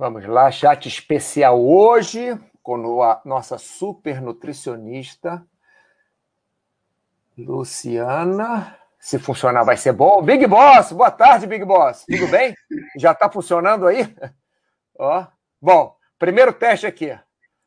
[0.00, 5.46] Vamos lá, chat especial hoje com a nossa super nutricionista
[7.36, 8.78] Luciana.
[8.98, 10.22] Se funcionar, vai ser bom.
[10.22, 12.06] Big Boss, boa tarde, Big Boss.
[12.06, 12.54] Tudo bem?
[12.96, 14.16] Já está funcionando aí?
[14.98, 15.26] Ó.
[15.60, 17.14] Bom, primeiro teste aqui.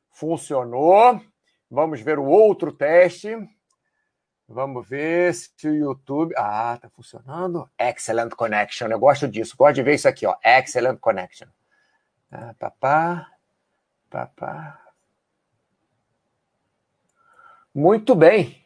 [0.09, 1.21] Funcionou.
[1.69, 3.37] Vamos ver o outro teste.
[4.47, 6.33] Vamos ver se o YouTube.
[6.35, 7.69] Ah, tá funcionando.
[7.77, 8.87] Excellent connection.
[8.87, 9.55] Eu gosto disso.
[9.55, 10.35] Gosto de ver isso aqui, ó.
[10.43, 11.47] Excellent connection.
[12.35, 13.27] Ah, papá.
[14.09, 14.79] Papá.
[17.71, 18.65] Muito bem.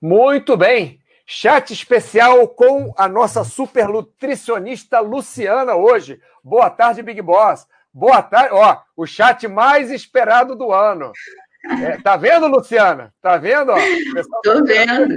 [0.00, 1.02] Muito bem.
[1.26, 6.22] Chat especial com a nossa super nutricionista Luciana hoje.
[6.44, 7.66] Boa tarde, Big Boss.
[7.92, 8.54] Boa tarde.
[8.54, 11.10] Ó, o chat mais esperado do ano.
[11.82, 13.12] É, tá vendo, Luciana?
[13.20, 13.72] Tá vendo?
[13.76, 15.16] Estou vendo.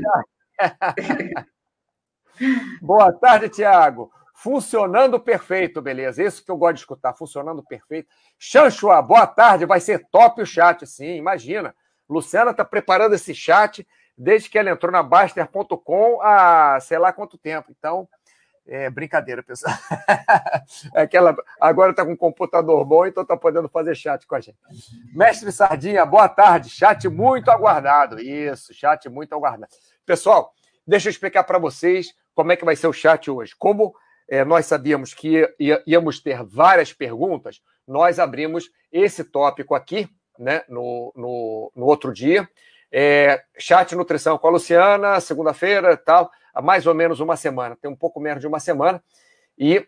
[2.82, 4.12] Boa tarde, Tiago.
[4.42, 6.24] Funcionando perfeito, beleza.
[6.24, 8.08] Isso que eu gosto de escutar, funcionando perfeito.
[8.38, 9.66] Chanchua, boa tarde.
[9.66, 11.76] Vai ser top o chat, sim, imagina.
[12.10, 13.86] Luciana está preparando esse chat
[14.18, 17.70] desde que ela entrou na Baster.com há sei lá quanto tempo.
[17.78, 18.08] Então,
[18.66, 19.76] é brincadeira, pessoal.
[20.96, 24.36] é que ela agora está com um computador bom, então está podendo fazer chat com
[24.36, 24.58] a gente.
[25.14, 26.70] Mestre Sardinha, boa tarde.
[26.70, 28.22] Chat muito aguardado.
[28.22, 29.74] Isso, chat muito aguardado.
[30.06, 30.54] Pessoal,
[30.88, 33.54] deixa eu explicar para vocês como é que vai ser o chat hoje.
[33.60, 33.94] Como
[34.30, 35.44] é, nós sabíamos que
[35.88, 42.48] íamos ter várias perguntas, nós abrimos esse tópico aqui, né, no, no, no outro dia.
[42.92, 47.90] É, chat Nutrição com a Luciana, segunda-feira tal, há mais ou menos uma semana, tem
[47.90, 49.04] um pouco menos de uma semana.
[49.58, 49.86] E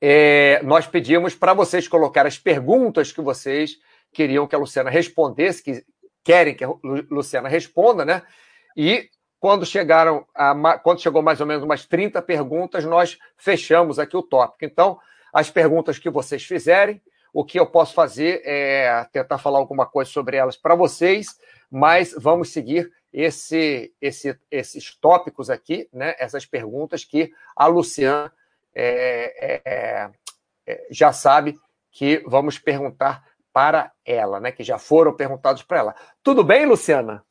[0.00, 3.76] é, nós pedimos para vocês colocar as perguntas que vocês
[4.12, 5.84] queriam que a Luciana respondesse, que
[6.22, 6.72] querem que a
[7.10, 8.22] Luciana responda, né?
[8.76, 9.08] E
[9.40, 14.22] quando chegaram a, quando chegou mais ou menos umas 30 perguntas, nós fechamos aqui o
[14.22, 14.66] tópico.
[14.66, 15.00] Então,
[15.32, 17.00] as perguntas que vocês fizerem,
[17.32, 21.40] o que eu posso fazer é tentar falar alguma coisa sobre elas para vocês,
[21.70, 26.14] mas vamos seguir esse, esse, esses tópicos aqui, né?
[26.18, 28.30] essas perguntas que a Luciana
[28.74, 30.10] é, é,
[30.66, 31.58] é, já sabe
[31.90, 34.52] que vamos perguntar para ela, né?
[34.52, 35.94] que já foram perguntados para ela.
[36.22, 37.24] Tudo bem, Luciana?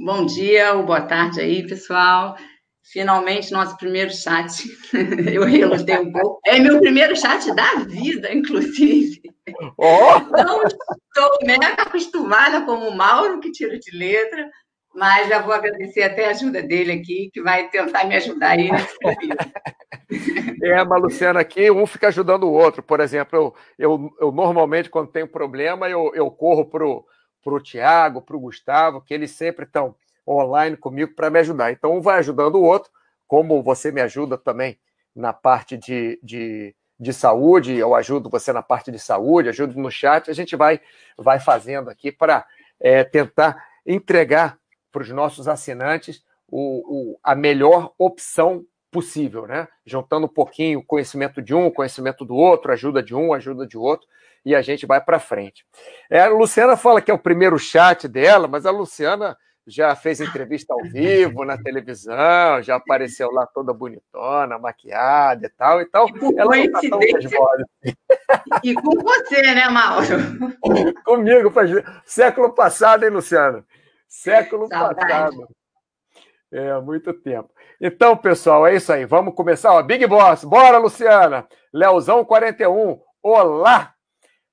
[0.00, 2.36] Bom dia ou boa tarde aí, pessoal.
[2.84, 4.62] Finalmente, nosso primeiro chat.
[5.34, 6.40] Eu relutei um pouco.
[6.46, 9.20] É meu primeiro chat da vida, inclusive.
[9.76, 10.20] Oh!
[10.30, 14.48] Não estou mega acostumada como o Mauro, que tira de letra,
[14.94, 18.70] mas já vou agradecer até a ajuda dele aqui, que vai tentar me ajudar aí
[18.70, 18.96] nesse
[20.62, 22.84] É, mas Luciana aqui, um fica ajudando o outro.
[22.84, 27.04] Por exemplo, eu, eu, eu normalmente, quando tenho problema, eu, eu corro para o
[27.62, 29.94] Tiago, para o Gustavo, que eles sempre estão
[30.26, 31.72] online comigo para me ajudar.
[31.72, 32.90] Então, um vai ajudando o outro,
[33.26, 34.78] como você me ajuda também
[35.14, 39.90] na parte de, de, de saúde, eu ajudo você na parte de saúde, ajudo no
[39.90, 40.80] chat, a gente vai,
[41.16, 42.46] vai fazendo aqui para
[42.80, 44.58] é, tentar entregar
[44.92, 49.68] para os nossos assinantes o, o, a melhor opção possível, né?
[49.84, 53.76] Juntando um pouquinho o conhecimento de um, conhecimento do outro, ajuda de um, ajuda de
[53.76, 54.06] outro,
[54.44, 55.64] e a gente vai para frente.
[56.10, 59.36] É, a Luciana fala que é o primeiro chat dela, mas a Luciana
[59.68, 65.82] já fez entrevista ao vivo na televisão, já apareceu lá toda bonitona, maquiada e tal.
[65.82, 67.00] Então, e ela não tá tão
[68.64, 70.06] E com você, né, Mauro?
[71.04, 71.70] Comigo, faz
[72.06, 73.62] século passado, hein, Luciano?
[74.08, 74.96] Século Saudade.
[74.96, 75.48] passado.
[76.50, 77.50] É, muito tempo.
[77.78, 79.04] Então, pessoal, é isso aí.
[79.04, 79.74] Vamos começar.
[79.74, 81.46] Ó, Big Boss, bora, Luciana.
[81.72, 83.92] Leozão 41, olá.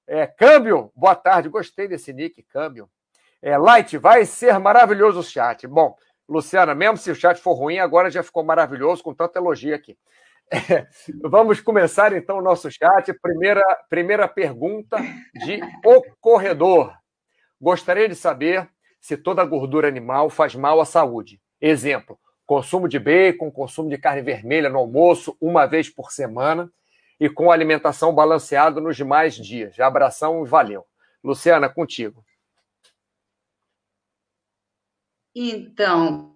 [0.08, 1.50] É, câmbio, boa tarde.
[1.50, 2.88] Gostei desse nick, câmbio.
[3.42, 5.66] É, Light, vai ser maravilhoso o chat.
[5.68, 5.96] Bom,
[6.30, 9.98] Luciana, mesmo se o chat for ruim, agora já ficou maravilhoso com tanta elogio aqui.
[10.52, 10.86] É,
[11.24, 13.12] vamos começar então o nosso chat.
[13.20, 14.98] Primeira, primeira pergunta
[15.44, 16.96] de O Corredor.
[17.60, 18.70] Gostaria de saber
[19.02, 21.42] se toda gordura animal faz mal à saúde.
[21.60, 26.72] Exemplo: consumo de bacon, consumo de carne vermelha no almoço uma vez por semana
[27.20, 29.80] e com alimentação balanceada nos demais dias.
[29.80, 30.86] Abração e valeu.
[31.24, 32.24] Luciana, contigo.
[35.34, 36.36] Então,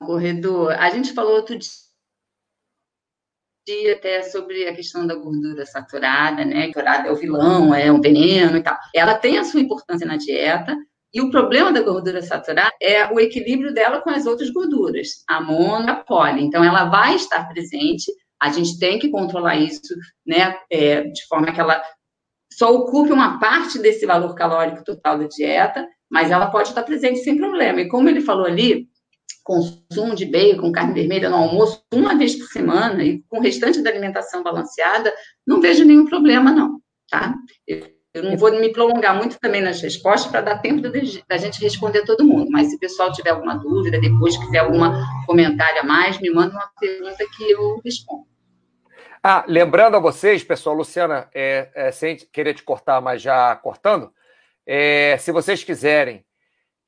[0.00, 1.56] corredor, a gente falou outro
[3.64, 6.66] dia até sobre a questão da gordura saturada, né?
[6.66, 8.76] Saturada é o vilão, é um veneno e tal.
[8.94, 10.76] Ela tem a sua importância na dieta,
[11.14, 15.40] e o problema da gordura saturada é o equilíbrio dela com as outras gorduras, a
[15.40, 16.42] mono a poli.
[16.42, 18.10] Então, ela vai estar presente,
[18.42, 19.94] a gente tem que controlar isso,
[20.26, 20.56] né?
[20.68, 21.80] É, de forma que ela
[22.52, 27.20] só ocupe uma parte desse valor calórico total da dieta, mas ela pode estar presente
[27.20, 27.80] sem problema.
[27.80, 28.88] E como ele falou ali,
[29.44, 33.80] consumo de bacon, carne vermelha no almoço, uma vez por semana, e com o restante
[33.80, 35.14] da alimentação balanceada,
[35.46, 36.80] não vejo nenhum problema, não.
[37.08, 37.34] tá?
[38.14, 42.04] Eu não vou me prolongar muito também nas respostas para dar tempo da gente responder
[42.04, 44.80] todo mundo, mas se o pessoal tiver alguma dúvida, depois quiser algum
[45.26, 48.31] comentário a mais, me manda uma pergunta que eu respondo.
[49.24, 54.12] Ah, lembrando a vocês, pessoal, Luciana, é, é, sem querer te cortar, mas já cortando,
[54.66, 56.24] é, se vocês quiserem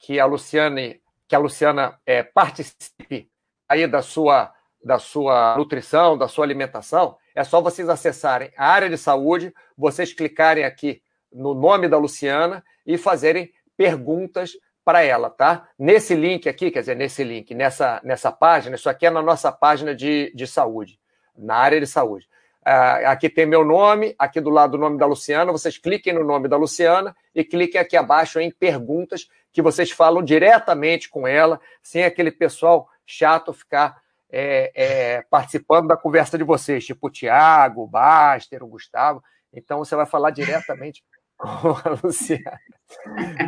[0.01, 3.31] que a Luciane, que a Luciana é, participe
[3.69, 4.53] aí da sua,
[4.83, 10.13] da sua nutrição, da sua alimentação, é só vocês acessarem a área de saúde, vocês
[10.13, 11.01] clicarem aqui
[11.33, 14.55] no nome da Luciana e fazerem perguntas
[14.85, 15.69] para ela, tá?
[15.79, 19.53] Nesse link aqui, quer dizer, nesse link, nessa, nessa página, isso aqui é na nossa
[19.53, 20.99] página de, de saúde,
[21.37, 22.29] na área de saúde.
[22.67, 26.25] Uh, aqui tem meu nome, aqui do lado do nome da Luciana, vocês cliquem no
[26.25, 31.61] nome da Luciana e cliquem aqui abaixo em perguntas que vocês falam diretamente com ela,
[31.83, 37.83] sem aquele pessoal chato ficar é, é, participando da conversa de vocês, tipo o Tiago,
[37.83, 39.23] o Baster, o Gustavo.
[39.53, 41.05] Então você vai falar diretamente
[41.39, 42.59] com a Luciana.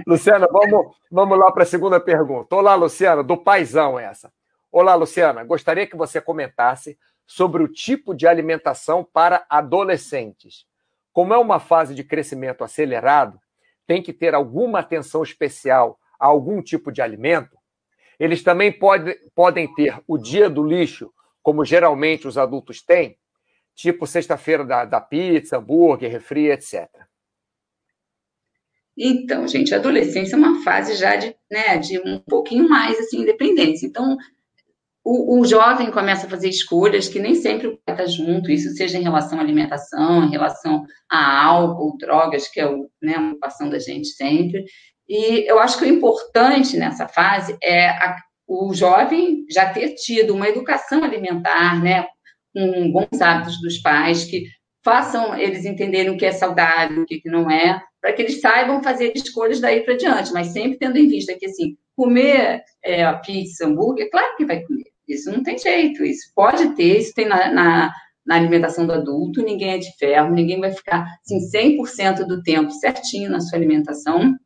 [0.07, 2.55] Luciana, vamos, vamos lá para a segunda pergunta.
[2.55, 4.31] Olá, Luciana, do Paizão essa.
[4.71, 10.65] Olá, Luciana, gostaria que você comentasse sobre o tipo de alimentação para adolescentes.
[11.13, 13.41] Como é uma fase de crescimento acelerado,
[13.87, 17.57] tem que ter alguma atenção especial a algum tipo de alimento.
[18.19, 21.13] Eles também pode, podem ter o dia do lixo,
[21.43, 23.19] como geralmente os adultos têm,
[23.75, 26.89] tipo sexta-feira da, da pizza, hambúrguer, refri, etc.
[28.99, 33.21] Então, gente, a adolescência é uma fase já de, né, de um pouquinho mais assim,
[33.21, 33.87] independência.
[33.87, 34.17] Então,
[35.09, 38.75] o, o, jovem começa a fazer escolhas que nem sempre o pai está junto, isso
[38.75, 43.29] seja em relação à alimentação, em relação a álcool, drogas, que é o, né, a
[43.29, 44.65] ocupação da gente sempre.
[45.09, 48.17] E eu acho que o importante nessa fase é a,
[48.49, 52.09] o jovem já ter tido uma educação alimentar, né,
[52.53, 54.47] com bons hábitos dos pais, que
[54.85, 58.83] façam eles entenderem o que é saudável, o que não é, para que eles saibam
[58.83, 63.67] fazer escolhas daí para diante, mas sempre tendo em vista que, assim, comer é, pizza,
[63.67, 67.53] hambúrguer, claro que vai comer, isso não tem jeito, isso pode ter, isso tem na,
[67.53, 67.93] na,
[68.25, 72.71] na alimentação do adulto, ninguém é de ferro, ninguém vai ficar, assim, 100% do tempo
[72.71, 74.37] certinho na sua alimentação,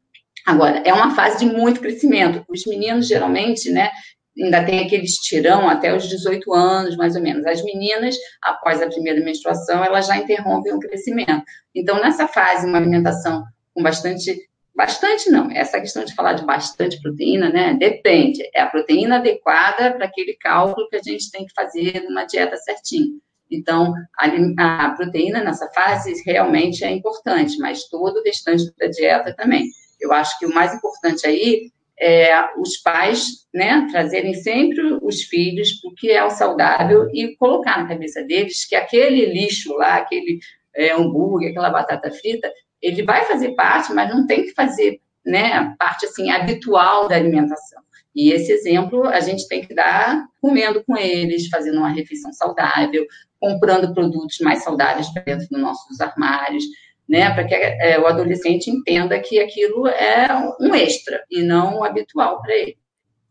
[0.46, 2.44] Agora, é uma fase de muito crescimento.
[2.48, 3.90] Os meninos, geralmente, né,
[4.38, 7.44] ainda tem aquele estirão até os 18 anos, mais ou menos.
[7.46, 11.42] As meninas, após a primeira menstruação, elas já interrompem o crescimento.
[11.74, 14.48] Então, nessa fase, uma alimentação com bastante.
[14.80, 17.74] Bastante não, essa questão de falar de bastante proteína, né?
[17.74, 18.40] Depende.
[18.54, 22.56] É a proteína adequada para aquele cálculo que a gente tem que fazer numa dieta
[22.56, 23.12] certinha.
[23.50, 29.36] Então, a, a proteína nessa fase realmente é importante, mas todo o restante da dieta
[29.36, 29.68] também.
[30.00, 35.78] Eu acho que o mais importante aí é, os pais né, trazerem sempre os filhos
[35.84, 40.38] o que é o saudável e colocar na cabeça deles que aquele lixo lá, aquele
[40.74, 42.50] é, hambúrguer, aquela batata frita,
[42.82, 47.80] ele vai fazer parte, mas não tem que fazer né, parte assim habitual da alimentação.
[48.14, 53.06] E esse exemplo a gente tem que dar comendo com eles, fazendo uma refeição saudável,
[53.38, 56.64] comprando produtos mais saudáveis para dentro dos nossos armários
[57.10, 60.28] né, para que é, o adolescente entenda que aquilo é
[60.60, 62.78] um extra e não habitual para ele,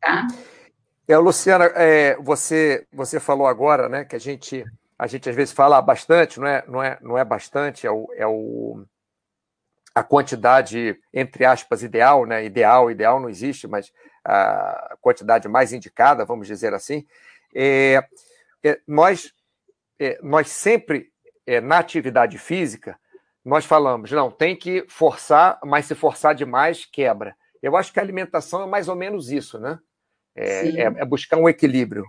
[0.01, 0.27] tá?
[1.07, 4.65] É, Luciana, é, você você falou agora, né, que a gente
[4.97, 8.09] a gente às vezes fala bastante, não é não é não é bastante, é o,
[8.17, 8.83] é o
[9.99, 12.43] a quantidade entre aspas ideal, né?
[12.45, 13.91] Ideal, ideal não existe, mas
[14.23, 17.05] a quantidade mais indicada, vamos dizer assim.
[17.53, 18.03] É,
[18.63, 19.33] é, nós
[19.99, 21.11] é, nós sempre
[21.45, 22.97] é, na atividade física
[23.43, 27.35] nós falamos, não, tem que forçar, mas se forçar demais, quebra.
[27.63, 29.79] Eu acho que a alimentação é mais ou menos isso, né?
[30.35, 32.05] É, é, é buscar um equilíbrio.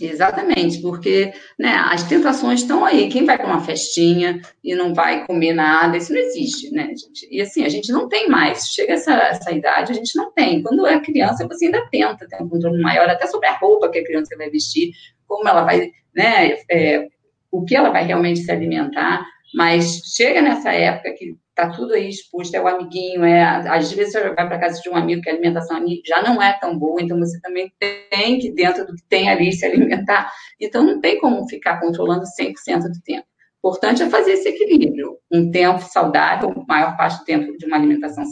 [0.00, 3.08] Exatamente, porque né, as tentações estão aí.
[3.08, 7.26] Quem vai para uma festinha e não vai comer nada, isso não existe, né, gente?
[7.30, 8.68] E assim, a gente não tem mais.
[8.68, 10.62] Chega essa, essa idade, a gente não tem.
[10.62, 13.98] Quando é criança, você ainda tenta ter um controle maior, até sobre a roupa que
[13.98, 14.92] a criança vai vestir,
[15.26, 17.08] como ela vai, né, é,
[17.50, 19.26] o que ela vai realmente se alimentar.
[19.54, 24.12] Mas chega nessa época que tá tudo aí exposto, é o amiguinho, é às vezes
[24.12, 27.02] você vai para casa de um amigo que a alimentação já não é tão boa,
[27.02, 30.30] então você também tem que dentro do que tem ali se alimentar.
[30.60, 33.26] Então não tem como ficar controlando 100% do tempo.
[33.60, 37.76] O importante é fazer esse equilíbrio, um tempo saudável, maior parte do tempo de uma
[37.76, 38.24] alimentação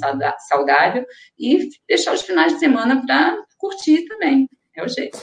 [0.48, 1.04] saudável
[1.36, 4.48] e deixar os finais de semana para curtir também.
[4.76, 5.18] É o jeito.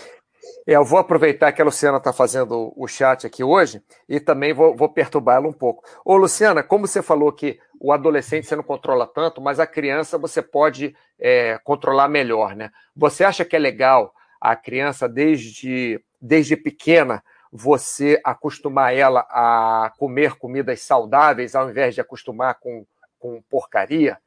[0.67, 4.53] É, eu vou aproveitar que a Luciana está fazendo o chat aqui hoje e também
[4.53, 5.83] vou, vou perturbá-la um pouco.
[6.05, 10.17] Ô, Luciana, como você falou que o adolescente você não controla tanto, mas a criança
[10.17, 12.71] você pode é, controlar melhor, né?
[12.95, 17.21] Você acha que é legal a criança, desde, desde pequena,
[17.51, 22.85] você acostumar ela a comer comidas saudáveis ao invés de acostumar com,
[23.19, 24.17] com porcaria?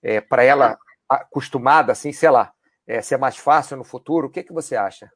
[0.00, 0.78] É, para ela
[1.08, 2.52] acostumada, assim, sei lá,
[2.86, 4.28] é, ser mais fácil no futuro?
[4.28, 5.10] O que, que você acha?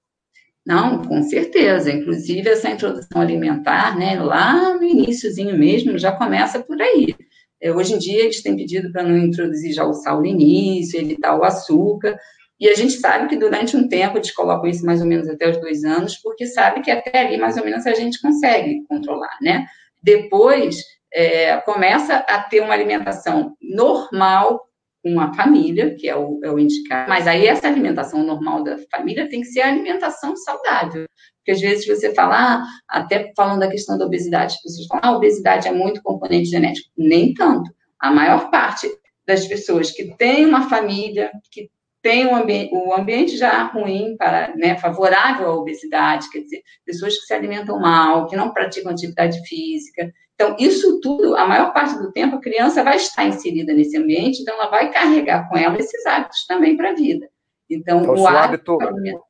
[0.66, 1.92] Não, com certeza.
[1.92, 7.14] Inclusive, essa introdução alimentar, né, lá no iníciozinho mesmo, já começa por aí.
[7.60, 11.00] É, hoje em dia, eles têm pedido para não introduzir já o sal no início,
[11.00, 12.18] evitar o açúcar,
[12.58, 15.50] e a gente sabe que durante um tempo eles colocam isso mais ou menos até
[15.50, 19.36] os dois anos, porque sabe que até ali mais ou menos a gente consegue controlar,
[19.42, 19.66] né?
[20.02, 20.82] Depois
[21.12, 24.65] é, começa a ter uma alimentação normal
[25.06, 28.76] com a família, que é o, é o indicado, mas aí essa alimentação normal da
[28.90, 31.06] família tem que ser a alimentação saudável.
[31.36, 35.04] Porque às vezes você fala, ah, até falando da questão da obesidade, as pessoas falam,
[35.04, 36.90] ah, a obesidade é muito componente genético.
[36.98, 37.70] Nem tanto.
[38.00, 38.88] A maior parte
[39.24, 41.70] das pessoas que têm uma família, que
[42.02, 47.16] tem um ambiente, o ambiente já ruim, para, né, favorável à obesidade, quer dizer, pessoas
[47.16, 50.12] que se alimentam mal, que não praticam atividade física.
[50.36, 54.42] Então, isso tudo, a maior parte do tempo, a criança vai estar inserida nesse ambiente,
[54.42, 57.26] então ela vai carregar com ela esses hábitos também para a vida.
[57.68, 59.24] Então, então o, hábito, hábito...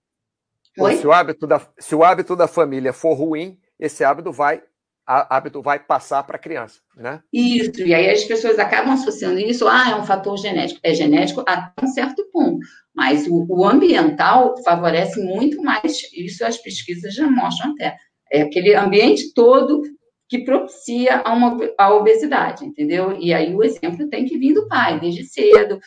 [0.99, 4.63] Se, o hábito da, se o hábito da família for ruim, esse hábito vai
[5.07, 7.23] hábito vai passar para a criança, né?
[7.33, 10.81] Isso, e aí as pessoas acabam associando isso, ah, é um fator genético.
[10.83, 12.59] É genético até um certo ponto,
[12.93, 17.97] mas o, o ambiental favorece muito mais, isso as pesquisas já mostram até.
[18.33, 19.83] É aquele ambiente todo
[20.29, 23.17] que propicia a, uma, a obesidade, entendeu?
[23.19, 25.79] E aí o exemplo tem que vir do pai, desde cedo,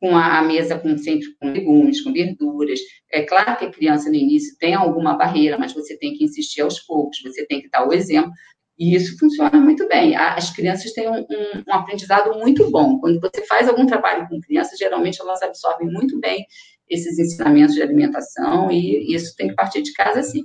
[0.00, 2.80] com a, mesa com sempre com legumes, com verduras.
[3.10, 6.60] É claro que a criança no início tem alguma barreira, mas você tem que insistir
[6.60, 8.30] aos poucos, você tem que dar o exemplo.
[8.78, 10.14] E isso funciona muito bem.
[10.14, 12.98] As crianças têm um, um, um, aprendizado muito bom.
[12.98, 16.44] Quando você faz algum trabalho com crianças, geralmente elas absorvem muito bem
[16.88, 20.44] esses ensinamentos de alimentação e isso tem que partir de casa, sim.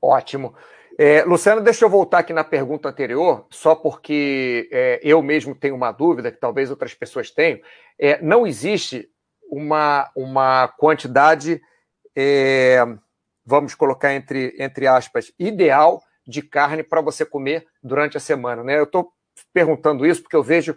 [0.00, 0.54] Ótimo.
[0.98, 5.74] É, Luciana, deixa eu voltar aqui na pergunta anterior, só porque é, eu mesmo tenho
[5.74, 7.60] uma dúvida, que talvez outras pessoas tenham.
[7.98, 9.06] É, não existe
[9.50, 11.60] uma, uma quantidade,
[12.16, 12.78] é,
[13.44, 18.64] vamos colocar entre, entre aspas, ideal de carne para você comer durante a semana.
[18.64, 18.78] Né?
[18.78, 19.12] Eu estou
[19.52, 20.74] perguntando isso porque eu vejo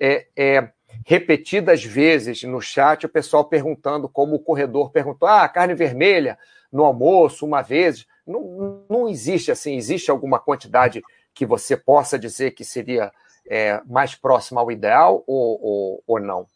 [0.00, 0.72] é, é,
[1.06, 6.38] repetidas vezes no chat o pessoal perguntando, como o corredor perguntou: ah, carne vermelha
[6.72, 8.06] no almoço, uma vez.
[8.26, 11.02] Não, não existe assim, existe alguma quantidade
[11.34, 13.10] que você possa dizer que seria
[13.48, 16.46] é, mais próxima ao ideal ou, ou, ou não?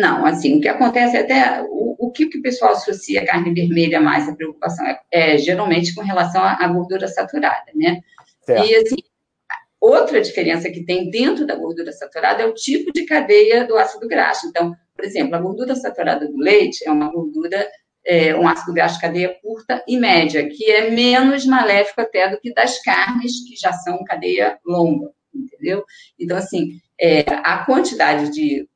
[0.00, 3.54] Não, assim, o que acontece é até o, o que, o pessoal associa a carne
[3.54, 8.02] vermelha mais a preocupação é, é geralmente com relação à, à gordura saturada, né?
[8.42, 8.66] Certo.
[8.66, 8.96] E assim,
[9.80, 14.08] outra diferença que tem dentro da gordura saturada é o tipo de cadeia do ácido
[14.08, 14.46] graxo.
[14.46, 17.68] Então, por exemplo, a gordura saturada do leite é uma gordura,
[18.04, 22.40] é, um ácido graxo de cadeia curta e média, que é menos maléfico até do
[22.40, 25.84] que das carnes que já são cadeia longa, entendeu?
[26.18, 28.68] Então, assim, é, a quantidade de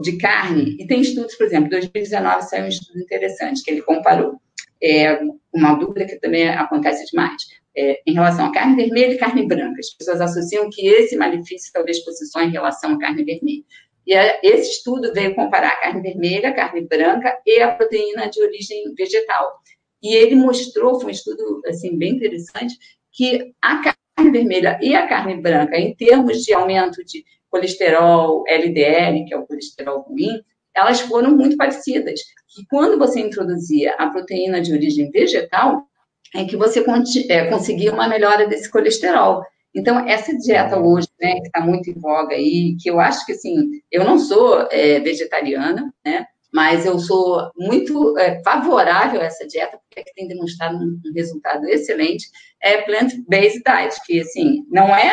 [0.00, 3.82] de carne, e tem estudos, por exemplo, em 2019 saiu um estudo interessante, que ele
[3.82, 4.40] comparou
[4.82, 5.18] é,
[5.52, 7.42] uma dúvida que também acontece demais,
[7.76, 9.78] é, em relação à carne vermelha e carne branca.
[9.78, 13.62] As pessoas associam que esse malefício talvez fosse só em relação à carne vermelha.
[14.06, 18.28] E é, esse estudo veio comparar a carne vermelha, a carne branca e a proteína
[18.28, 19.60] de origem vegetal.
[20.02, 22.76] E ele mostrou, foi um estudo assim, bem interessante,
[23.12, 29.24] que a carne vermelha e a carne branca, em termos de aumento de colesterol LDL,
[29.24, 30.42] que é o colesterol ruim,
[30.76, 32.20] elas foram muito parecidas.
[32.58, 35.86] E quando você introduzia a proteína de origem vegetal,
[36.34, 36.84] é que você
[37.28, 39.42] é, conseguia uma melhora desse colesterol.
[39.74, 43.32] Então, essa dieta hoje, né, que está muito em voga aí, que eu acho que,
[43.32, 49.44] assim, eu não sou é, vegetariana, né, mas eu sou muito é, favorável a essa
[49.44, 52.26] dieta, porque tem demonstrado um, um resultado excelente,
[52.62, 55.12] é plant-based diet, que, assim, não é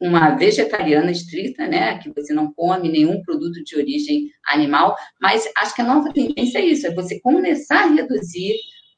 [0.00, 5.74] uma vegetariana estrita, né, que você não come nenhum produto de origem animal, mas acho
[5.74, 8.56] que a nova tendência é isso, é você começar a reduzir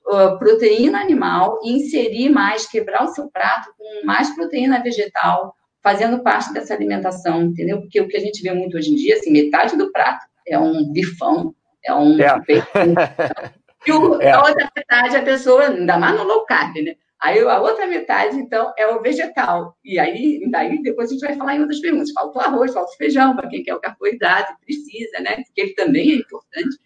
[0.08, 6.22] uh, proteína animal e inserir mais, quebrar o seu prato com mais proteína vegetal, fazendo
[6.22, 7.80] parte dessa alimentação, entendeu?
[7.80, 10.58] Porque o que a gente vê muito hoje em dia, assim, metade do prato é
[10.58, 12.26] um bifão, é um é.
[13.86, 14.32] e o, é.
[14.32, 16.94] a outra metade a pessoa, ainda mais no low carb, né?
[17.20, 19.76] Aí a outra metade, então, é o vegetal.
[19.84, 22.12] E aí, daí depois a gente vai falar em outras perguntas.
[22.12, 25.36] Falta o arroz, falta o feijão, para quem quer o carboidrato, precisa, né?
[25.36, 26.78] Porque ele também é importante.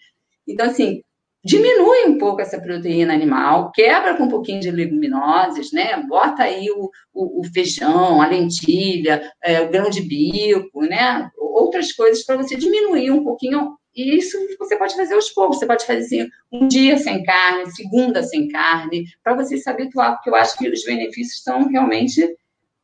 [0.48, 1.02] Então, assim,
[1.44, 6.02] diminui um pouco essa proteína animal, quebra com um pouquinho de leguminosas, né?
[6.08, 11.28] Bota aí o, o, o feijão, a lentilha, é, o grão de bico, né?
[11.36, 15.58] Outras coisas para você diminuir um pouquinho E isso você pode fazer aos poucos.
[15.58, 20.14] Você pode fazer assim, um dia sem carne, segunda sem carne, para você se habituar,
[20.14, 22.36] porque eu acho que os benefícios são realmente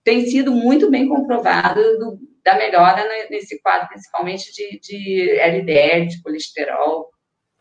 [0.05, 6.23] têm sido muito bem comprovados do, da melhora nesse quadro, principalmente de, de LDL, de
[6.23, 7.11] colesterol,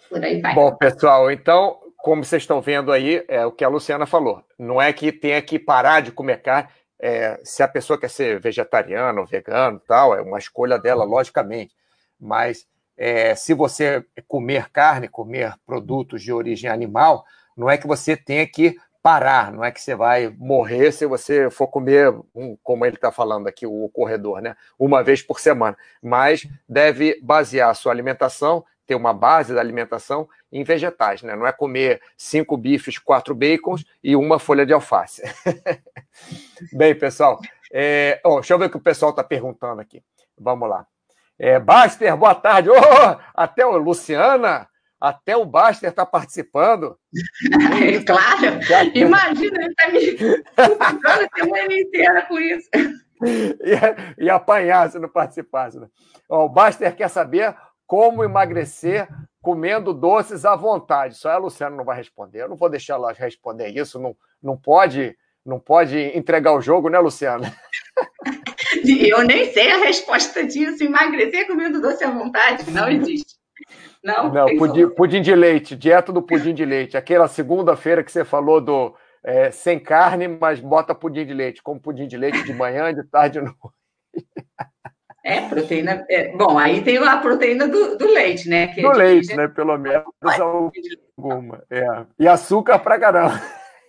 [0.09, 0.53] por aí vai.
[0.53, 4.43] Bom, pessoal, então, como vocês estão vendo aí, é o que a Luciana falou.
[4.57, 6.69] Não é que tenha que parar de comer carne.
[6.99, 11.75] É, se a pessoa quer ser vegetariana ou vegano, tal, é uma escolha dela, logicamente.
[12.19, 17.23] Mas é, se você comer carne, comer produtos de origem animal,
[17.55, 21.49] não é que você tenha que parar, não é que você vai morrer se você
[21.49, 24.55] for comer, um, como ele está falando aqui, o corredor, né?
[24.77, 25.77] Uma vez por semana.
[26.01, 31.35] Mas deve basear a sua alimentação, ter uma base da alimentação em vegetais, né?
[31.35, 35.21] Não é comer cinco bifes, quatro bacons e uma folha de alface.
[36.71, 37.39] Bem, pessoal,
[37.71, 38.19] é...
[38.23, 40.01] oh, deixa eu ver o que o pessoal está perguntando aqui.
[40.39, 40.87] Vamos lá.
[41.37, 42.69] É, Baster, boa tarde.
[42.69, 44.67] Oh, até o Luciana,
[44.99, 46.97] até o Baster está participando.
[47.77, 52.69] É, claro, imagina, ele está me ficando a semana inteira com isso.
[53.19, 55.79] E, e apanhar se não participasse.
[55.79, 55.87] Né?
[56.29, 57.55] Oh, o Baster quer saber
[57.87, 59.07] como emagrecer
[59.41, 61.15] comendo doces à vontade.
[61.15, 62.41] Só a Luciana não vai responder.
[62.41, 63.97] Eu não vou deixar ela responder isso.
[63.97, 65.15] Não, não pode
[65.45, 67.55] não pode entregar o jogo, né, Luciana?
[68.85, 70.83] Eu nem sei a resposta disso.
[70.83, 73.37] Emagrecer comendo doce à vontade não existe.
[74.03, 76.97] Não, não pudim, pudim, de leite, dieta do pudim de leite.
[76.97, 81.63] Aquela segunda-feira que você falou do é, sem carne, mas bota pudim de leite.
[81.63, 83.57] Como pudim de leite de manhã, de tarde, de noite.
[85.27, 86.05] É, proteína.
[86.09, 88.67] É, bom, aí tem a proteína do, do leite, né?
[88.67, 89.49] do é leite, né?
[89.49, 90.05] Pelo menos
[90.39, 91.61] alguma.
[91.69, 92.05] É.
[92.17, 93.37] E açúcar pra caramba.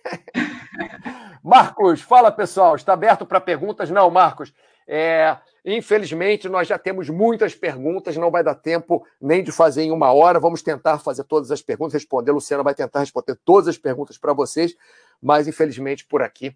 [1.41, 3.89] Marcos, fala pessoal, está aberto para perguntas?
[3.89, 4.53] Não, Marcos.
[4.85, 9.91] É, infelizmente, nós já temos muitas perguntas, não vai dar tempo nem de fazer em
[9.91, 10.41] uma hora.
[10.41, 12.33] Vamos tentar fazer todas as perguntas, responder.
[12.33, 14.75] Luciana vai tentar responder todas as perguntas para vocês,
[15.21, 16.53] mas infelizmente por aqui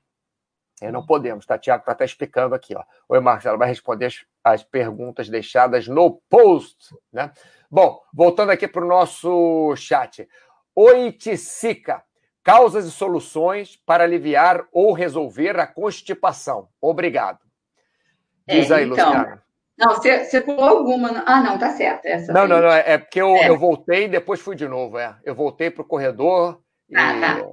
[0.81, 1.57] é, não podemos, tá?
[1.57, 2.75] Tiago está até explicando aqui.
[2.75, 2.83] Ó.
[3.09, 6.95] Oi, Marcos, ela vai responder as, as perguntas deixadas no post.
[7.11, 7.31] Né?
[7.69, 10.27] Bom, voltando aqui para o nosso chat.
[10.75, 12.03] Oi, Ticica.
[12.43, 16.67] Causas e soluções para aliviar ou resolver a constipação.
[16.81, 17.39] Obrigado.
[18.45, 19.43] Diz é, aí, então, Luciana.
[19.77, 21.23] Não, você, você pulou alguma.
[21.25, 22.05] Ah, não, tá certo.
[22.05, 22.69] Essa não, não, não.
[22.69, 23.47] É porque eu, é.
[23.49, 24.99] eu voltei e depois fui de novo.
[24.99, 25.17] É.
[25.23, 26.61] Eu voltei para o corredor.
[26.93, 27.21] Ah, e...
[27.21, 27.47] tá.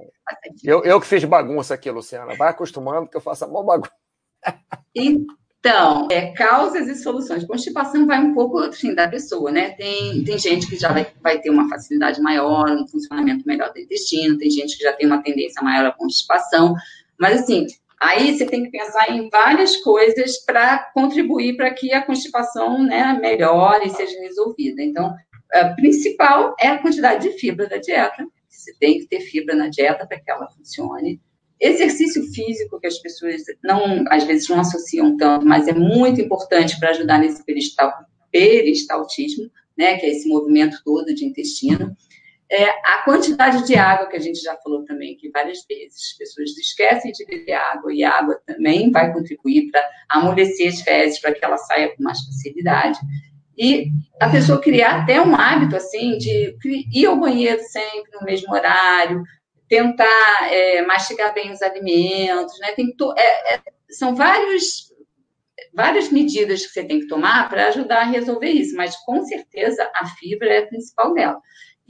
[0.63, 2.35] Eu, eu que fiz bagunça aqui, Luciana.
[2.35, 3.91] Vai acostumando que eu faço a maior bagunça.
[4.95, 7.45] Então, é, causas e soluções.
[7.45, 9.71] Constipação vai um pouco assim, da pessoa, né?
[9.71, 13.79] Tem, tem gente que já vai, vai ter uma facilidade maior, um funcionamento melhor do
[13.79, 16.73] intestino, tem gente que já tem uma tendência maior à constipação.
[17.19, 17.67] Mas, assim,
[17.99, 23.17] aí você tem que pensar em várias coisas para contribuir para que a constipação né,
[23.21, 24.81] melhore e seja resolvida.
[24.81, 25.13] Então,
[25.53, 28.25] a principal é a quantidade de fibra da dieta.
[28.61, 31.19] Você tem que ter fibra na dieta para que ela funcione
[31.61, 36.79] Exercício físico, que as pessoas não, às vezes não associam tanto, mas é muito importante
[36.79, 37.93] para ajudar nesse peristal,
[38.31, 39.47] peristaltismo,
[39.77, 41.95] né, que é esse movimento todo de intestino.
[42.49, 46.17] É, a quantidade de água, que a gente já falou também aqui várias vezes, as
[46.17, 51.21] pessoas esquecem de beber água, e a água também vai contribuir para amolecer as fezes,
[51.21, 52.97] para que ela saia com mais facilidade.
[53.61, 56.57] E a pessoa criar até um hábito, assim, de
[56.91, 59.21] ir ao banheiro sempre no mesmo horário,
[59.69, 62.71] tentar é, mastigar bem os alimentos, né?
[62.71, 64.91] Tem to, é, é, são vários,
[65.75, 69.87] várias medidas que você tem que tomar para ajudar a resolver isso, mas com certeza
[69.93, 71.39] a fibra é a principal dela.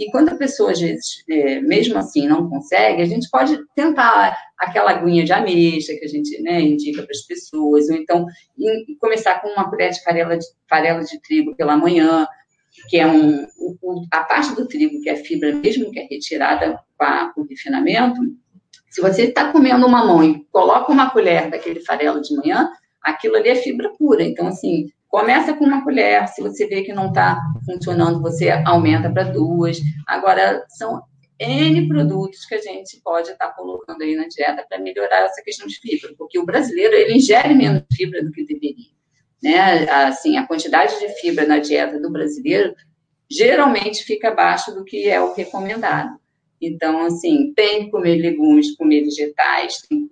[0.01, 4.35] E quando a pessoa, às vezes, é, mesmo assim, não consegue, a gente pode tentar
[4.57, 8.25] aquela aguinha de ameixa que a gente né, indica para as pessoas, ou então
[8.57, 12.27] em, começar com uma colher de farela de, farela de trigo pela manhã,
[12.89, 13.45] que é um,
[14.11, 16.79] a parte do trigo que é fibra mesmo, que é retirada
[17.35, 18.19] com o refinamento,
[18.89, 22.71] se você está comendo uma mão e coloca uma colher daquele farelo de manhã,
[23.03, 24.23] aquilo ali é fibra pura.
[24.23, 29.11] Então, assim, começa com uma colher, se você vê que não está funcionando, você aumenta
[29.11, 29.77] para duas.
[30.07, 31.03] Agora, são
[31.39, 35.43] N produtos que a gente pode estar tá colocando aí na dieta para melhorar essa
[35.43, 38.91] questão de fibra, porque o brasileiro, ele ingere menos fibra do que deveria
[39.41, 39.89] né?
[39.89, 42.75] Assim, a quantidade de fibra na dieta do brasileiro
[43.29, 46.19] geralmente fica abaixo do que é o recomendado.
[46.61, 50.09] Então, assim, tem que comer legumes, comer vegetais, tem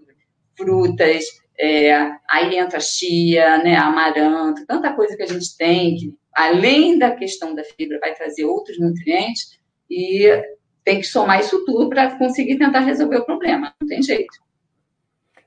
[0.57, 1.25] frutas,
[1.59, 7.11] é, aí entra chia, né, amaranto, tanta coisa que a gente tem, que além da
[7.11, 10.29] questão da fibra, vai trazer outros nutrientes e
[10.85, 14.33] tem que somar isso tudo para conseguir tentar resolver o problema, não tem jeito.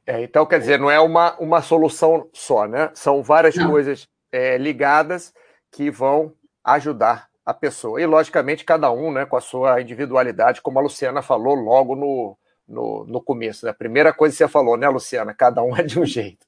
[0.06, 2.90] É, então, quer dizer, não é uma, uma solução só, né?
[2.92, 3.70] São várias não.
[3.70, 5.32] coisas é, ligadas
[5.70, 8.02] que vão ajudar a pessoa.
[8.02, 12.36] E, logicamente, cada um né, com a sua individualidade, como a Luciana falou logo no,
[12.66, 13.64] no, no começo.
[13.64, 13.70] Né?
[13.70, 15.34] A primeira coisa que você falou, né, Luciana?
[15.34, 16.46] Cada um é de um jeito.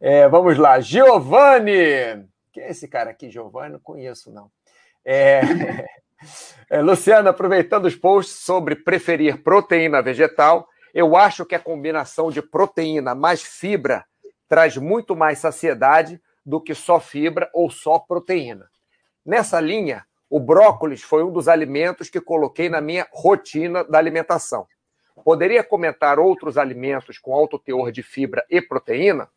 [0.00, 2.26] É, vamos lá, Giovanni.
[2.52, 3.72] Quem é esse cara aqui, Giovanni?
[3.72, 4.50] Não conheço, não.
[5.04, 5.40] É...
[6.70, 12.40] É, Luciana, aproveitando os posts sobre preferir proteína vegetal, eu acho que a combinação de
[12.40, 14.04] proteína mais fibra
[14.48, 18.68] traz muito mais saciedade do que só fibra ou só proteína.
[19.24, 24.66] Nessa linha, o brócolis foi um dos alimentos que coloquei na minha rotina da alimentação.
[25.24, 29.28] Poderia comentar outros alimentos com alto teor de fibra e proteína?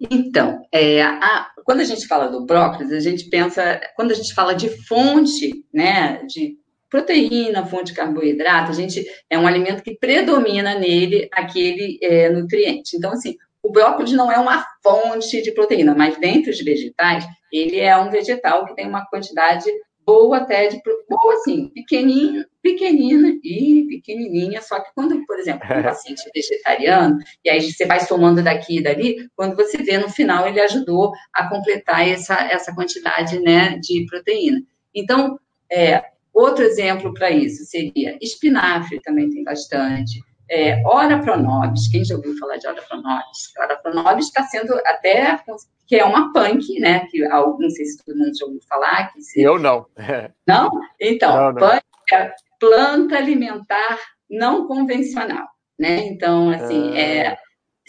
[0.00, 4.34] Então, é, a, quando a gente fala do brócolis, a gente pensa, quando a gente
[4.34, 6.58] fala de fonte, né, de
[6.90, 12.96] proteína, fonte de carboidrato, a gente é um alimento que predomina nele aquele é, nutriente.
[12.96, 17.80] Então, assim, o brócolis não é uma fonte de proteína, mas dentre os vegetais, ele
[17.80, 19.64] é um vegetal que tem uma quantidade
[20.04, 25.82] boa até de boa assim, pequenininha, pequenina e pequenininha, só que quando, por exemplo, um
[25.82, 30.46] paciente vegetariano, e aí você vai somando daqui e dali, quando você vê no final
[30.46, 34.60] ele ajudou a completar essa, essa quantidade, né, de proteína.
[34.94, 35.38] Então,
[35.72, 42.16] é, outro exemplo para isso seria espinafre também tem bastante, é, Ora Pronobis, quem já
[42.16, 43.52] ouviu falar de Ora Pronobis?
[43.58, 45.38] Ora Pronobis está sendo até
[45.86, 47.06] que é uma punk, né?
[47.10, 49.12] Que não sei se todo mundo já ouviu falar.
[49.12, 49.40] Que se...
[49.40, 49.86] Eu não.
[50.46, 50.70] Não?
[51.00, 51.60] Então, não, não.
[51.60, 53.98] punk é planta alimentar
[54.30, 55.46] não convencional,
[55.78, 56.06] né?
[56.06, 56.98] Então, assim, ah.
[56.98, 57.38] é,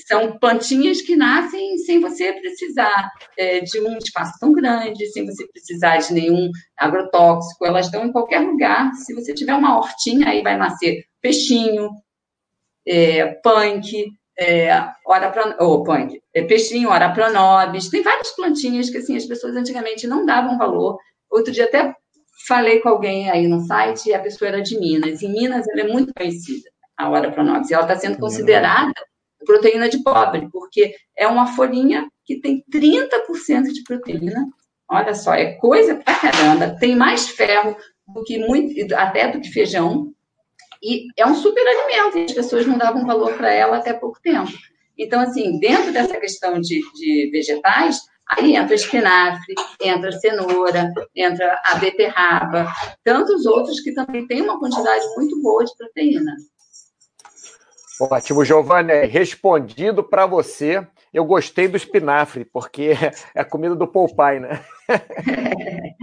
[0.08, 5.48] são plantinhas que nascem sem você precisar é, de um espaço tão grande, sem você
[5.48, 7.66] precisar de nenhum agrotóxico.
[7.66, 8.94] Elas estão em qualquer lugar.
[8.94, 11.90] Se você tiver uma hortinha, aí vai nascer peixinho,
[12.88, 14.70] é, punk, é,
[15.06, 19.56] ora pro, oh, punk, é, peixinho, ora pronobis, tem várias plantinhas que assim as pessoas
[19.56, 20.98] antigamente não davam valor.
[21.30, 21.94] Outro dia até
[22.48, 25.22] falei com alguém aí no site e a pessoa era de Minas.
[25.22, 28.94] Em Minas ela é muito conhecida, a ora pronobis, e ela está sendo considerada
[29.46, 34.46] proteína de pobre, porque é uma folhinha que tem 30% de proteína.
[34.90, 36.76] Olha só, é coisa pra caramba.
[36.80, 40.12] Tem mais ferro do que muito, até do que feijão.
[40.82, 44.20] E é um super alimento, e as pessoas não davam valor para ela até pouco
[44.22, 44.52] tempo.
[44.98, 51.76] Então, assim, dentro dessa questão de, de vegetais, aí entra espinafre, entra cenoura, entra a
[51.76, 52.72] beterraba,
[53.04, 56.34] tantos outros que também têm uma quantidade muito boa de proteína.
[58.00, 59.06] Ótimo, Giovanni.
[59.06, 62.92] Respondido para você, eu gostei do espinafre, porque
[63.34, 64.62] é a comida do Popeye, né?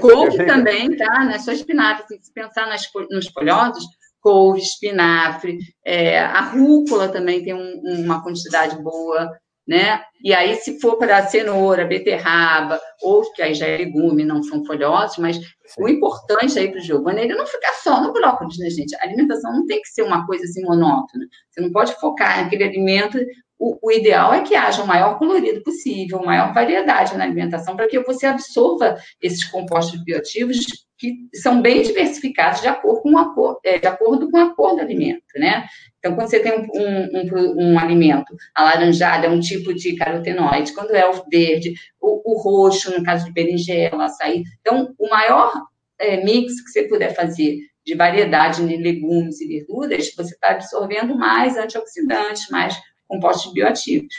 [0.00, 1.24] couve também, tá?
[1.24, 2.18] Não é só espinafre.
[2.20, 3.84] Se pensar nas, nos folhosos,
[4.20, 9.30] couve, espinafre, é, a rúcula também tem um, uma quantidade boa,
[9.66, 10.02] né?
[10.22, 14.64] E aí, se for para cenoura, beterraba, ou que aí já é legume, não são
[14.64, 15.38] folhosos, mas
[15.78, 18.94] o importante aí para o Giovanni é ele não ficar só no brócolis, né, gente?
[18.96, 21.26] A alimentação não tem que ser uma coisa assim monótona.
[21.50, 23.18] Você não pode focar naquele alimento
[23.58, 27.88] o, o, ideal é que haja o maior colorido possível, maior variedade na alimentação, para
[27.88, 33.58] que você absorva esses compostos bioativos que são bem diversificados de acordo com a cor,
[33.64, 35.64] é, de acordo com a cor do alimento, né?
[35.98, 40.72] Então, quando você tem um, um, um, um alimento alaranjado, é um tipo de carotenoide,
[40.72, 44.42] quando é o verde, o, o roxo, no caso de berinjela, açaí.
[44.60, 45.52] Então, o maior
[45.98, 51.16] é, mix que você puder fazer de variedade de legumes e verduras, você está absorvendo
[51.16, 52.74] mais antioxidantes, mais
[53.08, 54.14] compostos bioativos.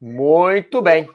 [0.00, 1.08] Muito bem.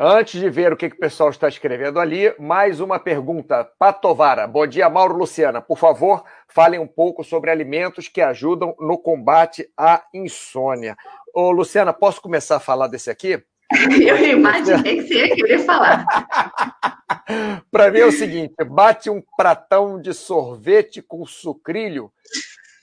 [0.00, 3.68] Antes de ver o que, que o pessoal está escrevendo ali, mais uma pergunta.
[3.78, 4.46] Patovara.
[4.46, 5.60] Bom dia, Mauro Luciana.
[5.60, 10.96] Por favor, falem um pouco sobre alimentos que ajudam no combate à insônia.
[11.34, 13.42] Ô, Luciana, posso começar a falar desse aqui?
[14.00, 16.06] Eu imaginei que você ia querer falar.
[17.70, 22.10] Para mim é o seguinte: bate um pratão de sorvete com sucrilho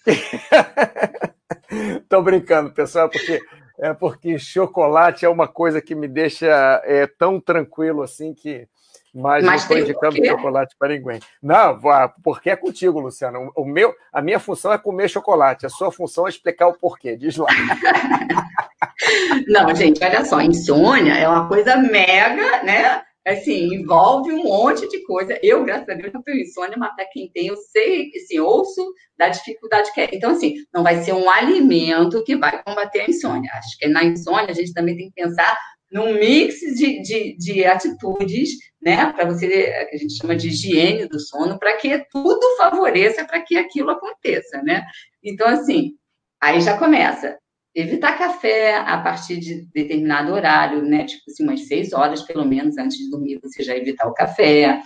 [2.10, 3.42] Tô brincando, pessoal, porque
[3.80, 8.68] é porque chocolate é uma coisa que me deixa é, tão tranquilo assim que
[9.16, 11.22] mas, mas não estou indicando chocolate para ninguém.
[11.42, 11.80] Não,
[12.22, 13.50] porque é contigo, Luciano.
[13.56, 15.66] O meu, a minha função é comer chocolate.
[15.66, 17.16] A sua função é explicar o porquê.
[17.16, 17.48] Diz lá.
[19.48, 23.04] Não, gente, olha só, insônia é uma coisa mega, né?
[23.26, 25.38] Assim, envolve um monte de coisa.
[25.42, 28.86] Eu, graças a Deus, não tenho insônia, mas para quem tem, eu sei, assim, ouço
[29.18, 30.10] da dificuldade que é.
[30.14, 33.52] Então, assim, não vai ser um alimento que vai combater a insônia.
[33.54, 35.58] Acho que na insônia a gente também tem que pensar
[35.92, 38.50] num mix de, de, de atitudes,
[38.82, 39.48] né, para você,
[39.90, 43.92] que a gente chama de higiene do sono, para que tudo favoreça para que aquilo
[43.92, 44.84] aconteça, né?
[45.24, 45.94] Então, assim,
[46.42, 47.38] aí já começa
[47.76, 51.06] evitar café a partir de determinado horário, né?
[51.06, 54.82] Tipo assim, umas seis horas, pelo menos, antes de dormir, você já evitar o café.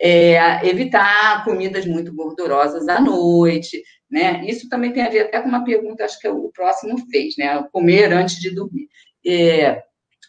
[0.00, 4.44] É, evitar comidas muito gordurosas à noite, né?
[4.44, 7.62] Isso também tem a ver até com uma pergunta, acho que o próximo fez, né?
[7.70, 8.88] Comer antes de dormir.
[9.24, 9.80] É,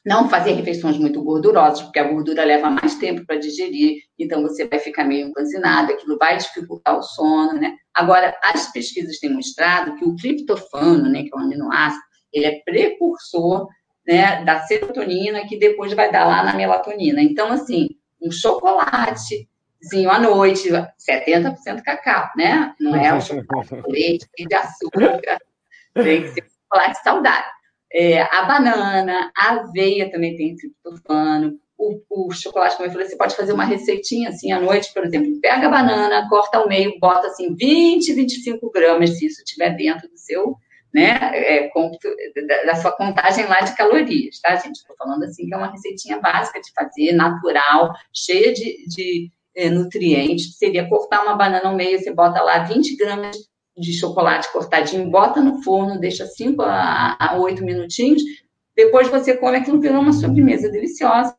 [0.06, 4.68] não fazer refeições muito gordurosas, porque a gordura leva mais tempo para digerir, então você
[4.68, 7.76] vai ficar meio empanzinado, aquilo vai dificultar o sono, né?
[7.94, 12.62] Agora, as pesquisas têm mostrado que o triptofano, né, que é um aminoácido, ele é
[12.66, 13.68] precursor
[14.06, 17.22] né, da serotonina, que depois vai dar lá na melatonina.
[17.22, 17.88] Então, assim,
[18.22, 22.74] um chocolatezinho à noite, 70% cacau, né?
[22.80, 25.22] Não é o chocolate de açúcar,
[25.94, 27.52] tem que ser um chocolate saudável.
[27.94, 31.60] É, a banana, a aveia também tem triptofano.
[31.78, 35.06] O, o, chocolate, como eu falei, você pode fazer uma receitinha assim à noite, por
[35.06, 35.40] exemplo.
[35.42, 40.10] Pega a banana, corta ao meio, bota assim 20, 25 gramas, se isso estiver dentro
[40.10, 40.56] do seu,
[40.94, 41.70] né, é,
[42.48, 44.78] da, da, sua contagem lá de calorias, tá, gente?
[44.78, 49.70] Estou falando assim que é uma receitinha básica de fazer, natural, cheia de, de é,
[49.70, 50.58] nutrientes.
[50.58, 53.38] Seria cortar uma banana ao meio, você bota lá 20 gramas
[53.78, 58.22] de chocolate cortadinho, bota no forno, deixa 5 a 8 minutinhos,
[58.76, 61.36] depois você come aquilo virou uma sobremesa deliciosa,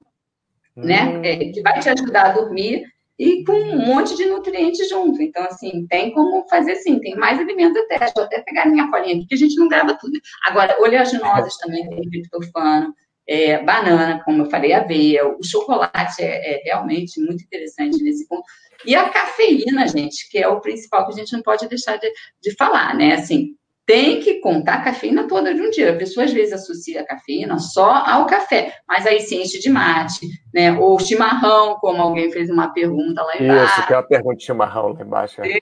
[0.76, 1.04] né?
[1.04, 1.20] hum.
[1.20, 1.32] né?
[1.32, 2.84] É, que vai te ajudar a dormir
[3.18, 5.22] e com um monte de nutrientes junto.
[5.22, 7.98] Então, assim, tem como fazer sim, tem mais alimentos até.
[7.98, 10.18] Deixa eu até pegar minha colinha aqui, que a gente não grava tudo.
[10.46, 12.94] Agora, oleaginosas também tem triptofano,
[13.26, 18.44] é, banana, como eu falei, aveia, o chocolate é, é realmente muito interessante nesse ponto.
[18.84, 22.10] E a cafeína, gente, que é o principal que a gente não pode deixar de,
[22.42, 23.14] de falar, né?
[23.14, 23.54] Assim,
[23.86, 25.92] tem que contar a cafeína toda de um dia.
[25.92, 29.68] A pessoa às vezes associa a cafeína só ao café, mas aí se enche de
[29.68, 30.72] mate, né?
[30.78, 33.80] Ou chimarrão, como alguém fez uma pergunta lá embaixo.
[33.80, 35.40] Isso, tem uma pergunta de chimarrão lá embaixo.
[35.42, 35.58] É.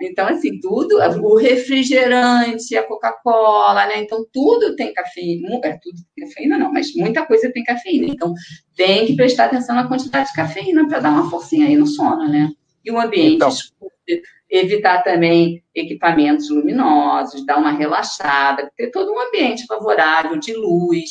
[0.00, 3.98] Então, assim, tudo, o refrigerante, a Coca-Cola, né?
[3.98, 5.60] Então, tudo tem cafeína.
[5.64, 8.06] É, tudo tem cafeína, não, mas muita coisa tem cafeína.
[8.06, 8.32] Então,
[8.74, 12.26] tem que prestar atenção na quantidade de cafeína para dar uma forcinha aí no sono,
[12.26, 12.50] né?
[12.82, 13.92] E o ambiente então, escuro,
[14.50, 21.10] evitar também equipamentos luminosos, dar uma relaxada, ter todo um ambiente favorável de luz,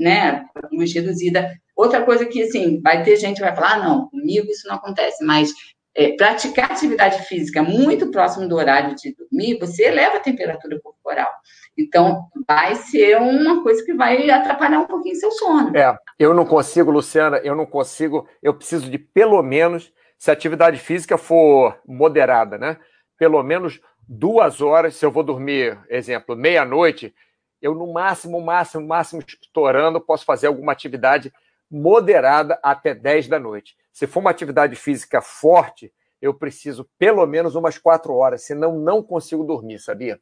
[0.00, 0.44] né?
[0.72, 1.52] Luz reduzida.
[1.76, 4.76] Outra coisa que, assim, vai ter gente que vai falar, ah, não, comigo isso não
[4.76, 5.52] acontece, mas
[5.94, 11.30] é, praticar atividade física muito próximo do horário de dormir, você eleva a temperatura corporal.
[11.78, 15.76] Então, vai ser uma coisa que vai atrapalhar um pouquinho seu sono.
[15.76, 19.92] É, eu não consigo, Luciana, eu não consigo, eu preciso de pelo menos
[20.24, 22.78] se a atividade física for moderada, né?
[23.18, 27.14] Pelo menos duas horas, se eu vou dormir, exemplo, meia-noite,
[27.60, 31.30] eu no máximo, máximo, máximo estourando, posso fazer alguma atividade
[31.70, 33.76] moderada até 10 da noite.
[33.92, 39.02] Se for uma atividade física forte, eu preciso pelo menos umas quatro horas, senão não
[39.02, 40.18] consigo dormir, sabia?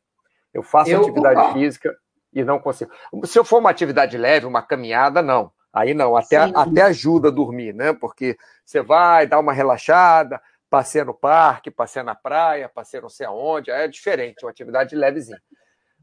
[0.52, 1.96] Eu faço eu, atividade física
[2.32, 2.90] e não consigo.
[3.24, 5.52] Se eu for uma atividade leve, uma caminhada, não.
[5.72, 7.92] Aí não, até, até ajuda a dormir, né?
[7.92, 13.26] Porque você vai dar uma relaxada, passeia no parque, passeia na praia, passeia não sei
[13.26, 15.40] aonde, é diferente, uma atividade levezinha.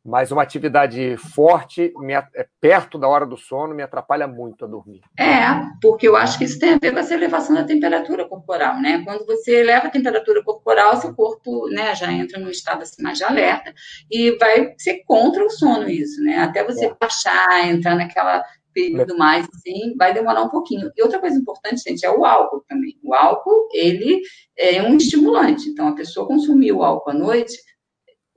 [0.03, 4.67] Mas uma atividade forte, me, é, perto da hora do sono, me atrapalha muito a
[4.67, 5.01] dormir.
[5.19, 5.45] É,
[5.81, 9.03] porque eu acho que isso tem a ver com essa elevação da temperatura corporal, né?
[9.03, 13.17] Quando você eleva a temperatura corporal, seu corpo né, já entra num estado assim mais
[13.17, 13.73] de alerta
[14.09, 16.37] e vai ser contra o sono isso, né?
[16.37, 16.95] Até você é.
[16.99, 20.91] baixar, entrar naquela período mais, assim, vai demorar um pouquinho.
[20.95, 22.97] E outra coisa importante, gente, é o álcool também.
[23.03, 24.21] O álcool, ele
[24.57, 25.69] é um estimulante.
[25.69, 27.57] Então, a pessoa consumir o álcool à noite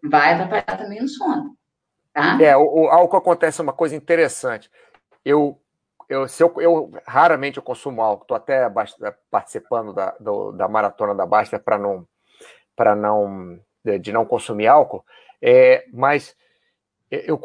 [0.02, 1.56] vai atrapalhar também o sono,
[2.12, 2.38] tá?
[2.42, 4.70] É, o, o álcool acontece uma coisa interessante.
[5.24, 5.60] Eu,
[6.08, 8.24] eu, se eu, eu raramente eu consumo álcool.
[8.24, 8.68] Estou até
[9.30, 12.06] participando da, do, da maratona da Basta para não,
[12.74, 13.60] para não,
[14.00, 15.04] de não consumir álcool.
[15.40, 16.36] É, mas
[17.10, 17.38] eu,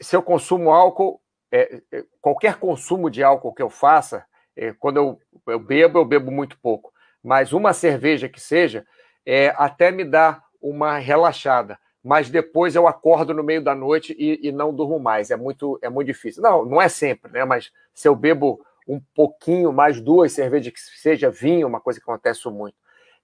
[0.00, 1.21] se eu consumo álcool,
[1.52, 4.24] é, é, qualquer consumo de álcool que eu faça,
[4.56, 8.86] é, quando eu, eu, bebo, eu bebo muito pouco, mas uma cerveja que seja,
[9.24, 11.78] é, até me dá uma relaxada.
[12.02, 15.30] Mas depois eu acordo no meio da noite e, e, não durmo mais.
[15.30, 16.42] É muito, é muito difícil.
[16.42, 17.44] Não, não é sempre, né?
[17.44, 22.10] Mas se eu bebo um pouquinho mais, duas cervejas que seja vinho, uma coisa que
[22.10, 22.74] acontece muito.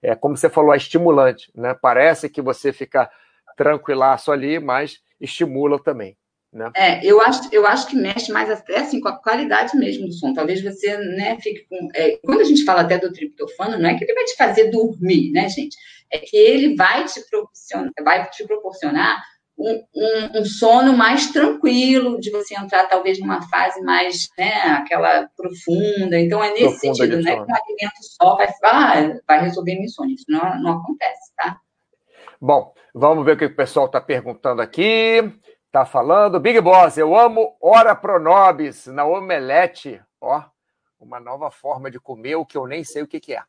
[0.01, 1.73] É como você falou, é estimulante, né?
[1.73, 3.11] Parece que você fica
[3.57, 6.15] tranquilaço ali, mas estimula também.
[6.51, 6.71] Né?
[6.75, 10.13] É, eu acho, eu acho que mexe mais até assim com a qualidade mesmo do
[10.13, 10.33] som.
[10.33, 11.89] Talvez você né, fique com.
[11.93, 14.71] É, quando a gente fala até do triptofano, não é que ele vai te fazer
[14.71, 15.77] dormir, né, gente?
[16.11, 19.21] É que ele vai te proporcionar, vai te proporcionar
[19.55, 25.29] um, um, um, sono mais tranquilo, de você entrar talvez numa fase mais, né, aquela
[25.35, 26.17] profunda.
[26.19, 27.35] Então é nesse profunda sentido, né?
[27.35, 30.15] Que um alimento só vai, ah, vai resolver insônia.
[30.15, 31.59] Isso não, não acontece, tá?
[32.41, 35.21] Bom, vamos ver o que o pessoal está perguntando aqui.
[35.71, 36.39] Tá falando.
[36.39, 40.01] Big Boss, eu amo Ora Pronobis na omelete.
[40.21, 40.43] Ó,
[40.99, 43.41] uma nova forma de comer o que eu nem sei o que, que é.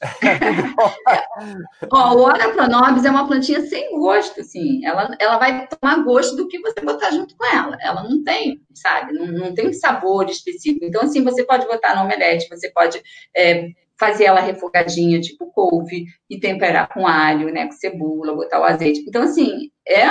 [1.90, 4.84] Ó, o Ora Pronobis é uma plantinha sem gosto, assim.
[4.84, 7.76] Ela, ela vai tomar gosto do que você botar junto com ela.
[7.80, 9.12] Ela não tem, sabe?
[9.12, 10.84] Não, não tem sabor específico.
[10.84, 13.02] Então, assim, você pode botar no omelete, você pode
[13.34, 17.66] é, fazer ela refogadinha, tipo couve, e temperar com alho, né?
[17.66, 19.04] Com cebola, botar o azeite.
[19.08, 20.06] Então, assim, é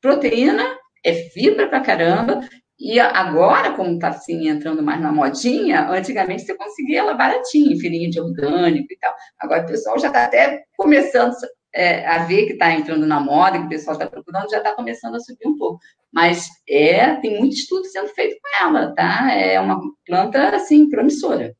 [0.00, 2.40] proteína, é fibra pra caramba,
[2.78, 8.10] e agora, como está assim, entrando mais na modinha, antigamente você conseguia ela baratinha, filinha
[8.10, 9.14] de orgânico e tal.
[9.38, 11.32] Agora o pessoal já está até começando
[11.72, 14.74] é, a ver que está entrando na moda, que o pessoal está procurando, já está
[14.74, 15.78] começando a subir um pouco.
[16.12, 19.32] Mas é, tem muito estudo sendo feito com ela, tá?
[19.32, 21.54] É uma planta, assim, promissora.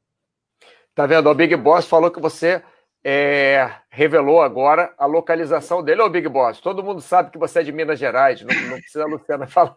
[0.93, 1.31] Tá vendo?
[1.31, 2.63] O Big Boss falou que você
[3.05, 6.03] é, revelou agora a localização dele.
[6.03, 9.05] Ô, Big Boss, todo mundo sabe que você é de Minas Gerais, não, não precisa
[9.05, 9.75] a Luciana falar.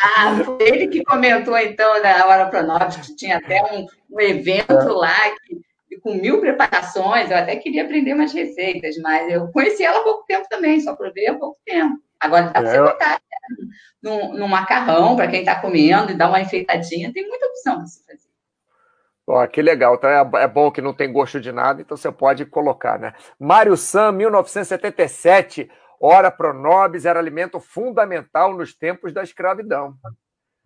[0.00, 4.72] Ah, foi ele que comentou, então, na Hora Pronobis, que tinha até um, um evento
[4.72, 4.84] é.
[4.84, 5.60] lá que,
[6.00, 7.30] com mil preparações.
[7.30, 10.94] Eu até queria aprender umas receitas, mas eu conheci ela há pouco tempo também, só
[10.94, 11.98] provei há pouco tempo.
[12.20, 12.82] Agora dá para você é.
[12.82, 13.66] botar né,
[14.02, 17.86] no, no macarrão, para quem está comendo, e dar uma enfeitadinha, tem muita opção para
[17.86, 18.27] você fazer.
[19.30, 22.10] Ó, que legal, então é, é, bom que não tem gosto de nada, então você
[22.10, 23.12] pode colocar, né?
[23.38, 29.94] Mário Sam, 1977, ora pronobis era alimento fundamental nos tempos da escravidão.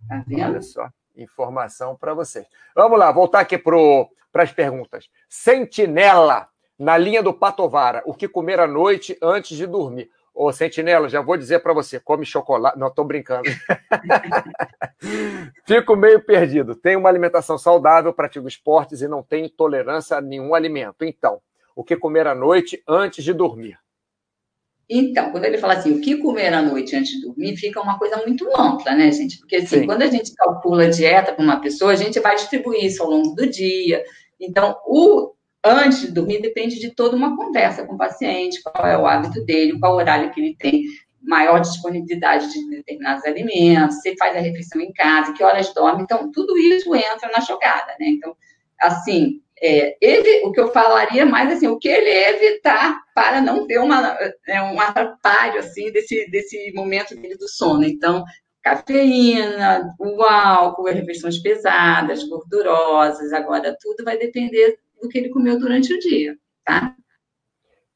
[0.09, 2.46] Tá Olha só, informação para vocês.
[2.72, 5.11] Vamos lá, voltar aqui para as perguntas.
[5.29, 6.46] Sentinela,
[6.79, 10.09] na linha do Patovara, o que comer à noite antes de dormir?
[10.34, 12.78] Ô, Sentinela, já vou dizer para você, come chocolate.
[12.78, 13.50] Não, estou brincando.
[15.66, 16.74] Fico meio perdido.
[16.74, 21.04] Tenho uma alimentação saudável, pratico esportes e não tenho intolerância a nenhum alimento.
[21.04, 21.40] Então,
[21.76, 23.78] o que comer à noite antes de dormir?
[24.88, 27.98] Então, quando ele fala assim, o que comer à noite antes de dormir, fica uma
[27.98, 29.38] coisa muito ampla, né, gente?
[29.38, 29.86] Porque, assim, Sim.
[29.86, 33.10] quando a gente calcula a dieta para uma pessoa, a gente vai distribuir isso ao
[33.10, 34.02] longo do dia.
[34.40, 35.32] Então, o
[35.64, 39.44] antes de dormir depende de toda uma conversa com o paciente, qual é o hábito
[39.44, 40.85] dele, qual horário que ele tem
[41.22, 46.31] maior disponibilidade de determinados alimentos, se faz a refeição em casa, que horas dorme, então
[46.33, 48.09] tudo isso entra na jogada, né?
[48.09, 48.37] Então,
[48.81, 53.64] assim, é, ele, o que eu falaria mais assim, o que ele evitar para não
[53.66, 57.85] ter uma, é, um atrapalho assim desse, desse momento dele do sono.
[57.85, 58.25] Então,
[58.61, 65.92] cafeína, o álcool, refeições pesadas, gordurosas, agora tudo vai depender do que ele comeu durante
[65.92, 66.94] o dia, tá?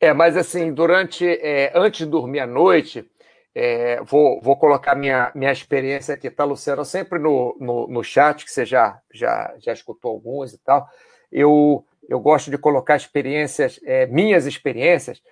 [0.01, 3.09] É, mas assim, durante, é, antes de dormir à noite,
[3.55, 6.85] é, vou, vou colocar minha, minha experiência aqui, tá, Luciano?
[6.85, 10.87] Sempre no, no, no chat, que você já, já, já escutou alguns e tal,
[11.33, 15.23] eu, eu gosto de colocar experiências, é, minhas experiências,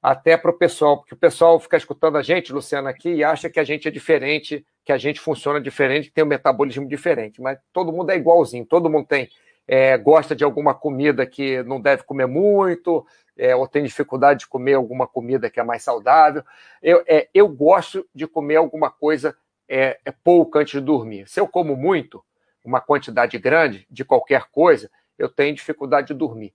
[0.00, 3.50] até para o pessoal, porque o pessoal fica escutando a gente, Luciano, aqui, e acha
[3.50, 7.40] que a gente é diferente, que a gente funciona diferente, que tem um metabolismo diferente,
[7.40, 9.28] mas todo mundo é igualzinho, todo mundo tem
[9.66, 14.46] é, gosta de alguma comida que não deve comer muito, é, ou tem dificuldade de
[14.46, 16.42] comer alguma comida que é mais saudável.
[16.82, 19.36] Eu, é, eu gosto de comer alguma coisa
[19.68, 21.28] é, é pouco antes de dormir.
[21.28, 22.22] Se eu como muito,
[22.64, 26.54] uma quantidade grande de qualquer coisa, eu tenho dificuldade de dormir.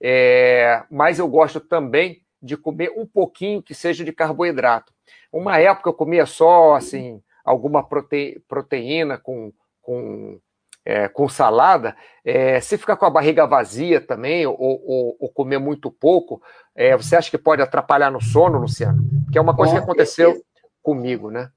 [0.00, 4.92] É, mas eu gosto também de comer um pouquinho que seja de carboidrato.
[5.32, 10.40] Uma época eu comia só assim alguma prote, proteína com, com
[10.84, 15.58] é, com salada, é, se ficar com a barriga vazia também, ou, ou, ou comer
[15.58, 16.42] muito pouco,
[16.74, 19.02] é, você acha que pode atrapalhar no sono, Luciano?
[19.32, 20.46] Que é uma coisa com que aconteceu certeza.
[20.82, 21.50] comigo, né?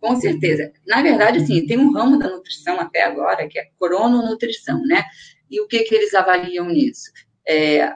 [0.00, 0.72] Com certeza.
[0.86, 5.04] Na verdade, assim, tem um ramo da nutrição até agora, que é crononutrição, né?
[5.50, 7.10] E o que, que eles avaliam nisso?
[7.46, 7.92] É,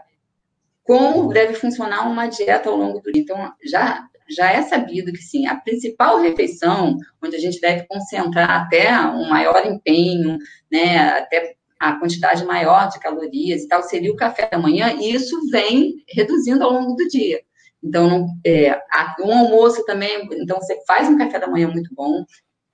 [0.82, 3.22] como deve funcionar uma dieta ao longo do dia.
[3.22, 8.50] Então, já já é sabido que sim, a principal refeição, onde a gente deve concentrar
[8.50, 10.38] até um maior empenho,
[10.70, 15.14] né, até a quantidade maior de calorias e tal, seria o café da manhã, e
[15.14, 17.40] isso vem reduzindo ao longo do dia.
[17.82, 18.78] Então, é,
[19.20, 22.24] um almoço também, então você faz um café da manhã muito bom,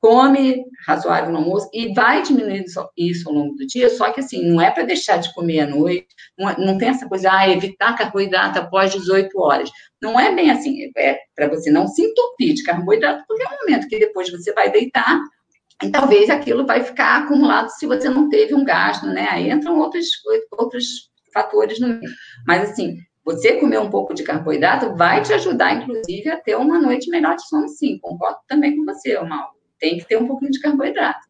[0.00, 2.66] come razoável no almoço e vai diminuindo
[2.96, 5.66] isso ao longo do dia, só que assim, não é para deixar de comer à
[5.66, 6.06] noite,
[6.38, 9.70] não, é, não tem essa coisa, ah, evitar carboidrato após 18 horas.
[10.06, 13.58] Não é bem assim, é para você não se entupir de carboidrato, porque é um
[13.60, 15.20] momento que depois você vai deitar
[15.82, 19.28] e talvez aquilo vai ficar acumulado se você não teve um gasto, né?
[19.30, 20.06] Aí entram outros,
[20.52, 22.10] outros fatores no meio.
[22.46, 26.80] Mas assim, você comer um pouco de carboidrato vai te ajudar, inclusive, a ter uma
[26.80, 27.98] noite melhor de sono, sim.
[27.98, 31.26] Concordo também com você, Mauro tem que ter um pouquinho de carboidrato.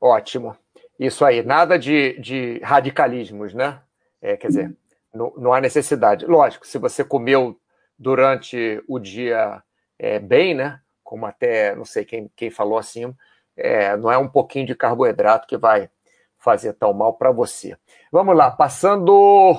[0.00, 0.56] Ótimo.
[0.98, 3.80] Isso aí, nada de, de radicalismos, né?
[4.20, 4.76] É, quer dizer,
[5.14, 6.24] não, não, há necessidade.
[6.26, 7.58] Lógico, se você comeu
[7.98, 9.62] durante o dia
[9.98, 10.80] é, bem, né?
[11.06, 13.14] como até, não sei quem, quem falou assim,
[13.56, 15.88] é, não é um pouquinho de carboidrato que vai
[16.36, 17.76] fazer tão mal para você.
[18.10, 19.56] Vamos lá, passando.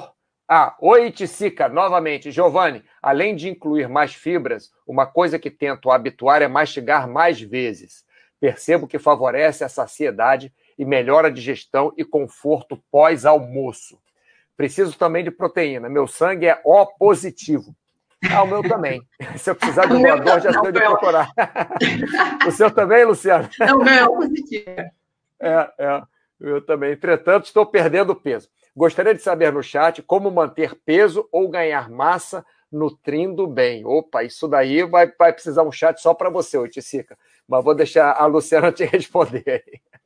[0.48, 2.32] Ah, oi, Ticica, novamente.
[2.32, 8.06] Giovanni, além de incluir mais fibras, uma coisa que tento habituar é mastigar mais vezes.
[8.40, 14.00] Percebo que favorece a saciedade e melhora a digestão e conforto pós-almoço.
[14.56, 15.90] Preciso também de proteína.
[15.90, 17.76] Meu sangue é O positivo.
[18.32, 19.02] Ah, o meu também.
[19.38, 21.30] Se eu precisar de um doador, já sei de procurar.
[22.48, 23.50] o seu também, Luciano?
[23.60, 24.70] Não, o meu é positivo.
[25.40, 26.02] É, é.
[26.40, 26.92] Eu também.
[26.92, 28.50] Entretanto, estou perdendo peso.
[28.76, 33.86] Gostaria de saber no chat como manter peso ou ganhar massa nutrindo bem.
[33.86, 37.18] Opa, isso daí vai, vai precisar um chat só para você, Oiticica.
[37.48, 39.64] Mas vou deixar a Luciana te responder.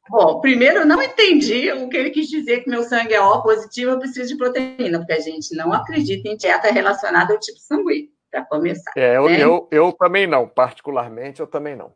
[0.09, 3.41] Bom, primeiro eu não entendi o que ele quis dizer que meu sangue é O
[3.41, 7.59] positivo, eu preciso de proteína, porque a gente não acredita em dieta relacionada ao tipo
[7.59, 8.91] sanguíneo, para começar.
[8.97, 9.43] É, eu, né?
[9.43, 11.93] eu, eu também não, particularmente eu também não.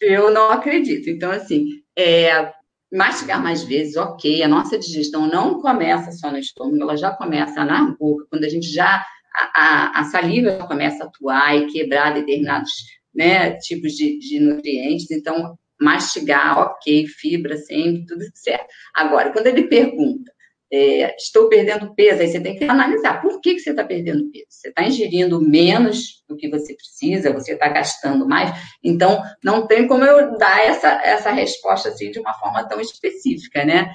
[0.00, 1.10] Eu não acredito.
[1.10, 2.52] Então, assim, é,
[2.92, 7.64] mastigar mais vezes, ok, a nossa digestão não começa só no estômago, ela já começa
[7.64, 12.14] na boca, quando a gente já, a, a, a saliva começa a atuar e quebrar
[12.14, 12.72] determinados
[13.14, 18.66] né, tipos de, de nutrientes, então mastigar, ok, fibra sempre, tudo certo.
[18.94, 20.32] Agora, quando ele pergunta,
[20.70, 24.30] é, estou perdendo peso, aí você tem que analisar por que, que você está perdendo
[24.30, 24.46] peso.
[24.50, 28.50] Você está ingerindo menos do que você precisa, você está gastando mais,
[28.82, 33.64] então não tem como eu dar essa, essa resposta assim de uma forma tão específica,
[33.64, 33.90] né?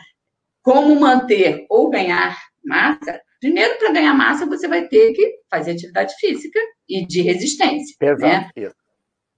[0.64, 3.22] Como manter ou ganhar massa?
[3.40, 7.96] Primeiro, para ganhar massa, você vai ter que fazer atividade física e de resistência.
[8.02, 8.22] Exato.
[8.56, 8.72] Né?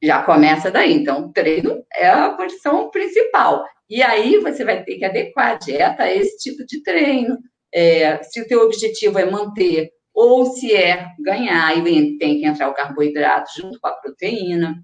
[0.05, 0.93] Já começa daí.
[0.93, 3.65] Então, treino é a condição principal.
[3.89, 7.37] E aí você vai ter que adequar a dieta a esse tipo de treino.
[7.73, 12.69] É, se o teu objetivo é manter ou se é ganhar, e tem que entrar
[12.69, 14.81] o carboidrato junto com a proteína.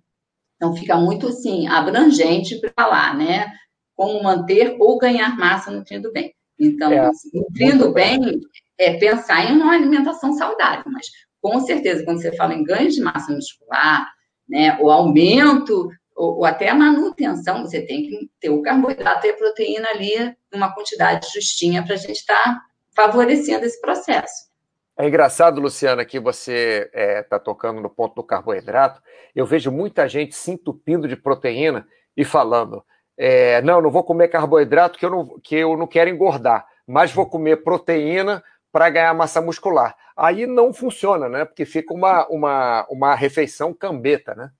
[0.55, 3.51] Então, fica muito, assim, abrangente para falar, né?
[3.95, 6.33] Como manter ou ganhar massa nutrindo bem.
[6.59, 8.41] Então, é, assim, nutrindo bem
[8.77, 11.07] é pensar em uma alimentação saudável, mas
[11.41, 14.07] com certeza, quando você fala em ganho de massa muscular,
[14.51, 19.33] né, o aumento ou, até a manutenção, você tem que ter o carboidrato e a
[19.33, 22.61] proteína ali numa quantidade justinha para a gente estar tá
[22.93, 24.51] favorecendo esse processo.
[24.99, 29.01] É engraçado, Luciana, que você está é, tá tocando no ponto do carboidrato.
[29.33, 32.83] Eu vejo muita gente se entupindo de proteína e falando:
[33.17, 37.11] é, não, não vou comer carboidrato que eu não, que eu não quero engordar, mas
[37.11, 39.95] vou comer proteína para ganhar massa muscular.
[40.15, 41.45] Aí não funciona, né?
[41.45, 44.51] Porque fica uma, uma, uma refeição cambeta, né?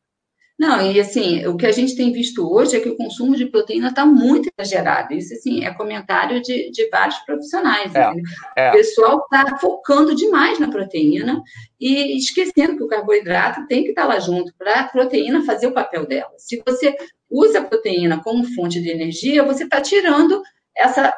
[0.62, 3.48] Não, e assim, o que a gente tem visto hoje é que o consumo de
[3.48, 5.12] proteína está muito exagerado.
[5.12, 7.92] Isso, assim, é comentário de, de vários profissionais.
[7.96, 8.12] É,
[8.56, 8.70] é.
[8.70, 11.42] O pessoal está focando demais na proteína
[11.80, 15.66] e esquecendo que o carboidrato tem que estar tá lá junto para a proteína fazer
[15.66, 16.32] o papel dela.
[16.38, 16.96] Se você
[17.28, 20.44] usa a proteína como fonte de energia, você está tirando
[20.78, 21.12] essa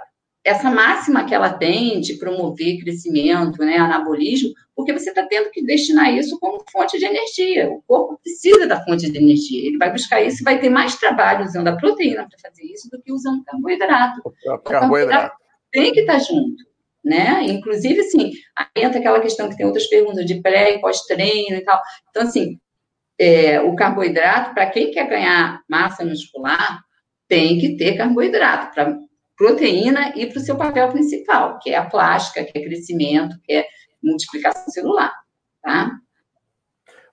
[0.44, 5.64] essa máxima que ela tem de promover crescimento, né, anabolismo, porque você está tendo que
[5.64, 7.70] destinar isso como fonte de energia.
[7.70, 9.68] O corpo precisa da fonte de energia.
[9.68, 12.90] Ele vai buscar isso e vai ter mais trabalho usando a proteína para fazer isso
[12.92, 14.22] do que usando carboidrato.
[14.26, 15.36] O carboidrato, carboidrato
[15.72, 16.64] tem que estar tá junto.
[17.04, 17.44] Né?
[17.44, 18.32] Inclusive, assim,
[18.76, 21.80] entra aquela questão que tem outras perguntas de pré e pós-treino e tal.
[22.10, 22.58] Então, assim,
[23.18, 26.82] é, o carboidrato, para quem quer ganhar massa muscular,
[27.28, 28.98] tem que ter carboidrato para
[29.38, 33.54] proteína e para o seu papel principal, que é a plástica, que é crescimento, que
[33.54, 33.68] é
[34.02, 35.12] multiplicação celular,
[35.62, 35.92] tá?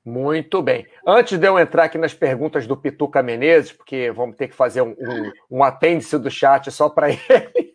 [0.04, 0.86] Muito bem.
[1.06, 4.80] Antes de eu entrar aqui nas perguntas do Pituca Menezes, porque vamos ter que fazer
[4.80, 7.74] um, um, um apêndice do chat só para ele.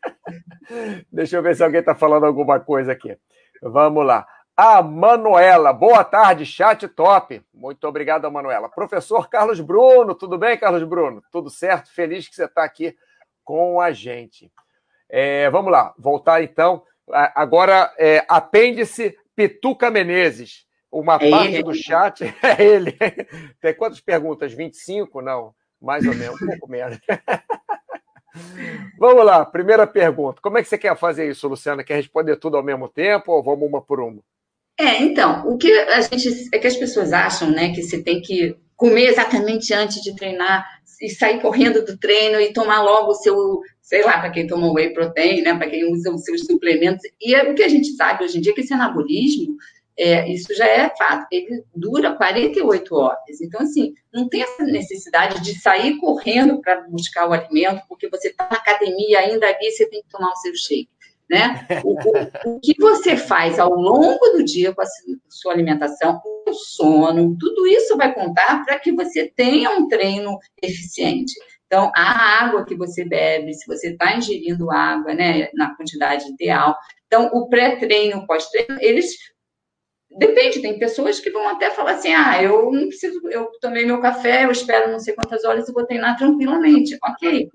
[1.11, 3.15] Deixa eu ver se alguém está falando alguma coisa aqui.
[3.61, 4.27] Vamos lá.
[4.57, 7.41] A Manuela, boa tarde, chat top.
[7.53, 8.69] Muito obrigado, Manuela.
[8.69, 11.21] Professor Carlos Bruno, tudo bem, Carlos Bruno?
[11.31, 11.93] Tudo certo?
[11.93, 12.95] Feliz que você está aqui
[13.45, 14.51] com a gente.
[15.09, 16.83] É, vamos lá, voltar então.
[17.07, 20.65] Agora, é, apêndice Pituca Menezes.
[20.91, 21.63] Uma é parte ele.
[21.63, 22.97] do chat é ele.
[23.61, 24.53] Tem quantas perguntas?
[24.53, 25.21] 25?
[25.21, 26.97] Não, mais ou menos, um pouco menos.
[28.97, 30.41] Vamos lá, primeira pergunta.
[30.41, 31.83] Como é que você quer fazer isso, Luciana?
[31.83, 34.21] Quer responder tudo ao mesmo tempo ou vamos uma por uma?
[34.77, 38.21] É, então, o que a gente é que as pessoas acham, né, que você tem
[38.21, 40.65] que comer exatamente antes de treinar
[41.01, 44.71] e sair correndo do treino e tomar logo o seu, sei lá, para quem toma
[44.71, 47.03] whey protein, né, para quem usa os seus suplementos.
[47.21, 49.55] E é, o que a gente sabe hoje em dia que esse anabolismo,
[49.97, 53.41] é, isso já é fato, ele dura 48 horas.
[53.41, 58.27] Então, assim, não tem essa necessidade de sair correndo para buscar o alimento, porque você
[58.27, 60.89] está na academia ainda ali, você tem que tomar o seu shake.
[61.29, 61.65] Né?
[61.83, 64.85] O, o, o, que você faz ao longo do dia com a
[65.27, 71.33] sua alimentação, o sono, tudo isso vai contar para que você tenha um treino eficiente.
[71.65, 76.77] Então, a água que você bebe, se você está ingerindo água, né, na quantidade ideal.
[77.07, 79.15] Então, o pré-treino, o pós-treino, eles
[80.17, 83.99] Depende, tem pessoas que vão até falar assim: ah, eu não preciso, eu tomei meu
[83.99, 86.97] café, eu espero não sei quantas horas e vou treinar tranquilamente.
[87.03, 87.49] Ok,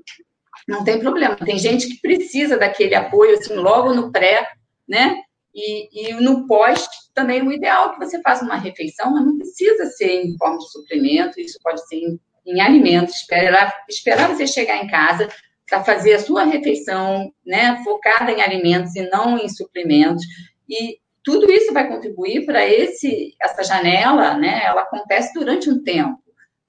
[0.67, 1.37] não tem problema.
[1.37, 4.49] Tem gente que precisa daquele apoio, assim, logo no pré,
[4.89, 5.23] né?
[5.55, 9.37] E, e no pós, também o ideal é que você faça uma refeição, mas não
[9.37, 13.17] precisa ser em forma de suplemento, isso pode ser em, em alimentos.
[13.17, 15.29] Esperar, esperar você chegar em casa
[15.69, 17.81] para fazer a sua refeição, né?
[17.85, 20.25] Focada em alimentos e não em suplementos.
[20.69, 24.63] E tudo isso vai contribuir para esse essa janela, né?
[24.65, 26.20] Ela acontece durante um tempo.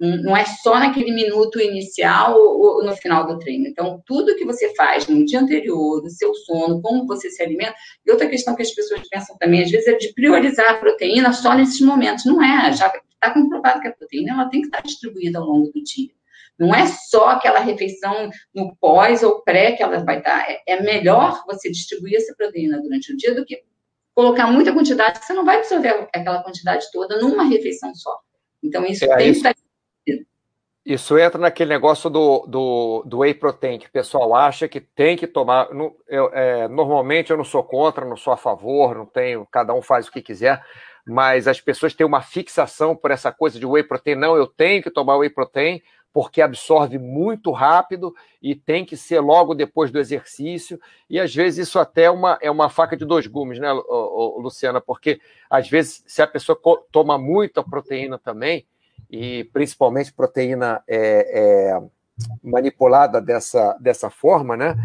[0.01, 3.67] Não é só naquele minuto inicial ou no final do treino.
[3.67, 7.75] Então, tudo que você faz no dia anterior, no seu sono, como você se alimenta.
[8.03, 11.31] E outra questão que as pessoas pensam também, às vezes, é de priorizar a proteína
[11.31, 12.25] só nesses momentos.
[12.25, 12.73] Não é.
[12.73, 16.09] Já está comprovado que a proteína ela tem que estar distribuída ao longo do dia.
[16.57, 20.49] Não é só aquela refeição no pós ou pré que ela vai estar.
[20.49, 23.61] É, é melhor você distribuir essa proteína durante o dia do que
[24.15, 28.19] colocar muita quantidade, você não vai absorver aquela quantidade toda numa refeição só.
[28.63, 29.70] Então, isso é, tem isso, que estar.
[30.83, 35.15] Isso entra naquele negócio do, do, do whey protein, que o pessoal acha que tem
[35.15, 35.69] que tomar.
[36.07, 39.81] Eu, é, normalmente eu não sou contra, não sou a favor, não tenho, cada um
[39.81, 40.63] faz o que quiser,
[41.05, 44.15] mas as pessoas têm uma fixação por essa coisa de whey protein.
[44.15, 49.19] Não, eu tenho que tomar whey protein, porque absorve muito rápido e tem que ser
[49.19, 50.79] logo depois do exercício.
[51.07, 54.81] E às vezes isso até é uma, é uma faca de dois gumes, né, Luciana?
[54.81, 56.59] Porque às vezes, se a pessoa
[56.91, 58.65] toma muita proteína também,
[59.11, 61.81] e principalmente proteína é, é,
[62.41, 64.75] manipulada dessa, dessa forma, né?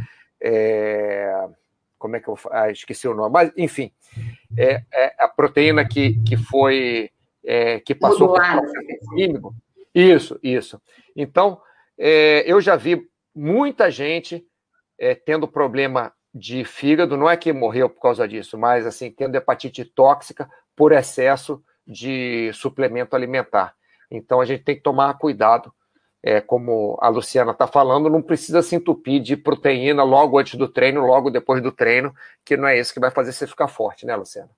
[0.42, 1.48] É,
[1.96, 3.92] como é que eu ah, esqueci o nome, mas enfim,
[4.58, 7.10] é, é a proteína que, que foi
[7.44, 8.42] é, que passou por
[9.14, 9.54] químico.
[9.94, 10.82] Isso, isso.
[11.14, 11.60] Então,
[11.96, 14.44] é, eu já vi muita gente
[15.26, 19.84] tendo problema de fígado, não é que morreu por causa disso, mas assim, tendo hepatite
[19.84, 23.76] tóxica por excesso de suplemento alimentar.
[24.10, 25.72] Então a gente tem que tomar cuidado,
[26.22, 30.66] é, como a Luciana está falando, não precisa se entupir de proteína logo antes do
[30.66, 34.04] treino, logo depois do treino, que não é isso que vai fazer você ficar forte,
[34.04, 34.50] né, Luciana?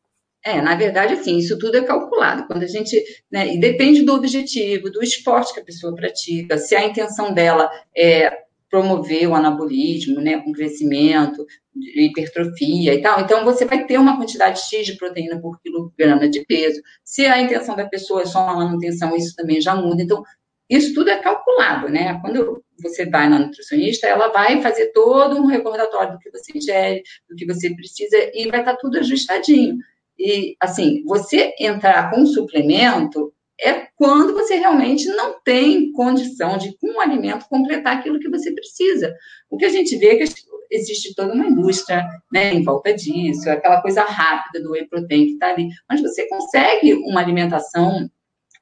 [0.45, 2.47] É, na verdade, assim, isso tudo é calculado.
[2.47, 2.97] Quando a gente.
[3.31, 7.71] Né, e depende do objetivo, do esporte que a pessoa pratica, se a intenção dela
[7.95, 13.21] é promover o anabolismo, né, com crescimento, hipertrofia e tal.
[13.21, 16.81] Então, você vai ter uma quantidade X de proteína por quilograma de peso.
[17.05, 20.03] Se a intenção da pessoa é só uma manutenção, isso também já muda.
[20.03, 20.23] Então,
[20.69, 22.19] isso tudo é calculado, né?
[22.21, 27.03] Quando você vai na nutricionista, ela vai fazer todo um recordatório do que você ingere,
[27.29, 29.79] do que você precisa, e vai estar tudo ajustadinho.
[30.19, 36.77] E, assim, você entrar com um suplemento é quando você realmente não tem condição de,
[36.79, 39.15] com o alimento, completar aquilo que você precisa.
[39.51, 40.33] O que a gente vê é que
[40.71, 45.33] existe toda uma indústria né, em volta disso, aquela coisa rápida do whey protein que
[45.33, 45.69] está ali.
[45.89, 48.09] Mas você consegue uma alimentação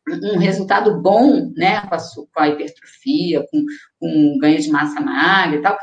[0.08, 3.64] um resultado bom, né, com a, com a hipertrofia, com,
[3.98, 5.76] com ganho de massa magra e tal,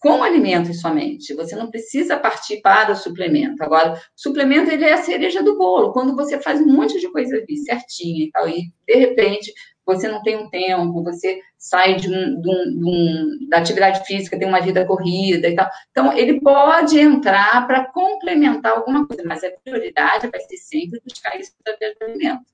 [0.00, 1.34] com alimentos somente.
[1.34, 3.62] Você não precisa partir para o suplemento.
[3.62, 5.92] Agora, o suplemento ele é a cereja do bolo.
[5.92, 9.52] Quando você faz um monte de coisa ali certinha e tal, e de repente
[9.84, 14.06] você não tem um tempo, você sai de um, de um, de um, da atividade
[14.06, 15.68] física, tem uma vida corrida e tal.
[15.90, 21.38] Então, ele pode entrar para complementar alguma coisa, mas a prioridade vai ser sempre buscar
[21.38, 22.44] isso através do alimento.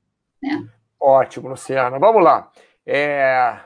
[0.42, 0.66] Né?
[0.98, 1.98] Ótimo, Luciana.
[1.98, 2.50] Vamos lá.
[2.86, 3.58] É,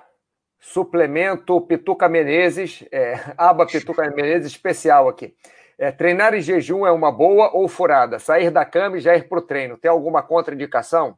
[0.61, 5.35] suplemento Pituca Menezes, é, aba Pituca Menezes especial aqui.
[5.79, 8.19] É, treinar em jejum é uma boa ou furada?
[8.19, 9.79] Sair da cama e já ir para o treino.
[9.79, 11.17] Tem alguma contraindicação?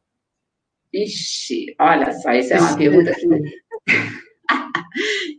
[0.93, 3.27] Ixi, olha só, essa é uma pergunta que...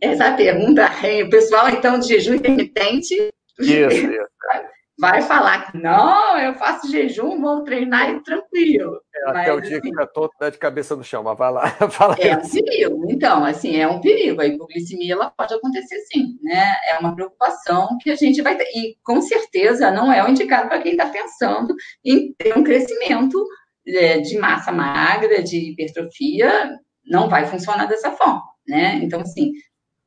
[0.01, 0.91] Essa pergunta,
[1.25, 3.15] o pessoal, então, de jejum intermitente...
[3.57, 4.27] Isso, isso
[4.97, 9.01] vai falar que não, eu faço jejum, vou treinar e tranquilo.
[9.13, 11.69] É, até o dia assim, que fica todo de cabeça no chão, mas vai lá.
[11.91, 14.41] Fala é um perigo, então, assim, é um perigo.
[14.41, 16.75] A hipoglicemia ela pode acontecer sim, né?
[16.87, 18.65] É uma preocupação que a gente vai ter.
[18.75, 23.45] E com certeza não é o indicado para quem está pensando em ter um crescimento
[23.87, 28.99] é, de massa magra, de hipertrofia, não vai funcionar dessa forma, né?
[29.03, 29.51] Então, assim,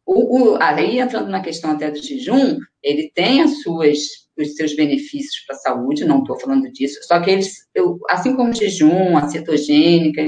[0.04, 4.74] o, o, aí entrando na questão até do jejum, ele tem as suas os seus
[4.74, 8.54] benefícios para a saúde, não estou falando disso, só que eles, eu, assim como o
[8.54, 10.22] jejum, a cetogênica,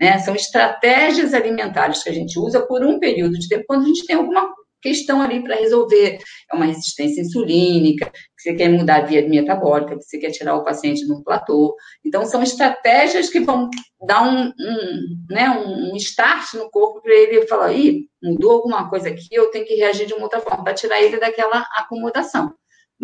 [0.00, 3.86] né, são estratégias alimentares que a gente usa por um período de tempo, quando a
[3.86, 4.52] gente tem alguma
[4.84, 6.18] questão ali para resolver.
[6.52, 10.54] É uma resistência insulínica, que você quer mudar a via metabólica, que você quer tirar
[10.56, 11.74] o paciente do platô.
[12.04, 13.70] Então, são estratégias que vão
[14.06, 19.08] dar um, um, né, um start no corpo para ele falar, ih, mudou alguma coisa
[19.08, 22.52] aqui, eu tenho que reagir de uma outra forma, para tirar ele daquela acomodação.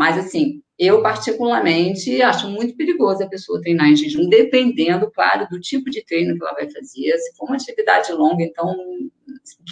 [0.01, 5.61] Mas, assim, eu particularmente acho muito perigoso a pessoa treinar em jejum, dependendo, claro, do
[5.61, 7.19] tipo de treino que ela vai fazer.
[7.19, 8.75] Se for uma atividade longa, então,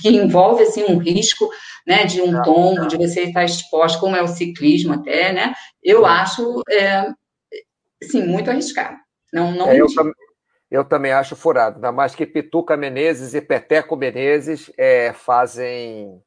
[0.03, 1.49] que envolve, assim, um risco,
[1.87, 6.05] né, de um tombo, de você estar exposto, como é o ciclismo até, né, eu
[6.05, 7.11] acho, é,
[8.03, 8.99] assim, muito arriscado.
[9.33, 10.13] Não, não é, eu, tam
[10.71, 16.23] eu, também acho furado, ainda mais que Pituca Menezes e Peteco Menezes é, fazem,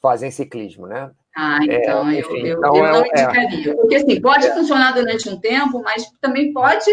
[0.00, 1.10] fazem ciclismo, né?
[1.36, 3.76] Ah, é, então, é, enfim, eu, então eu, eu, não é, indicaria.
[3.76, 4.54] Porque, assim, pode é.
[4.54, 6.86] funcionar durante um tempo, mas também pode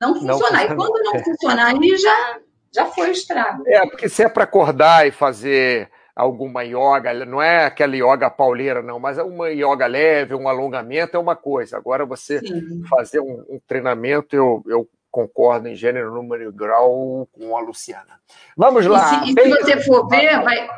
[0.00, 0.66] não funcionar.
[0.66, 2.38] Não e quando não funcionar, aí já,
[2.72, 3.64] já foi o estrago.
[3.66, 8.82] É, porque se é para acordar e fazer alguma yoga, não é aquela yoga pauleira,
[8.82, 11.76] não, mas é uma yoga leve, um alongamento é uma coisa.
[11.76, 12.82] Agora, você Sim.
[12.88, 18.20] fazer um, um, treinamento, eu, eu concordo em gênero, número e grau com a Luciana.
[18.56, 19.24] Vamos lá.
[19.24, 20.68] E se, e se você for ver, vai,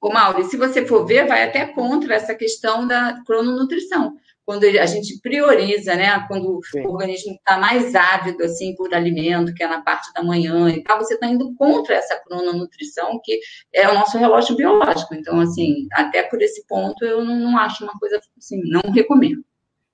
[0.00, 4.14] Ô, Mauro, se você for ver, vai até contra essa questão da crononutrição.
[4.44, 6.24] Quando a gente prioriza, né?
[6.26, 6.86] Quando Sim.
[6.86, 10.82] o organismo está mais ávido, assim, por alimento, que é na parte da manhã e
[10.82, 13.40] tal, você está indo contra essa crononutrição, que
[13.74, 15.14] é o nosso relógio biológico.
[15.14, 19.44] Então, assim, até por esse ponto, eu não, não acho uma coisa, assim, não recomendo.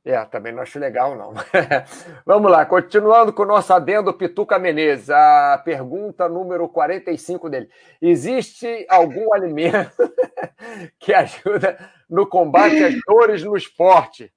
[0.04, 1.32] É, também não acho legal, não.
[2.26, 7.70] Vamos lá, continuando com o nosso adendo Pituca Menezes, a pergunta número 45 dele.
[8.02, 9.96] Existe algum alimento
[11.00, 11.78] que ajuda
[12.08, 14.30] no combate às dores no esporte?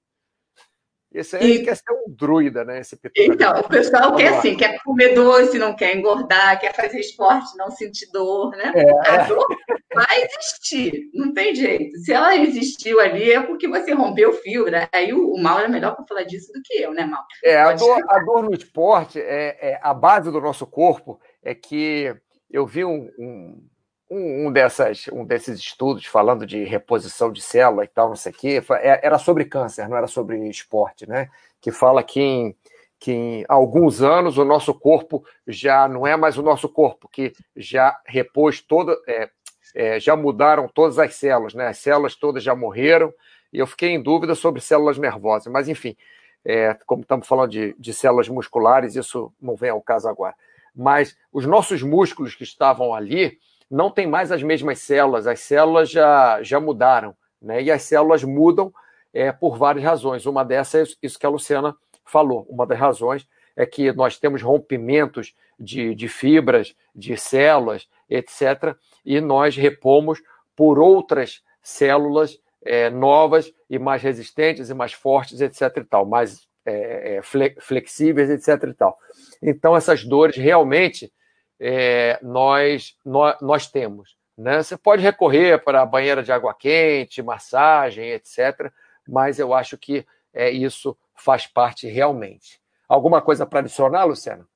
[1.17, 1.63] Esse aí e...
[1.63, 2.79] quer ser um druida, né?
[2.79, 7.57] Esse então, o pessoal quer assim, quer comer doce, não quer engordar, quer fazer esporte,
[7.57, 8.71] não sentir dor, né?
[8.75, 9.09] É.
[9.09, 9.47] A dor
[9.95, 11.97] vai existir, não tem jeito.
[11.97, 14.87] Se ela existiu ali, é porque você rompeu fibra.
[14.93, 17.25] Aí o, o Mauro é melhor para falar disso do que eu, né, Mauro?
[17.43, 21.55] É, a dor, a dor, no esporte, é, é, a base do nosso corpo é
[21.55, 22.15] que
[22.51, 23.66] eu vi um, um
[24.09, 28.31] um, um, dessas, um desses estudos falando de reposição de célula e tal, não sei
[28.31, 31.29] o quê, é, era sobre câncer, não era sobre esporte, né?
[31.61, 32.55] Que fala que em,
[32.99, 37.33] que em alguns anos o nosso corpo já não é mais o nosso corpo, que
[37.55, 38.97] já repôs toda.
[39.07, 39.29] É,
[39.75, 41.67] é, já mudaram todas as células, né?
[41.67, 43.13] As células todas já morreram,
[43.51, 45.95] e eu fiquei em dúvida sobre células nervosas, mas enfim,
[46.43, 50.33] é, como estamos falando de, de células musculares, isso não vem ao caso agora.
[50.73, 53.37] Mas os nossos músculos que estavam ali,
[53.69, 57.61] não tem mais as mesmas células, as células já, já mudaram, né?
[57.61, 58.73] E as células mudam
[59.13, 60.25] é, por várias razões.
[60.25, 62.45] Uma dessas é isso que a Luciana falou.
[62.49, 69.19] Uma das razões é que nós temos rompimentos de, de fibras, de células, etc., e
[69.19, 70.21] nós repomos
[70.55, 75.77] por outras células é, novas e mais resistentes e mais fortes, etc.
[75.77, 77.21] e tal, mais é, é
[77.59, 78.69] flexíveis, etc.
[78.69, 78.97] e tal.
[79.41, 81.11] Então, essas dores realmente
[81.59, 84.17] é, nós, nós, nós temos.
[84.37, 84.61] Né?
[84.61, 88.71] Você pode recorrer para banheira de água quente, massagem, etc.,
[89.07, 92.61] mas eu acho que é, isso faz parte realmente.
[92.87, 94.47] Alguma coisa para adicionar, Luciana?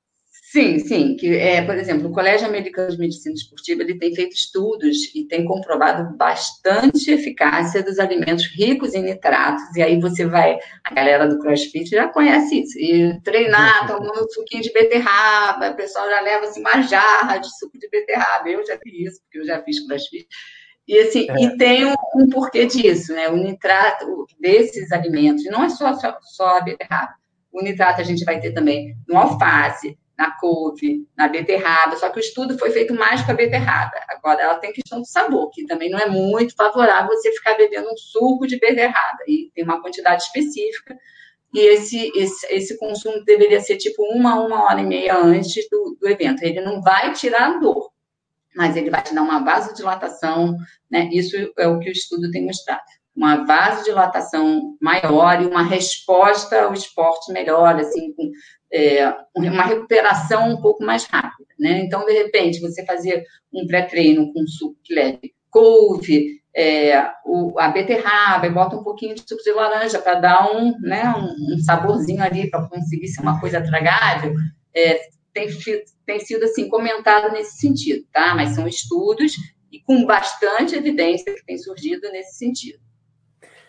[0.52, 1.16] Sim, sim.
[1.16, 5.24] Que, é, por exemplo, o Colégio Americano de Medicina Esportiva ele tem feito estudos e
[5.24, 9.74] tem comprovado bastante eficácia dos alimentos ricos em nitratos.
[9.74, 12.78] E aí você vai, a galera do CrossFit já conhece isso.
[12.78, 17.78] E treinar, tomando suquinho de beterraba, o pessoal já leva assim, uma jarra de suco
[17.78, 18.46] de beterraba.
[18.50, 20.28] Eu já fiz isso, porque eu já fiz CrossFit.
[20.86, 21.44] E, assim, é.
[21.44, 23.26] e tem um, um, porquê disso, né?
[23.30, 27.14] O nitrato desses alimentos, não é só, só, só a beterraba.
[27.50, 32.18] O nitrato a gente vai ter também no alface, na couve, na beterraba, só que
[32.18, 33.98] o estudo foi feito mais com a beterraba.
[34.08, 37.88] Agora, ela tem questão do sabor, que também não é muito favorável você ficar bebendo
[37.90, 40.96] um suco de beterraba, e tem uma quantidade específica,
[41.54, 45.96] e esse, esse, esse consumo deveria ser tipo uma, uma hora e meia antes do,
[46.00, 46.42] do evento.
[46.42, 47.90] Ele não vai tirar a dor,
[48.56, 50.56] mas ele vai te dar uma vasodilatação,
[50.90, 51.10] né?
[51.12, 52.80] Isso é o que o estudo tem mostrado.
[53.14, 58.30] Uma vasodilatação maior e uma resposta ao esporte melhor, assim, com
[58.72, 61.80] é, uma recuperação um pouco mais rápida, né?
[61.80, 67.68] Então, de repente, você fazer um pré-treino com suco que leve couve, é, o, a
[67.68, 71.58] beterraba, e bota um pouquinho de suco de laranja para dar um, né, um, um
[71.58, 74.34] saborzinho ali, para conseguir ser uma coisa tragável,
[74.74, 75.00] é,
[75.34, 75.48] tem,
[76.06, 78.34] tem sido, assim, comentado nesse sentido, tá?
[78.34, 79.32] Mas são estudos
[79.70, 82.78] e com bastante evidência que tem surgido nesse sentido.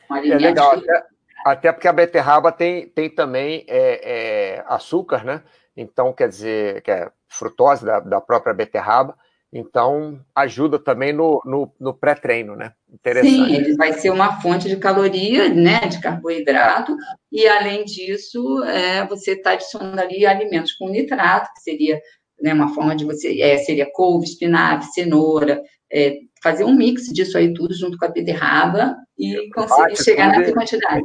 [0.10, 0.72] é legal.
[0.72, 1.13] Até
[1.44, 5.44] porque a beterraba tem, tem também é, é, açúcar, né?
[5.76, 9.16] Então, quer dizer, que é frutose da, da própria beterraba.
[9.56, 12.74] Então, ajuda também no, no, no pré-treino, né?
[12.92, 13.36] Interessante.
[13.36, 16.96] Sim, ele vai ser uma fonte de caloria, né, de carboidrato,
[17.32, 22.02] e além disso, é, você está adicionando ali alimentos com nitrato, que seria
[22.42, 27.38] né, uma forma de você, é, seria couve, espinafre, cenoura, é, fazer um mix disso
[27.38, 31.04] aí tudo junto com a beterraba e conseguir chegar nessa quantidade.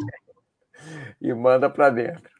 [1.21, 2.31] E manda para dentro.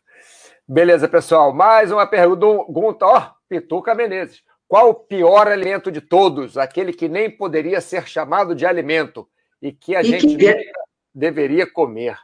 [0.67, 1.53] Beleza, pessoal.
[1.53, 4.43] Mais uma pergunta, ó, Pituca Menezes.
[4.69, 6.59] Qual o pior alimento de todos?
[6.59, 9.27] Aquele que nem poderia ser chamado de alimento
[9.63, 10.71] e que a e gente que...
[11.15, 12.19] deveria comer.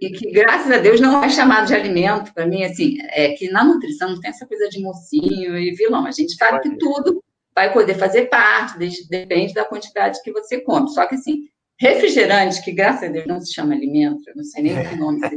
[0.00, 2.34] E que, graças a Deus, não é chamado de alimento.
[2.34, 6.04] Para mim, assim, é que na nutrição não tem essa coisa de mocinho e vilão.
[6.06, 7.22] A gente sabe que tudo
[7.54, 8.76] vai poder fazer parte,
[9.08, 10.88] depende da quantidade que você come.
[10.88, 11.48] Só que, assim,
[11.78, 15.20] refrigerante, que graças a Deus não se chama alimento, eu não sei nem que nome
[15.20, 15.36] se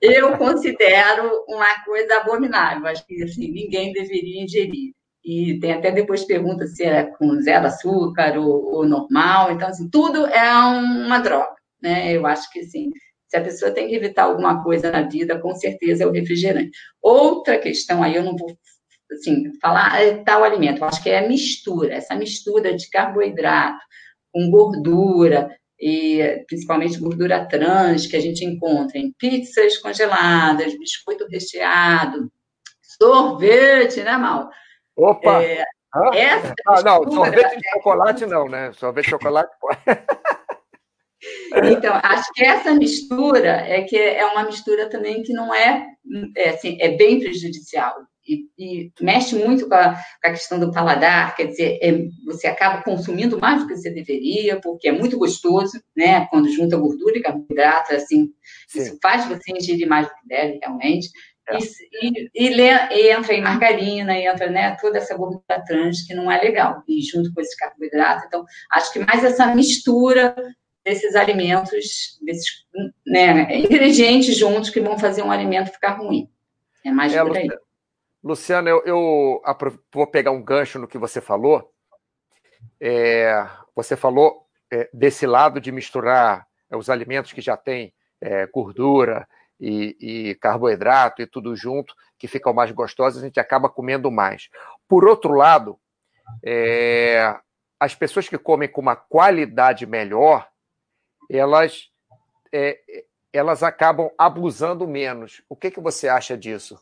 [0.00, 2.86] eu considero uma coisa abominável.
[2.86, 4.92] Acho que assim, ninguém deveria ingerir.
[5.24, 9.52] E tem até depois pergunta se é com zero açúcar ou, ou normal.
[9.52, 11.54] Então, assim, tudo é uma droga.
[11.80, 12.12] Né?
[12.12, 12.90] Eu acho que assim,
[13.28, 16.70] se a pessoa tem que evitar alguma coisa na vida, com certeza é o refrigerante.
[17.00, 18.56] Outra questão aí, eu não vou
[19.12, 23.78] assim, falar é tal alimento, eu acho que é a mistura, essa mistura de carboidrato
[24.32, 32.30] com gordura, e principalmente gordura trans, que a gente encontra em pizzas congeladas, biscoito recheado,
[32.80, 34.48] sorvete, né, Mal?
[34.96, 35.42] Opa!
[35.42, 35.62] É,
[35.92, 36.10] ah,
[36.68, 38.72] ah não, sorvete de chocolate não, né?
[38.72, 39.78] Sorvete de chocolate pode.
[41.70, 45.86] Então, acho que essa mistura é que é uma mistura também que não é,
[46.36, 47.94] é, assim, é bem prejudicial
[48.26, 52.46] e, e mexe muito com a, com a, questão do paladar, quer dizer, é, você
[52.46, 56.26] acaba consumindo mais do que você deveria, porque é muito gostoso, né?
[56.26, 58.30] Quando junta gordura e carboidrato, assim,
[58.68, 58.82] Sim.
[58.82, 61.08] isso faz você ingerir mais do que deve, realmente.
[61.48, 61.58] É.
[62.00, 66.40] E, e, e, entra em margarina, entra né, toda essa gordura trans que não é
[66.40, 68.26] legal, e junto com esse carboidrato.
[68.26, 70.34] Então, acho que mais essa mistura
[70.84, 72.64] desses alimentos, desses
[73.06, 76.28] né, ingredientes juntos que vão fazer um alimento ficar ruim.
[76.84, 77.48] É mais é, por aí.
[78.22, 79.42] Luciana, eu, eu,
[79.92, 81.72] vou pegar um gancho no que você falou.
[82.80, 83.44] É,
[83.74, 89.28] você falou é, desse lado de misturar é, os alimentos que já têm é, gordura
[89.58, 94.48] e, e, carboidrato e tudo junto, que ficam mais gostosos, a gente acaba comendo mais.
[94.86, 95.78] Por outro lado,
[96.44, 97.36] é,
[97.80, 100.48] as pessoas que comem com uma qualidade melhor,
[101.28, 101.90] elas,
[102.52, 102.78] é,
[103.32, 105.42] elas acabam abusando menos.
[105.48, 106.80] O que, que você acha disso?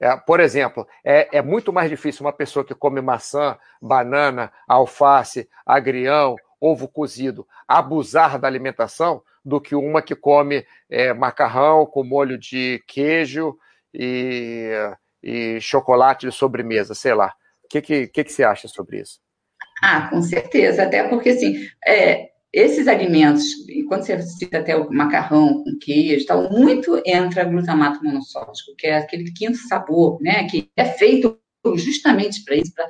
[0.00, 5.48] É, por exemplo, é, é, muito mais difícil uma pessoa que come maçã, banana, alface,
[5.66, 12.38] agrião, ovo cozido, abusar da alimentação do que uma que come é, macarrão com molho
[12.38, 13.56] de queijo
[13.92, 14.70] e,
[15.22, 17.34] e, chocolate de sobremesa, sei lá.
[17.64, 19.20] O que, que, que, que você acha sobre isso?
[19.82, 21.54] Ah, com certeza, até porque assim,
[21.86, 23.44] é, esses alimentos,
[23.88, 28.98] quando você cita até o macarrão com queijo, tal, muito entra glutamato monossódico, que é
[28.98, 31.38] aquele quinto sabor, né, que é feito
[31.76, 32.88] justamente para isso, para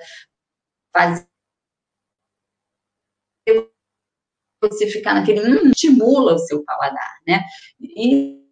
[0.94, 1.28] fazer
[4.60, 7.44] você ficar naquele hum, estimula o seu paladar, né?
[7.80, 8.44] E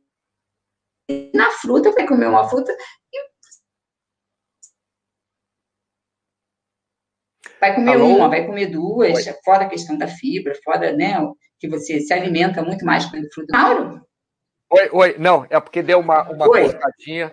[1.35, 2.75] na fruta, vai comer uma fruta
[7.61, 8.17] Vai comer Alô?
[8.17, 9.35] uma, vai comer duas, Oi.
[9.45, 11.17] fora a questão da fibra, fora, né,
[11.59, 13.53] que você se alimenta muito mais com o fruto.
[13.53, 14.07] Mauro?
[14.71, 17.33] Oi, oi, não, é porque deu uma, uma cortadinha,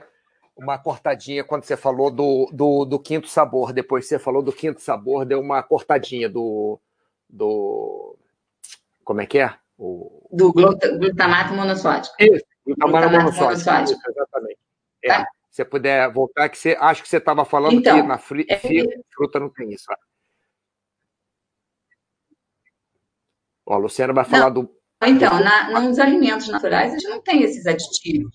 [0.55, 3.73] uma cortadinha quando você falou do, do, do, quinto sabor.
[3.73, 6.79] Depois você falou do quinto sabor, deu uma cortadinha do.
[7.27, 8.15] do
[9.03, 9.53] como é que é?
[9.77, 10.27] O...
[10.31, 12.15] Do glutamato monossódico.
[12.19, 13.45] Isso, glutamato, glutamato monossódico.
[13.45, 13.99] monossódico.
[13.99, 14.59] Isso, exatamente.
[15.03, 15.07] É.
[15.07, 15.27] Tá.
[15.49, 18.45] Se você puder voltar, que você acho que você estava falando então, que na fri,
[18.49, 18.59] é...
[19.13, 19.85] fruta não tem isso.
[23.65, 24.63] Ó, a Luciana vai falar não.
[24.63, 24.69] do.
[25.05, 28.33] Então, na, nos alimentos naturais, a gente não tem esses aditivos.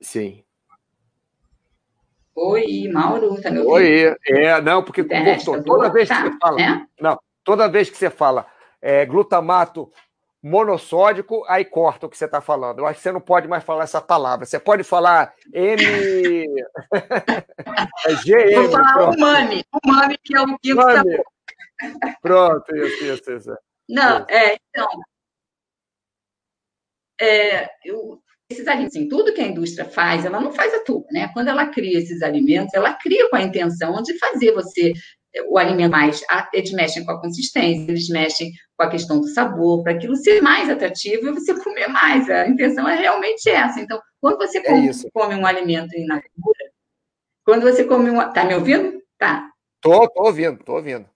[0.00, 0.44] Sim.
[2.34, 3.72] Oi, Mauro, tá me ouvindo?
[3.72, 5.62] Oi, é, não, porque cortou.
[5.64, 6.60] Toda vez que tá, você fala.
[6.60, 6.86] É?
[7.00, 8.46] Não, toda vez que você fala
[8.80, 9.90] é, glutamato
[10.40, 12.78] monossódico, aí corta o que você está falando.
[12.78, 14.46] Eu acho que você não pode mais falar essa palavra.
[14.46, 15.82] Você pode falar M.
[18.06, 18.54] é GM.
[18.54, 19.16] Vou falar pronto.
[19.16, 19.64] umami.
[19.84, 21.24] Umami, que é o quinto sabor.
[22.22, 23.58] Pronto, isso, isso, isso.
[23.88, 24.88] Não, é, então.
[27.20, 28.20] É, eu,
[28.50, 31.28] esses alimentos, assim, tudo que a indústria faz, ela não faz a tua, né?
[31.32, 34.92] Quando ela cria esses alimentos, ela cria com a intenção de fazer você
[35.48, 36.22] o alimento mais.
[36.52, 40.40] Eles mexem com a consistência, eles mexem com a questão do sabor, para aquilo ser
[40.40, 42.28] mais atrativo e você comer mais.
[42.30, 43.80] A intenção é realmente essa.
[43.80, 46.70] Então, quando você é come, come um alimento in natura,
[47.44, 48.32] quando você come um.
[48.32, 49.02] Tá me ouvindo?
[49.18, 49.50] Tá.
[49.80, 51.08] Tô, tô ouvindo, tô ouvindo.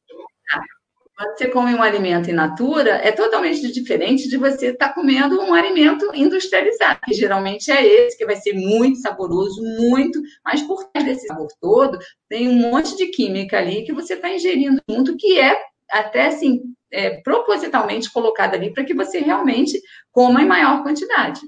[1.30, 5.54] Você come um alimento in natura é totalmente diferente de você estar tá comendo um
[5.54, 11.06] alimento industrializado, que geralmente é esse, que vai ser muito saboroso, muito, mas por trás
[11.06, 11.98] desse sabor todo,
[12.28, 15.56] tem um monte de química ali que você está ingerindo junto, que é
[15.90, 21.40] até assim, é, propositalmente colocada ali para que você realmente coma em maior quantidade.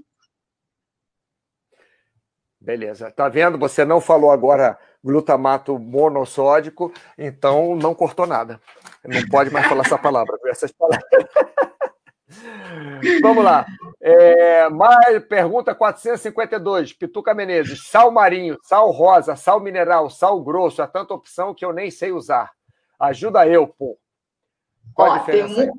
[2.61, 3.11] Beleza.
[3.11, 3.59] Tá vendo?
[3.59, 8.59] Você não falou agora glutamato monossódico, então não cortou nada.
[9.05, 11.05] Não pode mais falar essa palavra, essas palavras.
[13.23, 13.67] Vamos lá.
[14.01, 16.95] É, mais pergunta 452.
[16.95, 17.87] Pituca Menezes.
[17.87, 20.83] Sal marinho, sal rosa, sal mineral, sal grosso.
[20.83, 22.51] Há tanta opção que eu nem sei usar.
[22.99, 23.99] Ajuda eu, pô.
[24.95, 25.55] Qual Ó, a diferença?
[25.55, 25.71] Tem,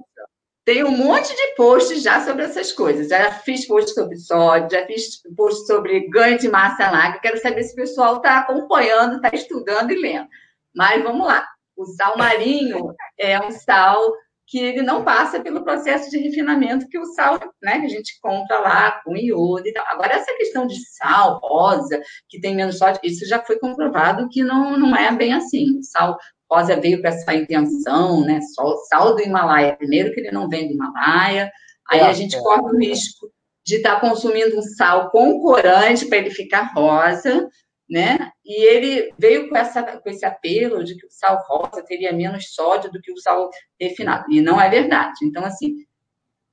[0.65, 3.07] tem um monte de posts já sobre essas coisas.
[3.07, 7.19] Já fiz post sobre sódio, já fiz post sobre ganho de massa larga.
[7.19, 10.27] Quero saber se o pessoal está acompanhando, está estudando e lendo.
[10.75, 11.47] Mas vamos lá.
[11.77, 14.11] O sal marinho é um sal
[14.47, 18.19] que ele não passa pelo processo de refinamento que o sal, né, que a gente
[18.19, 19.85] compra lá com iodo e tal.
[19.87, 24.43] Agora, essa questão de sal rosa, que tem menos sódio, isso já foi comprovado que
[24.43, 25.79] não, não é bem assim.
[25.79, 26.17] O sal
[26.51, 28.39] Rosa veio com essa intenção, né?
[28.53, 29.75] Só sal do Himalaia.
[29.75, 31.51] Primeiro que ele não vem do Himalaia,
[31.89, 32.39] aí a gente é.
[32.39, 33.31] corre o risco
[33.65, 37.49] de estar tá consumindo um sal com corante para ele ficar rosa,
[37.89, 38.31] né?
[38.45, 42.53] E ele veio com, essa, com esse apelo de que o sal rosa teria menos
[42.53, 44.31] sódio do que o sal refinado.
[44.31, 45.17] E não é verdade.
[45.23, 45.75] Então, assim,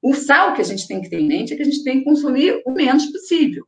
[0.02, 1.98] o sal que a gente tem que ter em mente é que a gente tem
[1.98, 3.64] que consumir o menos possível.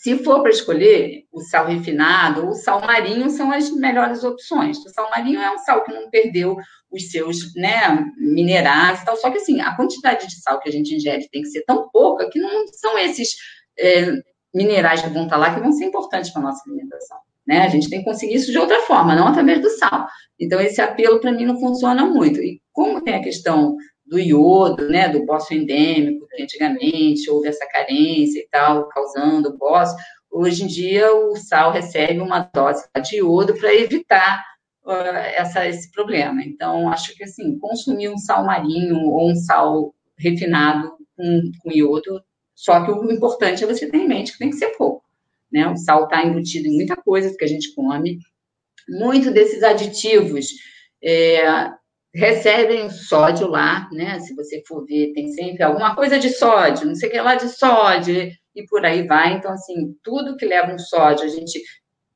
[0.00, 4.78] Se for para escolher o sal refinado ou o sal marinho, são as melhores opções.
[4.78, 6.56] O sal marinho é um sal que não perdeu
[6.88, 9.16] os seus né, minerais e tal.
[9.16, 11.88] Só que, assim, a quantidade de sal que a gente ingere tem que ser tão
[11.90, 13.30] pouca que não são esses
[13.76, 14.12] é,
[14.54, 17.18] minerais que vão estar lá que vão ser importantes para a nossa alimentação.
[17.44, 17.62] Né?
[17.62, 20.06] A gente tem que conseguir isso de outra forma, não através do sal.
[20.38, 22.40] Então, esse apelo, para mim, não funciona muito.
[22.40, 23.76] E como tem a questão
[24.08, 29.96] do iodo, né, do bócio endêmico, que antigamente houve essa carência e tal, causando bócio,
[30.30, 34.44] hoje em dia o sal recebe uma dose de iodo para evitar
[34.84, 36.42] uh, essa, esse problema.
[36.42, 42.22] Então, acho que, assim, consumir um sal marinho ou um sal refinado com, com iodo,
[42.54, 45.04] só que o importante é você ter em mente que tem que ser pouco.
[45.52, 45.66] Né?
[45.68, 48.18] O sal está embutido em muita coisa que a gente come.
[48.88, 50.48] Muito desses aditivos
[51.02, 51.70] é,
[52.14, 54.18] recebem sódio lá, né?
[54.20, 57.34] Se você for ver, tem sempre alguma coisa de sódio, não sei o que lá
[57.34, 59.34] de sódio, e por aí vai.
[59.34, 61.60] Então, assim, tudo que leva um sódio, a gente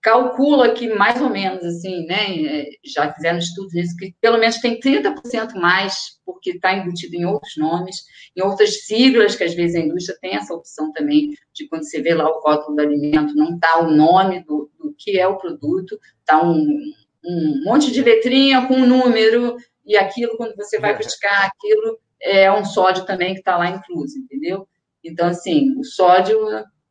[0.03, 2.45] calcula que mais ou menos, assim, né?
[2.45, 7.25] É, já fizeram estudos nisso, que pelo menos tem 30% mais, porque está embutido em
[7.25, 8.03] outros nomes,
[8.37, 12.03] em outras siglas, que às vezes a indústria tem essa opção também, de quando você
[12.03, 15.39] vê lá o rótulo do alimento, não está o nome do, do que é o
[15.39, 16.93] produto, está um,
[17.25, 22.53] um monte de letrinha com um número, e aquilo, quando você vai buscar aquilo, é
[22.53, 24.69] um sódio também que está lá incluso, entendeu?
[25.05, 26.39] Então, assim, o sódio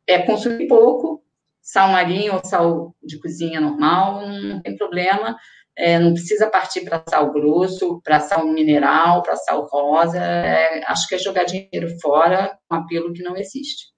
[0.06, 1.22] é consumir pouco,
[1.60, 5.36] sal marinho ou sal de cozinha normal, não tem problema,
[5.76, 11.08] é, não precisa partir para sal grosso, para sal mineral, para sal rosa, é, acho
[11.08, 13.91] que é jogar dinheiro fora um apelo que não existe.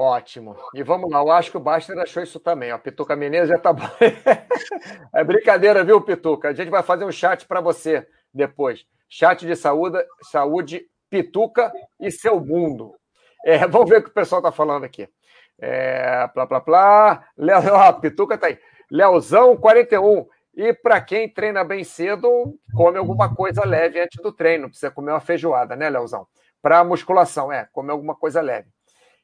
[0.00, 0.56] Ótimo.
[0.74, 2.70] E vamos lá, eu acho que o Baster achou isso também.
[2.70, 3.84] A Pituca Menezes já tá bom.
[5.14, 6.48] é brincadeira, viu, Pituca?
[6.48, 8.86] A gente vai fazer um chat para você depois.
[9.10, 11.70] Chat de saúde, saúde, Pituca
[12.00, 12.94] e seu mundo.
[13.44, 15.06] É, vamos ver o que o pessoal tá falando aqui.
[15.60, 17.24] É, plá, plá, plá.
[17.36, 18.58] Léo, ó, Pituca tá aí.
[18.90, 20.26] Leozão 41.
[20.54, 24.70] E para quem treina bem cedo, come alguma coisa leve antes do treino.
[24.70, 26.26] Precisa comer uma feijoada, né, Leozão?
[26.62, 28.70] Para musculação, é, comer alguma coisa leve.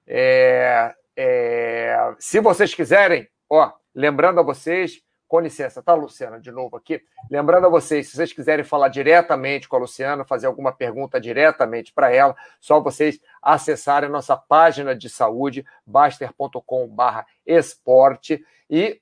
[0.06, 6.76] É, é, se vocês quiserem, ó, lembrando a vocês, com licença, tá, Luciana, de novo
[6.76, 7.02] aqui.
[7.30, 11.92] Lembrando a vocês, se vocês quiserem falar diretamente com a Luciana, fazer alguma pergunta diretamente
[11.92, 19.00] para ela, só vocês acessarem nossa página de saúde, baster.com/esporte e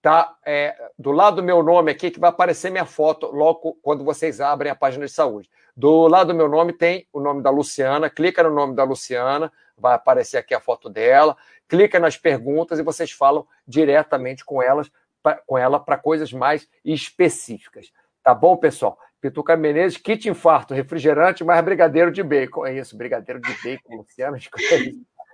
[0.00, 4.02] tá é, do lado do meu nome aqui que vai aparecer minha foto logo quando
[4.04, 5.50] vocês abrem a página de saúde.
[5.76, 9.52] Do lado do meu nome tem o nome da Luciana, clica no nome da Luciana,
[9.78, 11.36] vai aparecer aqui a foto dela,
[11.68, 14.90] clica nas perguntas e vocês falam diretamente com elas,
[15.22, 17.92] pra, com ela para coisas mais específicas.
[18.22, 18.98] Tá bom, pessoal?
[19.20, 22.66] Pituca Menezes, kit infarto, refrigerante, mais brigadeiro de bacon.
[22.66, 24.38] É isso, brigadeiro de bacon, Luciana.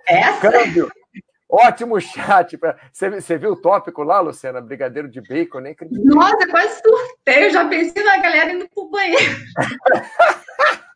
[0.07, 0.51] Essa?
[0.51, 0.91] Câmbio.
[1.49, 2.57] Ótimo chat.
[2.91, 4.59] Você, você viu o tópico lá, Luciana?
[4.59, 6.03] Brigadeiro de bacon, nem acredito.
[6.03, 7.45] Nossa, quase surtei.
[7.45, 9.35] Eu já pensei na galera indo pro banheiro.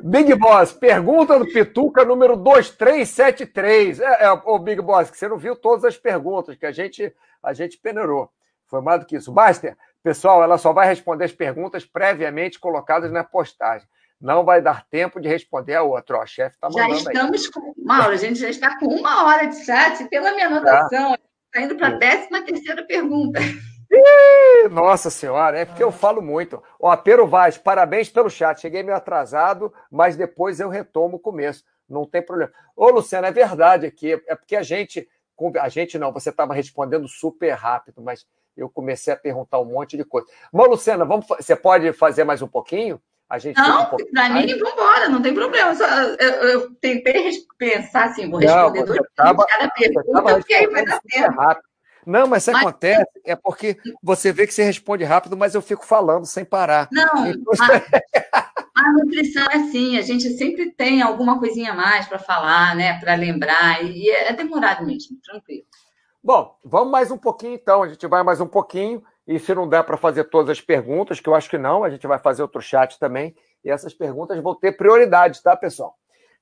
[0.00, 4.00] Big Boss, pergunta do Pituca número 2373.
[4.00, 7.14] É, é, o Big Boss, que você não viu todas as perguntas, que a gente,
[7.42, 8.30] a gente peneirou.
[8.66, 9.32] Foi mais do que isso.
[9.32, 13.88] Baster, pessoal, ela só vai responder as perguntas previamente colocadas na postagem.
[14.20, 16.18] Não vai dar tempo de responder a outra.
[16.18, 17.52] Ó, a chefe está mandando Já estamos aí.
[17.52, 17.74] com...
[17.82, 20.06] Mauro, a gente já está com uma hora de chat.
[20.08, 23.40] Pela minha anotação, está indo para a décima terceira pergunta.
[24.70, 26.62] Nossa senhora, é porque eu falo muito.
[26.78, 28.60] Ó, Pero Vaz, parabéns pelo chat.
[28.60, 31.64] Cheguei meio atrasado, mas depois eu retomo o começo.
[31.88, 32.52] Não tem problema.
[32.76, 34.12] Ô, Luciano, é verdade aqui.
[34.28, 35.08] É porque a gente.
[35.58, 39.96] A gente não, você estava respondendo super rápido, mas eu comecei a perguntar um monte
[39.96, 40.28] de coisa.
[40.52, 43.00] Mas, Luciana, vamos, você pode fazer mais um pouquinho?
[43.26, 45.74] A gente não, um para mim, vamos embora, não tem problema.
[45.74, 50.84] Só, eu, eu, tentei pensar assim, vou responder não, tava, cada pergunta, porque aí vai
[50.84, 51.40] dar tempo.
[51.40, 51.69] Rápido.
[52.06, 52.62] Não, mas isso mas...
[52.62, 56.88] acontece é porque você vê que você responde rápido, mas eu fico falando sem parar.
[56.90, 57.52] Não, então...
[58.32, 62.74] a, a, nutrição é assim, a gente sempre tem alguma coisinha a mais para falar,
[62.74, 65.64] né, para lembrar, e é, é demorado mesmo, tranquilo.
[66.22, 69.68] Bom, vamos mais um pouquinho então, a gente vai mais um pouquinho, e se não
[69.68, 72.42] der para fazer todas as perguntas, que eu acho que não, a gente vai fazer
[72.42, 73.34] outro chat também,
[73.64, 75.94] e essas perguntas vão ter prioridade, tá, pessoal?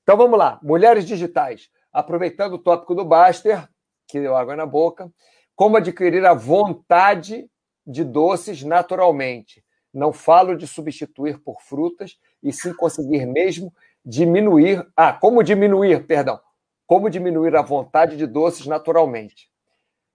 [0.03, 1.69] Então vamos lá, mulheres digitais.
[1.93, 3.69] Aproveitando o tópico do Baster,
[4.07, 5.13] que deu água na boca,
[5.59, 7.51] como adquirir a vontade
[7.85, 9.65] de doces naturalmente.
[9.93, 13.75] Não falo de substituir por frutas, e sim conseguir mesmo
[14.07, 14.87] diminuir.
[14.97, 16.39] Ah, como diminuir, perdão.
[16.87, 19.51] Como diminuir a vontade de doces naturalmente.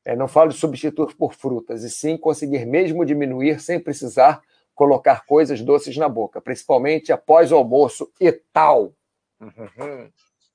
[0.05, 4.41] É, não falo de substituir por frutas, e sim conseguir mesmo diminuir sem precisar
[4.73, 8.93] colocar coisas doces na boca, principalmente após o almoço e tal.
[9.41, 10.09] Uhum.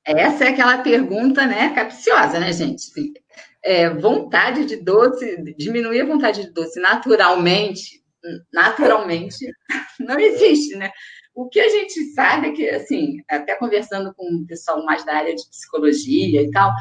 [0.09, 2.91] Essa é aquela pergunta, né, capciosa, né, gente?
[3.63, 8.03] É, vontade de doce, diminuir a vontade de doce naturalmente,
[8.51, 9.37] naturalmente,
[10.01, 10.91] não existe, né?
[11.35, 15.15] O que a gente sabe é que, assim, até conversando com o pessoal mais da
[15.15, 16.73] área de psicologia e tal,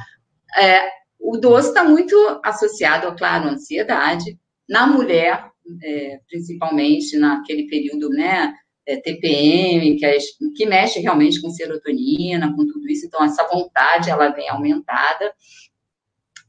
[0.58, 2.16] é, o doce está muito
[2.46, 4.40] associado, claro, à ansiedade.
[4.70, 5.52] Na mulher,
[5.84, 8.54] é, principalmente naquele período, né,
[8.88, 10.18] é, TPM, que, é,
[10.56, 13.06] que mexe realmente com serotonina, com tudo isso.
[13.06, 15.34] Então, essa vontade, ela vem aumentada.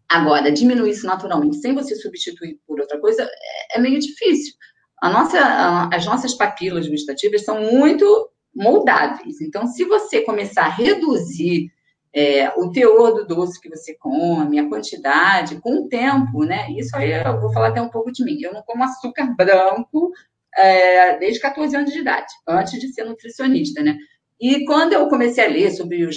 [0.08, 4.54] Agora, diminuir isso naturalmente, sem você substituir por outra coisa, é, é meio difícil.
[5.02, 9.40] A nossa, a, as nossas papilas gustativas são muito moldáveis.
[9.40, 11.70] Então, se você começar a reduzir
[12.12, 16.70] é, o teor do doce que você come, a quantidade, com o tempo, né?
[16.72, 18.40] Isso aí eu vou falar até um pouco de mim.
[18.40, 20.10] Eu não como açúcar branco
[20.56, 23.96] é, desde 14 anos de idade, antes de ser nutricionista, né?
[24.40, 26.16] E quando eu comecei a ler sobre os,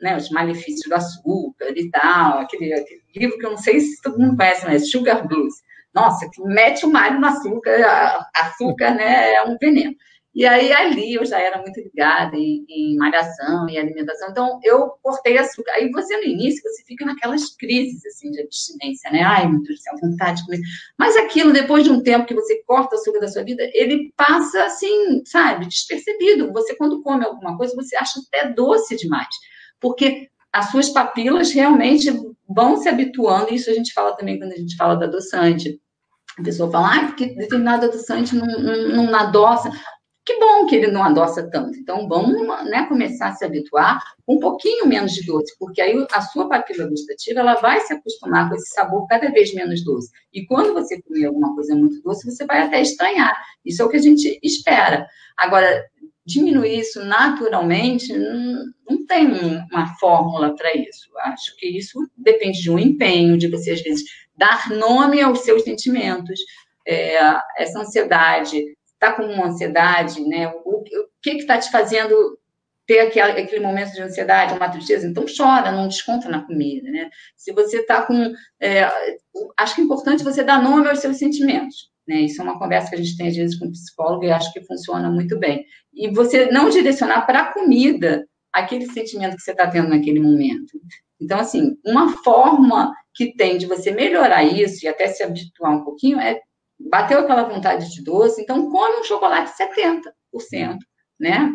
[0.00, 4.02] né, os malefícios do açúcar e tal, aquele, aquele, livro que eu não sei se
[4.02, 5.54] todo mundo conhece, mas Sugar Blues.
[5.94, 9.94] Nossa, que mete o malho no açúcar, açúcar, né, é um veneno.
[10.34, 14.90] E aí, ali, eu já era muito ligada em, em malhação e alimentação, então eu
[15.00, 15.70] cortei açúcar.
[15.72, 19.22] Aí você, no início, você fica naquelas crises, assim, de abstinência, né?
[19.22, 20.60] Ai, meu Deus do céu, vontade de comer.
[20.98, 24.12] Mas aquilo, depois de um tempo que você corta o açúcar da sua vida, ele
[24.16, 26.52] passa, assim, sabe, despercebido.
[26.52, 29.28] Você, quando come alguma coisa, você acha até doce demais,
[29.80, 32.10] porque as suas papilas realmente
[32.48, 35.80] vão se habituando, isso a gente fala também quando a gente fala da adoçante.
[36.38, 39.70] A pessoa fala, ah, porque determinado adoçante não, não, não adoça.
[40.26, 41.78] Que bom que ele não adoça tanto.
[41.78, 45.94] Então, vamos né, começar a se habituar com um pouquinho menos de doce, porque aí
[46.10, 50.10] a sua papila gustativa ela vai se acostumar com esse sabor cada vez menos doce.
[50.32, 53.36] E quando você comer alguma coisa muito doce, você vai até estranhar.
[53.62, 55.06] Isso é o que a gente espera.
[55.36, 55.84] Agora,
[56.24, 59.26] diminuir isso naturalmente, não, não tem
[59.70, 61.10] uma fórmula para isso.
[61.18, 64.04] Acho que isso depende de um empenho, de você, às vezes,
[64.34, 66.40] dar nome aos seus sentimentos.
[66.86, 67.18] É,
[67.58, 68.62] essa ansiedade,
[69.04, 70.48] está com uma ansiedade, né?
[70.64, 70.84] O, o
[71.22, 72.38] que está te fazendo
[72.86, 75.06] ter aquele, aquele momento de ansiedade, uma tristeza?
[75.06, 77.10] Então chora, não desconta na comida, né?
[77.36, 78.32] Se você está com.
[78.60, 78.84] É,
[79.58, 81.92] acho que é importante você dar nome aos seus sentimentos.
[82.06, 82.22] Né?
[82.22, 84.52] Isso é uma conversa que a gente tem às vezes com o psicólogo e acho
[84.52, 85.64] que funciona muito bem.
[85.92, 90.78] E você não direcionar para a comida aquele sentimento que você está tendo naquele momento.
[91.20, 95.84] Então, assim, uma forma que tem de você melhorar isso e até se habituar um
[95.84, 96.40] pouquinho é
[96.88, 100.78] bateu aquela vontade de doce, então come um chocolate 70%,
[101.18, 101.50] né?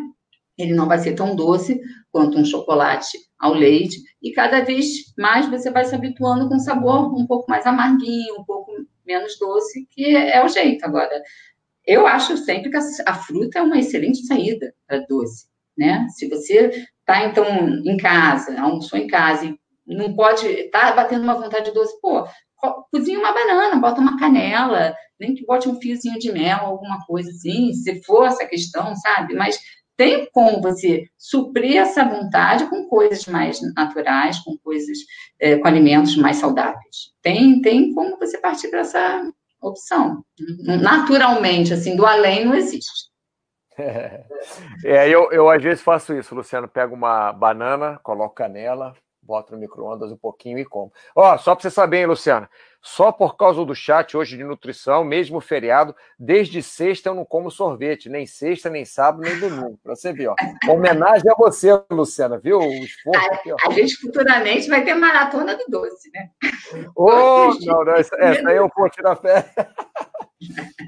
[0.58, 1.80] Ele não vai ser tão doce
[2.12, 6.60] quanto um chocolate ao leite, e cada vez mais você vai se habituando com um
[6.60, 8.72] sabor um pouco mais amarguinho, um pouco
[9.06, 10.84] menos doce, que é o jeito.
[10.84, 11.22] Agora,
[11.86, 16.06] eu acho sempre que a, fruta é uma excelente saída para doce, né?
[16.10, 17.44] Se você está, então,
[17.84, 22.26] em casa, almoçou em casa e não pode, tá batendo uma vontade de doce, pô,
[22.90, 27.30] cozinha uma banana, bota uma canela, nem que bote um fiozinho de mel, alguma coisa
[27.30, 29.34] assim, se for essa questão, sabe?
[29.34, 29.58] Mas
[29.96, 34.98] tem como você suprir essa vontade com coisas mais naturais, com coisas,
[35.38, 37.12] é, com alimentos mais saudáveis.
[37.20, 39.30] Tem, tem como você partir para essa,
[39.60, 40.24] opção.
[40.82, 43.10] Naturalmente, assim, do além não existe.
[44.84, 46.66] É, eu, eu às vezes faço isso, Luciano.
[46.66, 48.94] Pego uma banana, coloco canela,
[49.30, 50.92] boto no micro-ondas um pouquinho e como.
[51.14, 52.48] Ó, só para você saber, hein, Luciano?
[52.82, 57.50] Só por causa do chat hoje de nutrição, mesmo feriado, desde sexta eu não como
[57.50, 59.78] sorvete, nem sexta, nem sábado, nem domingo.
[59.84, 60.34] Para você ver, ó.
[60.68, 62.58] Homenagem a você, Luciana, viu?
[62.58, 63.56] O esforço a, aqui, ó.
[63.68, 66.30] A gente futuramente vai ter maratona do doce, né?
[66.96, 69.48] Oh, não, não, essa, essa aí eu vou tirar fé.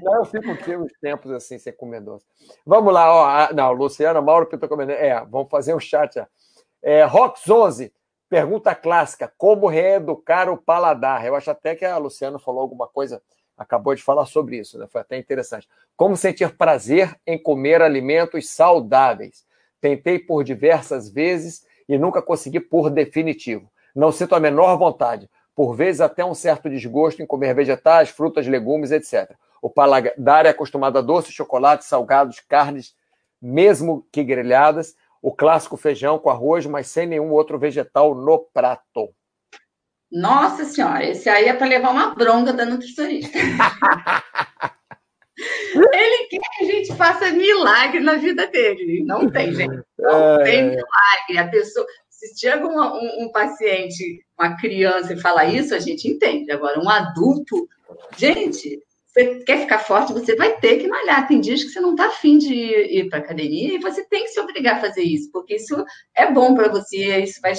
[0.01, 2.25] Não, eu fico aqui uns tempos assim, sem comer doce.
[2.65, 3.53] Vamos lá, ó.
[3.53, 4.93] Não, Luciana, Mauro, que eu tô comendo.
[4.93, 6.19] É, vamos fazer um chat.
[6.19, 6.25] Ó.
[6.81, 7.93] É, Rox 11,
[8.33, 11.23] Pergunta clássica: como reeducar o paladar?
[11.23, 13.21] Eu acho até que a Luciana falou alguma coisa,
[13.55, 14.87] acabou de falar sobre isso, né?
[14.87, 15.69] Foi até interessante.
[15.95, 19.45] Como sentir prazer em comer alimentos saudáveis?
[19.79, 23.71] Tentei por diversas vezes e nunca consegui por definitivo.
[23.95, 28.47] Não sinto a menor vontade, por vezes até um certo desgosto em comer vegetais, frutas,
[28.47, 29.35] legumes, etc.
[29.61, 32.95] O paladar é acostumado a doces, chocolates, salgados, carnes,
[33.39, 39.15] mesmo que grelhadas, o clássico feijão com arroz, mas sem nenhum outro vegetal no prato.
[40.11, 43.39] Nossa senhora, esse aí é para levar uma bronca da nutricionista.
[45.75, 49.03] Ele quer que a gente faça milagre na vida dele.
[49.05, 49.81] Não tem, gente.
[49.97, 50.43] Não é...
[50.43, 51.37] tem milagre.
[51.39, 56.07] A pessoa, se chega um, um, um, paciente, uma criança e fala isso, a gente
[56.07, 56.51] entende.
[56.51, 57.67] Agora, um adulto,
[58.17, 58.83] gente,
[59.13, 61.27] você quer ficar forte, você vai ter que malhar.
[61.27, 64.29] Tem dias que você não está afim de ir para academia e você tem que
[64.29, 65.85] se obrigar a fazer isso, porque isso
[66.15, 67.53] é bom para você, isso vai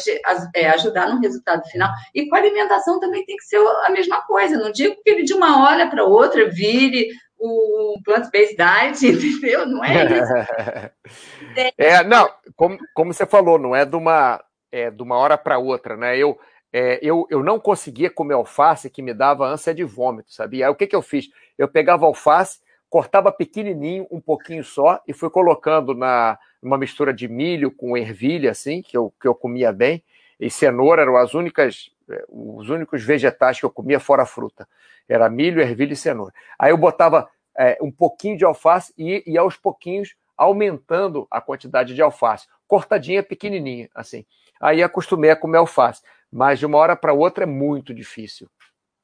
[0.55, 1.91] é, ajudar no resultado final.
[2.13, 4.59] E com a alimentação também tem que ser a mesma coisa.
[4.59, 9.67] Não digo que ele de uma hora para outra vire o plant-based diet, entendeu?
[9.67, 11.73] Não é isso.
[11.79, 14.43] é, não, como, como você falou, não é de uma,
[14.73, 16.19] é, de uma hora para outra, né?
[16.19, 16.37] Eu,
[16.73, 20.67] é, eu, eu não conseguia comer alface que me dava ânsia de vômito, sabia?
[20.67, 21.29] Aí o que, que eu fiz?
[21.59, 27.29] Eu pegava alface, cortava pequenininho, um pouquinho só, e fui colocando na uma mistura de
[27.29, 30.03] milho com ervilha, assim, que eu, que eu comia bem,
[30.41, 34.67] e cenoura eram as únicas, é, os únicos vegetais que eu comia fora fruta.
[35.07, 36.33] Era milho, ervilha e cenoura.
[36.59, 37.29] Aí eu botava
[37.59, 43.23] é, um pouquinho de alface e, e aos pouquinhos aumentando a quantidade de alface, cortadinha
[43.23, 44.25] pequenininha, assim.
[44.59, 46.01] Aí acostumei a comer alface
[46.35, 48.51] mas de uma hora para outra é muito difícil.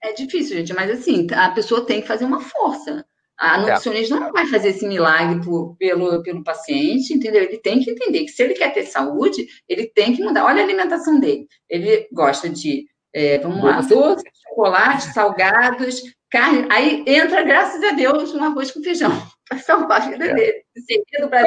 [0.03, 3.05] É difícil, gente, mas assim, a pessoa tem que fazer uma força.
[3.39, 3.61] A é.
[3.61, 4.21] nutricionista é.
[4.21, 7.43] não vai fazer esse milagre por, pelo, pelo paciente, entendeu?
[7.43, 10.45] Ele tem que entender que se ele quer ter saúde, ele tem que mudar.
[10.45, 11.47] Olha a alimentação dele.
[11.69, 12.85] Ele gosta de,
[13.15, 16.69] é, vamos lá, doce, chocolate, salgados, carne.
[16.71, 19.11] Aí entra, graças a Deus, um arroz com feijão.
[19.49, 20.35] Para salvar a vida é.
[20.35, 20.65] dele.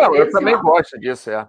[0.02, 1.48] Não, eu também gosto disso, é.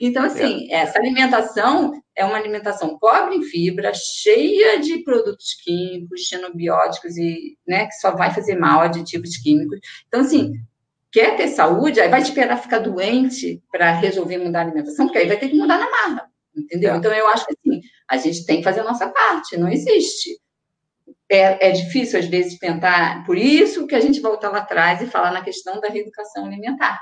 [0.00, 0.76] Então, assim, é.
[0.76, 7.86] essa alimentação é uma alimentação pobre em fibra, cheia de produtos químicos, xenobióticos e, né,
[7.86, 9.80] que só vai fazer mal, aditivos químicos.
[10.06, 10.52] Então, assim,
[11.10, 15.26] quer ter saúde, aí vai esperar ficar doente para resolver mudar a alimentação, porque aí
[15.26, 16.94] vai ter que mudar na marra, entendeu?
[16.94, 16.96] É.
[16.96, 20.38] Então, eu acho que, assim, a gente tem que fazer a nossa parte, não existe.
[21.28, 25.06] É, é difícil, às vezes, tentar, por isso que a gente volta lá atrás e
[25.06, 27.00] fala na questão da reeducação alimentar.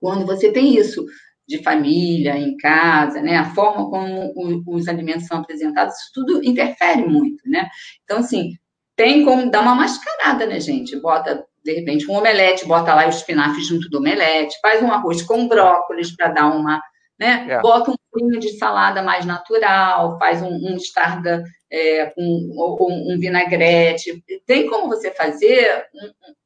[0.00, 1.04] Quando você tem isso
[1.46, 3.36] de família, em casa, né?
[3.36, 4.32] A forma como
[4.66, 7.68] os alimentos são apresentados, isso tudo interfere muito, né?
[8.04, 8.52] Então, assim,
[8.96, 10.96] tem como dar uma mascarada, né, gente?
[11.00, 15.22] Bota, de repente, um omelete, bota lá o espinafre junto do omelete, faz um arroz
[15.22, 16.80] com brócolis para dar uma,
[17.18, 17.46] né?
[17.48, 17.60] É.
[17.60, 23.18] Bota um pouquinho de salada mais natural, faz um, um starda é, com um, um,
[23.18, 24.22] vinagrete.
[24.46, 25.86] Tem como você fazer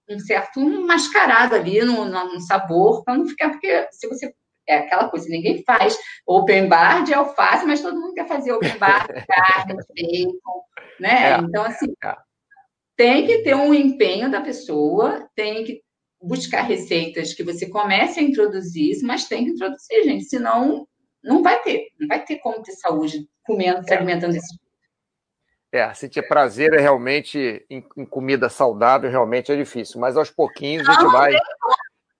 [0.08, 4.32] um, um certo mascarado ali no, no sabor, para não ficar, porque se você
[4.66, 8.78] é aquela coisa, ninguém faz open bar de alface, mas todo mundo quer fazer open
[8.78, 10.62] bar de carne, bacon,
[11.00, 11.32] né?
[11.32, 11.38] É.
[11.38, 12.14] Então, assim, é.
[12.96, 15.82] tem que ter um empenho da pessoa, tem que
[16.20, 20.86] buscar receitas que você comece a introduzir, mas tem que introduzir, gente, senão
[21.22, 24.66] não vai ter, não vai ter como ter saúde comendo, se alimentando desse jeito.
[25.72, 30.88] É, sentir prazer é realmente em, em, comida saudável, realmente é difícil, mas aos pouquinhos
[30.88, 31.32] a gente não, vai.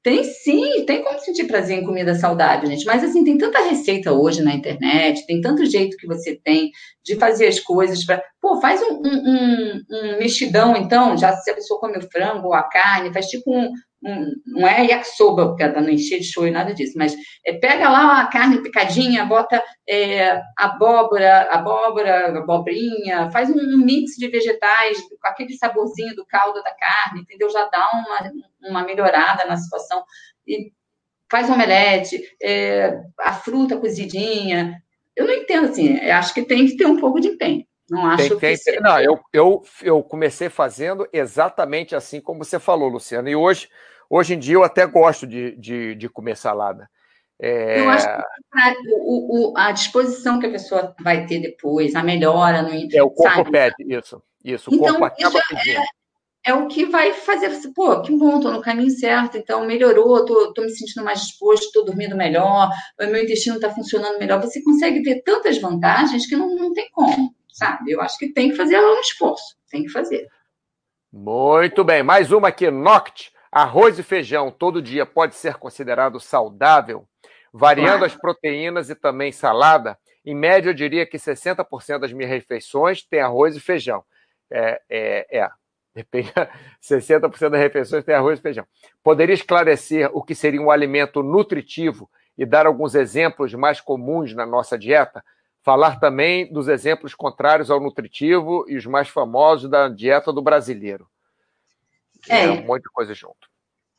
[0.07, 2.85] Tem sim, tem como sentir prazer em comida saudável, gente.
[2.85, 6.71] Mas assim, tem tanta receita hoje na internet, tem tanto jeito que você tem
[7.05, 8.23] de fazer as coisas para.
[8.47, 12.55] Pô, faz um, um, um, mexidão, então, já se a pessoa come o frango ou
[12.55, 13.73] a carne, faz tipo um,
[14.05, 17.55] um, não é yakisoba, porque ela não encher de show e nada disso, mas é,
[17.55, 25.01] pega lá a carne picadinha, bota é, abóbora, abóbora, abobrinha, faz um, mix de vegetais
[25.01, 27.51] com aquele saborzinho do caldo da carne, entendeu?
[27.51, 30.05] Já dá uma, uma melhorada na situação.
[30.47, 30.71] E
[31.29, 34.81] faz omelete, é, a fruta cozidinha.
[35.17, 37.66] Eu não entendo assim, acho que tem que ter um pouco de empenho.
[37.89, 38.81] Não acho tem, tem.
[38.81, 43.29] Não, eu, eu, eu comecei fazendo exatamente assim como você falou, Luciano.
[43.29, 43.69] E hoje,
[44.11, 46.91] hoje em dia eu até gosto de, de, de comer salada.
[47.39, 47.81] É...
[47.81, 52.63] Eu acho que o, o, a disposição que a pessoa vai ter depois, a melhora
[52.63, 53.51] no É, o corpo sabe?
[53.51, 54.23] pede, isso.
[54.47, 55.73] Isso, então, acaba é.
[55.73, 55.87] É,
[56.51, 60.25] é, o que vai fazer você, pô, que bom, tô no caminho certo, então melhorou,
[60.25, 64.41] tô, tô me sentindo mais disposto, tô dormindo melhor, o meu intestino está funcionando melhor.
[64.41, 67.91] Você consegue ver tantas vantagens que não, não tem como, sabe?
[67.91, 70.29] Eu acho que tem que fazer um esforço, tem que fazer.
[71.11, 73.33] Muito bem, mais uma aqui, Noct.
[73.51, 77.09] Arroz e feijão todo dia pode ser considerado saudável?
[77.51, 78.05] Variando claro.
[78.05, 83.21] as proteínas e também salada, em média eu diria que 60% das minhas refeições tem
[83.21, 84.05] arroz e feijão.
[84.51, 85.51] É, é, é.
[85.95, 86.31] Depende,
[86.83, 88.67] 60% das refeições tem arroz e feijão.
[89.03, 94.45] Poderia esclarecer o que seria um alimento nutritivo e dar alguns exemplos mais comuns na
[94.45, 95.25] nossa dieta?
[95.67, 101.09] Falar também dos exemplos contrários ao nutritivo e os mais famosos da dieta do brasileiro.
[102.29, 103.49] É, é um monte de coisa junto.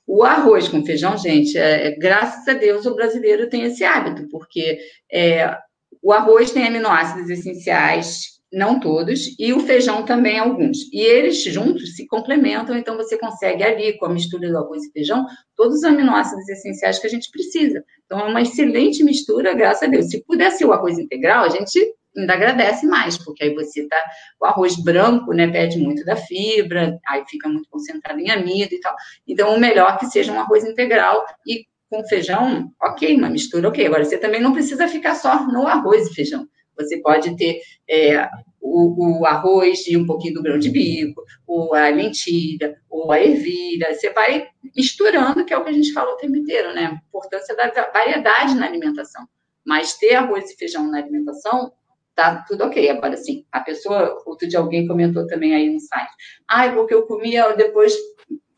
[0.07, 4.30] O arroz com feijão, gente, é, é, graças a Deus o brasileiro tem esse hábito,
[4.30, 4.80] porque
[5.11, 5.57] é,
[6.02, 10.91] o arroz tem aminoácidos essenciais, não todos, e o feijão também alguns.
[10.91, 14.91] E eles juntos se complementam, então você consegue ali, com a mistura do arroz e
[14.91, 15.26] feijão,
[15.56, 17.84] todos os aminoácidos essenciais que a gente precisa.
[18.06, 20.10] Então é uma excelente mistura, graças a Deus.
[20.10, 21.80] Se pudesse o arroz integral, a gente
[22.18, 24.02] ainda agradece mais, porque aí você tá.
[24.40, 28.80] O arroz branco, né, perde muito da fibra, aí fica muito concentrado em amido e
[28.80, 28.95] tal.
[29.28, 33.68] Então, o melhor é que seja um arroz integral e com feijão, ok, uma mistura,
[33.68, 33.86] ok.
[33.86, 36.48] Agora, você também não precisa ficar só no arroz e feijão.
[36.78, 38.30] Você pode ter é,
[38.62, 43.22] o, o, arroz e um pouquinho do grão de bico, ou a lentilha, ou a
[43.22, 43.94] ervilha.
[43.94, 46.86] Você vai misturando, que é o que a gente fala o tempo inteiro, né?
[46.86, 49.28] A importância da variedade na alimentação.
[49.66, 51.72] Mas ter arroz e feijão na alimentação
[52.18, 52.90] tá tudo ok.
[52.90, 56.12] Agora, sim, a pessoa, outro dia alguém comentou também aí no site,
[56.49, 57.94] ai, porque eu comia depois,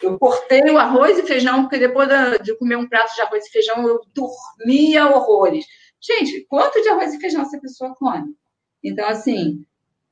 [0.01, 2.07] eu cortei o arroz e feijão, porque depois
[2.41, 5.65] de comer um prato de arroz e feijão, eu dormia horrores.
[6.01, 8.33] Gente, quanto de arroz e feijão essa pessoa come?
[8.83, 9.65] Então, assim,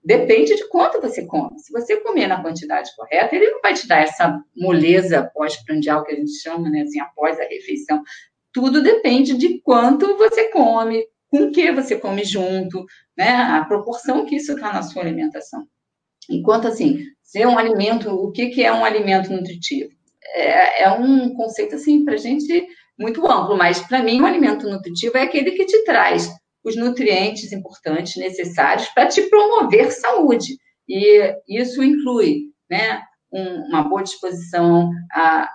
[0.03, 1.59] depende de quanto você come.
[1.59, 6.11] Se você comer na quantidade correta, ele não vai te dar essa moleza pós-prandial que
[6.11, 8.03] a gente chama, né, assim, após a refeição.
[8.51, 12.85] Tudo depende de quanto você come, com que você come junto,
[13.17, 13.29] né?
[13.29, 15.67] A proporção que isso está na sua alimentação.
[16.29, 19.91] Enquanto assim, ser um alimento, o que, que é um alimento nutritivo?
[20.33, 22.66] É, é um conceito assim para gente
[22.97, 26.29] muito amplo, mas para mim um alimento nutritivo é aquele que te traz
[26.63, 30.57] os nutrientes importantes necessários para te promover saúde.
[30.87, 33.01] E isso inclui, né,
[33.31, 35.49] um, uma boa disposição, a,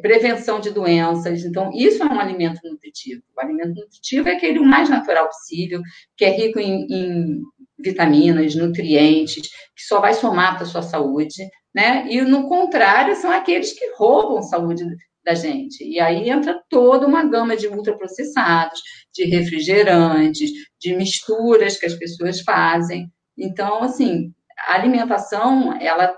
[0.00, 1.44] prevenção de doenças.
[1.44, 3.22] Então, isso é um alimento nutritivo.
[3.36, 5.80] O alimento nutritivo é aquele o mais natural possível,
[6.16, 7.40] que é rico em, em
[7.78, 11.42] vitaminas, nutrientes, que só vai somar para a sua saúde,
[11.74, 12.06] né?
[12.08, 14.84] E, no contrário, são aqueles que roubam saúde
[15.28, 15.84] da gente.
[15.84, 18.80] E aí entra toda uma gama de ultraprocessados,
[19.12, 20.50] de refrigerantes,
[20.80, 23.12] de misturas que as pessoas fazem.
[23.36, 24.32] Então, assim,
[24.66, 26.14] a alimentação, ela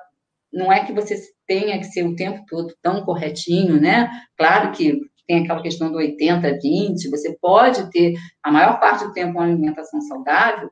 [0.52, 4.08] não é que você tenha que ser o tempo todo tão corretinho, né?
[4.36, 8.14] Claro que tem aquela questão do 80, 20, você pode ter
[8.44, 10.70] a maior parte do tempo uma alimentação saudável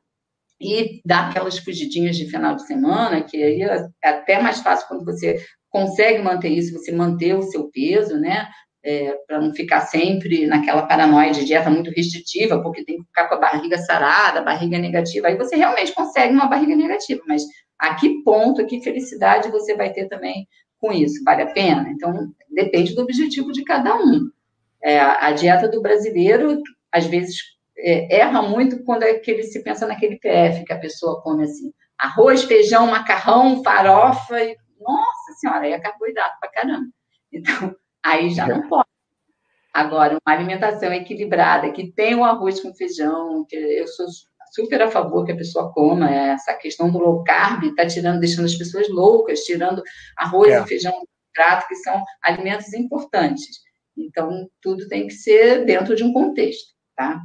[0.61, 5.05] e dar aquelas fugidinhas de final de semana, que aí é até mais fácil quando
[5.05, 8.49] você consegue manter isso, você manter o seu peso, né?
[8.83, 13.29] É, para não ficar sempre naquela paranoia de dieta muito restritiva, porque tem que ficar
[13.29, 15.27] com a barriga sarada, barriga negativa.
[15.27, 17.43] Aí você realmente consegue uma barriga negativa, mas
[17.79, 20.47] a que ponto, a que felicidade você vai ter também
[20.81, 21.23] com isso?
[21.25, 21.89] Vale a pena?
[21.91, 24.31] Então, depende do objetivo de cada um.
[24.83, 26.63] É, a dieta do brasileiro,
[26.93, 27.37] às vezes,
[27.77, 31.45] é, erra muito quando é que ele se pensa naquele PF que a pessoa come
[31.45, 36.87] assim: arroz, feijão, macarrão, farofa, e, nossa senhora, aí é carboidrato pra caramba.
[37.33, 38.89] Então, aí já não pode.
[39.73, 44.07] Agora, uma alimentação equilibrada, que tem o arroz com feijão, que eu sou
[44.53, 46.11] super a favor que a pessoa coma.
[46.11, 49.83] É, essa questão do low carb está tirando, deixando as pessoas loucas, tirando
[50.17, 50.61] arroz é.
[50.61, 53.47] e feijão do prato, que são alimentos importantes.
[53.97, 57.21] Então, tudo tem que ser dentro de um contexto, tá?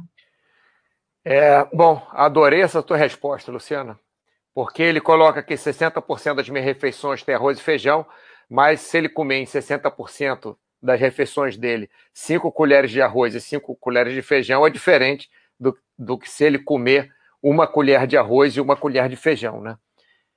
[1.24, 3.98] É, bom, adorei essa tua resposta, Luciana,
[4.54, 8.06] porque ele coloca que 60% das minhas refeições tem arroz e feijão,
[8.48, 13.74] mas se ele comer em 60% das refeições dele 5 colheres de arroz e 5
[13.76, 15.28] colheres de feijão, é diferente
[15.58, 17.10] do, do que se ele comer
[17.42, 19.76] uma colher de arroz e uma colher de feijão, né?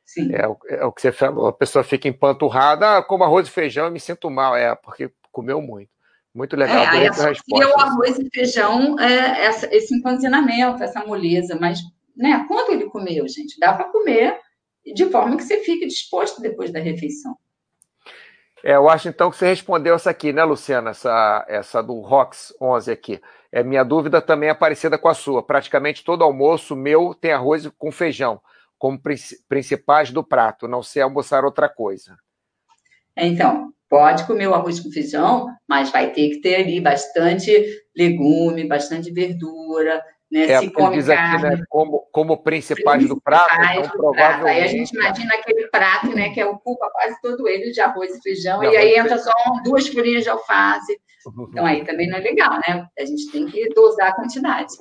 [0.04, 0.34] Sim.
[0.34, 3.86] É, é o que você falou, a pessoa fica empanturrada, ah, como arroz e feijão,
[3.86, 5.92] eu me sinto mal, é, porque comeu muito.
[6.34, 6.84] Muito legal.
[6.84, 11.80] É, aí associa o arroz e feijão, é, essa, esse empanzinamento, essa moleza, mas
[12.18, 12.46] né?
[12.48, 13.60] Quanto ele comeu, gente?
[13.60, 14.40] Dá para comer
[14.94, 17.36] de forma que você fique disposto depois da refeição.
[18.64, 20.90] É, eu acho então que você respondeu essa aqui, né, Luciana?
[20.90, 23.22] Essa, essa do Rox 11 aqui.
[23.52, 25.44] É, minha dúvida também é parecida com a sua.
[25.44, 28.42] Praticamente todo almoço meu tem arroz com feijão,
[28.78, 29.00] como
[29.48, 32.18] principais do prato, não sei almoçar outra coisa.
[33.16, 37.52] Então, pode comer o arroz com feijão, mas vai ter que ter ali bastante
[37.96, 40.52] legume, bastante verdura, né?
[40.52, 44.40] É, se come diz aqui, né, como, como principais, principais do prato, então, do provavelmente...
[44.40, 44.46] Prato.
[44.48, 48.22] Aí a gente imagina aquele prato, né, que ocupa quase todo ele de arroz e
[48.22, 49.32] feijão, e aí entra só
[49.64, 51.00] duas folhinhas de alface.
[51.50, 52.88] Então aí também não é legal, né?
[52.98, 54.72] A gente tem que dosar a quantidade.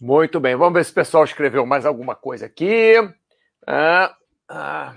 [0.00, 2.94] Muito bem, vamos ver se o pessoal escreveu mais alguma coisa aqui.
[3.66, 4.16] Ah,
[4.48, 4.94] ah.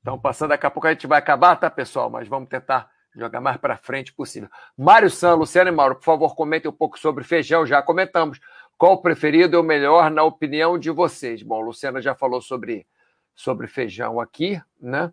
[0.00, 2.10] Então, passando daqui a pouco a gente vai acabar, tá, pessoal?
[2.10, 4.48] Mas vamos tentar jogar mais para frente possível.
[4.76, 7.66] Mário San, Luciano e Mauro, por favor, comentem um pouco sobre feijão.
[7.66, 8.38] Já comentamos.
[8.76, 11.42] Qual o preferido é o melhor na opinião de vocês?
[11.42, 12.86] Bom, Luciana já falou sobre,
[13.34, 15.10] sobre feijão aqui, né?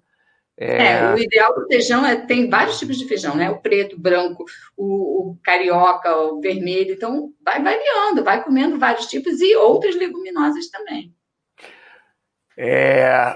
[0.56, 0.94] É...
[0.94, 1.14] é...
[1.14, 3.50] o ideal do feijão é tem vários tipos de feijão, né?
[3.50, 4.46] O preto, o branco,
[4.78, 6.94] o, o, carioca, o vermelho.
[6.94, 11.14] Então, vai variando, vai comendo vários tipos e outras leguminosas também.
[12.58, 13.36] É,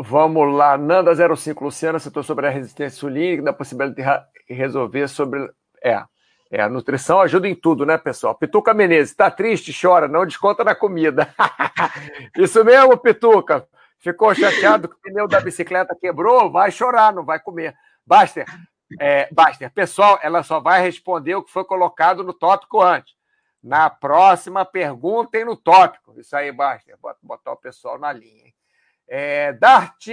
[0.00, 5.48] vamos lá, Nanda05, Luciana, citou sobre a resistência insulínica, da possibilidade de resolver sobre.
[5.82, 6.02] É,
[6.50, 8.34] é, a nutrição ajuda em tudo, né, pessoal?
[8.34, 9.76] Pituca Menezes, está triste?
[9.78, 11.34] Chora, não desconta na comida.
[12.38, 13.66] Isso mesmo, Pituca.
[13.98, 16.50] Ficou chateado que o pneu da bicicleta quebrou?
[16.50, 17.74] Vai chorar, não vai comer.
[18.06, 18.46] Baster,
[19.00, 23.14] é, Baster, pessoal, ela só vai responder o que foi colocado no tópico antes.
[23.62, 26.14] Na próxima, perguntem no tópico.
[26.20, 28.45] Isso aí, Baster, botar o pessoal na linha.
[29.08, 30.04] É, Dart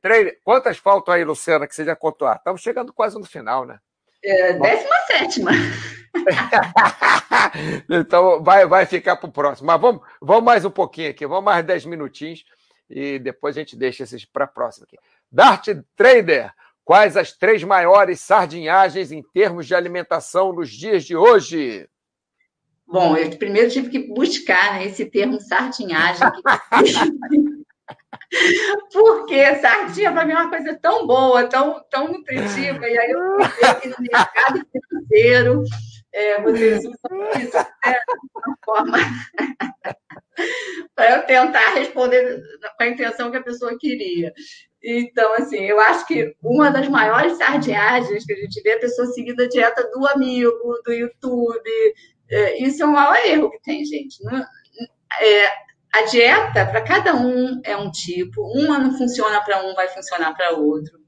[0.00, 0.38] Trader.
[0.42, 2.26] Quantas faltam aí, Luciana, que você já contou?
[2.26, 3.78] Ah, estamos chegando quase no final, né?
[4.24, 5.50] É, décima sétima.
[7.88, 9.66] então vai, vai ficar para o próximo.
[9.66, 12.44] Mas vamos, vamos mais um pouquinho aqui, vamos mais 10 minutinhos
[12.88, 14.96] e depois a gente deixa esses para a próxima aqui.
[15.30, 16.52] Dart Trader,
[16.84, 21.88] quais as três maiores sardinhagens em termos de alimentação nos dias de hoje?
[22.86, 26.28] Bom, eu primeiro tive que buscar né, esse termo sardinhagem.
[28.92, 32.88] Porque sardinha para mim é uma coisa tão boa, tão, tão nutritiva.
[32.88, 35.64] E aí eu fui aqui no mercado financeiro,
[36.12, 38.98] é, vocês usam isso né, de uma forma
[40.94, 42.42] para eu tentar responder
[42.76, 44.32] com a intenção que a pessoa queria.
[44.84, 48.80] Então, assim, eu acho que uma das maiores sardinhagens que a gente vê é a
[48.80, 51.70] pessoa seguindo a dieta do amigo, do YouTube.
[52.28, 54.22] É, isso é um maior erro que tem, gente.
[54.24, 54.44] Não,
[55.20, 55.52] é,
[55.94, 58.42] a dieta, para cada um, é um tipo.
[58.42, 61.02] Uma não funciona para um, vai funcionar para outro.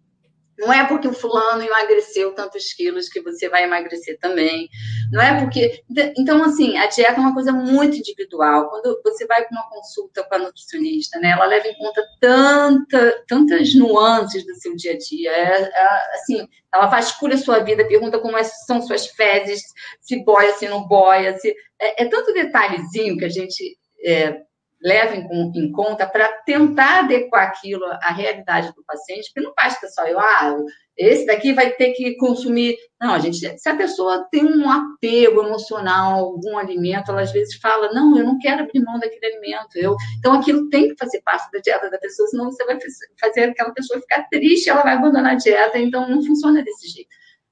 [0.58, 4.68] Não é porque o fulano emagreceu tantos quilos que você vai emagrecer também.
[5.10, 5.82] Não é porque.
[6.16, 8.68] Então, assim, a dieta é uma coisa muito individual.
[8.68, 13.24] Quando você vai para uma consulta com a nutricionista, né, ela leva em conta tanta,
[13.26, 15.30] tantas nuances do seu dia a dia.
[15.32, 19.62] É, é, assim, ela vasculha a sua vida, pergunta como é, são suas fezes,
[20.00, 21.36] se boia, se não boia.
[21.38, 21.48] Se,
[21.80, 23.78] é, é tanto detalhezinho que a gente.
[24.06, 24.42] É,
[24.84, 30.04] levem em conta para tentar adequar aquilo à realidade do paciente, porque não basta só
[30.04, 30.58] eu, ah,
[30.94, 32.76] esse daqui vai ter que consumir.
[33.00, 37.56] Não, gente, se a pessoa tem um apego emocional a algum alimento, ela às vezes
[37.56, 39.76] fala, não, eu não quero abrir mão daquele alimento.
[39.76, 39.96] Eu...
[40.18, 42.78] Então, aquilo tem que fazer parte da dieta da pessoa, senão você vai
[43.18, 47.08] fazer aquela pessoa ficar triste, ela vai abandonar a dieta, então não funciona desse jeito.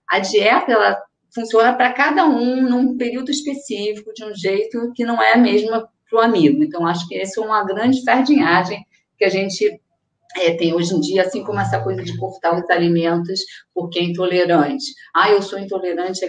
[0.09, 1.03] A dieta, ela
[1.35, 5.89] funciona para cada um num período específico, de um jeito que não é a mesma
[6.13, 6.63] para o amigo.
[6.63, 8.85] Então, acho que essa é uma grande sardinhagem
[9.17, 9.81] que a gente
[10.37, 13.41] é, tem hoje em dia, assim como essa coisa de cortar os alimentos
[13.75, 14.85] porque é intolerante.
[15.15, 16.21] Ah, eu sou intolerante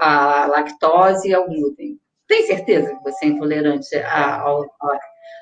[0.00, 1.98] à, lactose e ao glúten.
[2.28, 4.98] Tem certeza que você é intolerante ao, ao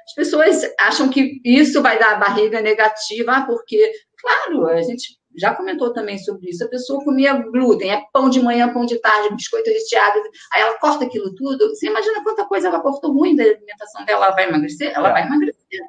[0.08, 5.54] as pessoas acham que isso vai dar barriga negativa, ah, porque, claro, a gente já
[5.54, 6.64] comentou também sobre isso.
[6.64, 10.20] A pessoa comia glúten, é pão de manhã, pão de tarde, biscoito recheado,
[10.52, 11.68] aí ela corta aquilo tudo.
[11.70, 14.92] Você imagina quanta coisa ela cortou ruim da alimentação dela, ela vai emagrecer?
[14.94, 15.12] Ela é.
[15.12, 15.80] vai emagrecer.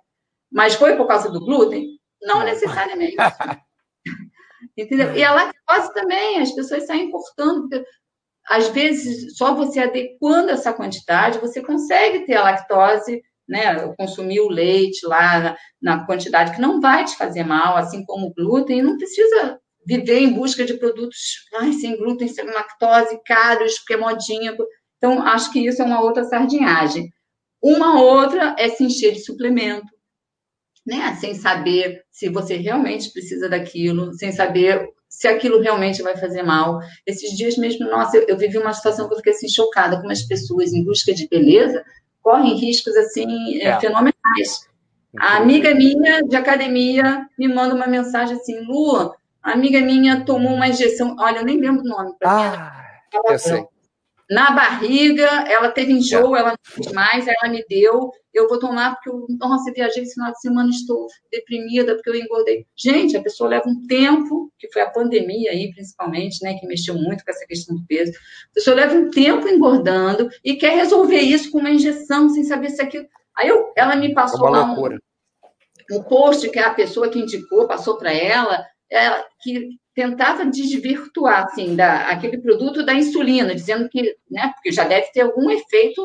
[0.51, 1.99] Mas foi por causa do glúten?
[2.21, 3.15] Não, necessariamente.
[4.77, 5.15] Entendeu?
[5.15, 7.83] E a lactose também, as pessoas saem cortando, porque
[8.49, 15.05] às vezes só você adequando essa quantidade, você consegue ter a lactose né, o leite
[15.05, 18.95] lá na, na, quantidade que não vai te fazer mal, assim como o glúten, não
[18.95, 21.17] precisa viver em busca de produtos
[21.55, 24.55] ai, sem glúten, sem lactose, caros, porque é modinha.
[24.97, 27.09] Então, acho que isso é uma outra sardinhagem.
[27.61, 29.87] Uma outra é se encher de suplemento,
[30.85, 36.43] né, sem saber se você realmente precisa daquilo, sem saber se aquilo realmente vai fazer
[36.43, 36.79] mal.
[37.05, 40.09] Esses dias mesmo, nossa, eu, eu vivi uma situação que eu fiquei assim chocada com
[40.09, 41.83] as pessoas em busca de beleza,
[42.29, 43.79] correm riscos assim é.
[43.79, 44.69] fenomenais.
[45.19, 49.11] A amiga minha de academia me manda uma mensagem assim, Lu,
[49.41, 52.13] a amiga minha tomou uma injeção, olha, eu nem lembro o nome.
[52.23, 53.65] Ah, mim, eu sei
[54.29, 58.93] na barriga, ela teve enjoo, ela não quis mais, ela me deu, eu vou tomar
[58.93, 62.67] porque eu, nossa, viajei esse final de semana, estou deprimida porque eu engordei.
[62.77, 66.93] Gente, a pessoa leva um tempo, que foi a pandemia aí, principalmente, né, que mexeu
[66.93, 71.21] muito com essa questão do peso, a pessoa leva um tempo engordando e quer resolver
[71.21, 73.07] isso com uma injeção, sem saber se aquilo...
[73.35, 74.99] Aí eu, ela me passou é lá um,
[75.91, 79.69] um post que a pessoa que indicou passou para ela, ela, que
[79.99, 85.21] tentava desvirtuar assim, da, aquele produto da insulina, dizendo que, né, porque já deve ter
[85.21, 86.01] algum efeito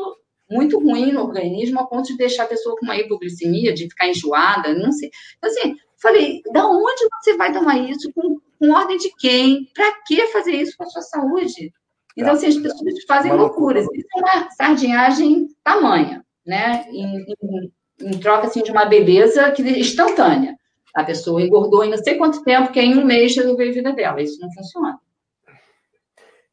[0.51, 4.09] muito ruim no organismo, a ponto de deixar a pessoa com uma hipoglicemia, de ficar
[4.09, 5.09] enjoada, não sei.
[5.37, 8.11] Então, assim, falei, da onde você vai tomar isso?
[8.13, 9.69] Com, com ordem de quem?
[9.73, 11.71] Para que fazer isso com a sua saúde?
[12.17, 13.87] Então, assim, as pessoas fazem loucuras.
[13.93, 16.85] Isso é uma sardinhagem tamanha, né?
[16.89, 20.53] Em, em, em troca, assim, de uma beleza que, instantânea.
[20.95, 23.91] A pessoa engordou em não sei quanto tempo, que em um mês resolveu a vida
[23.91, 24.21] dela.
[24.21, 24.97] Isso não funciona.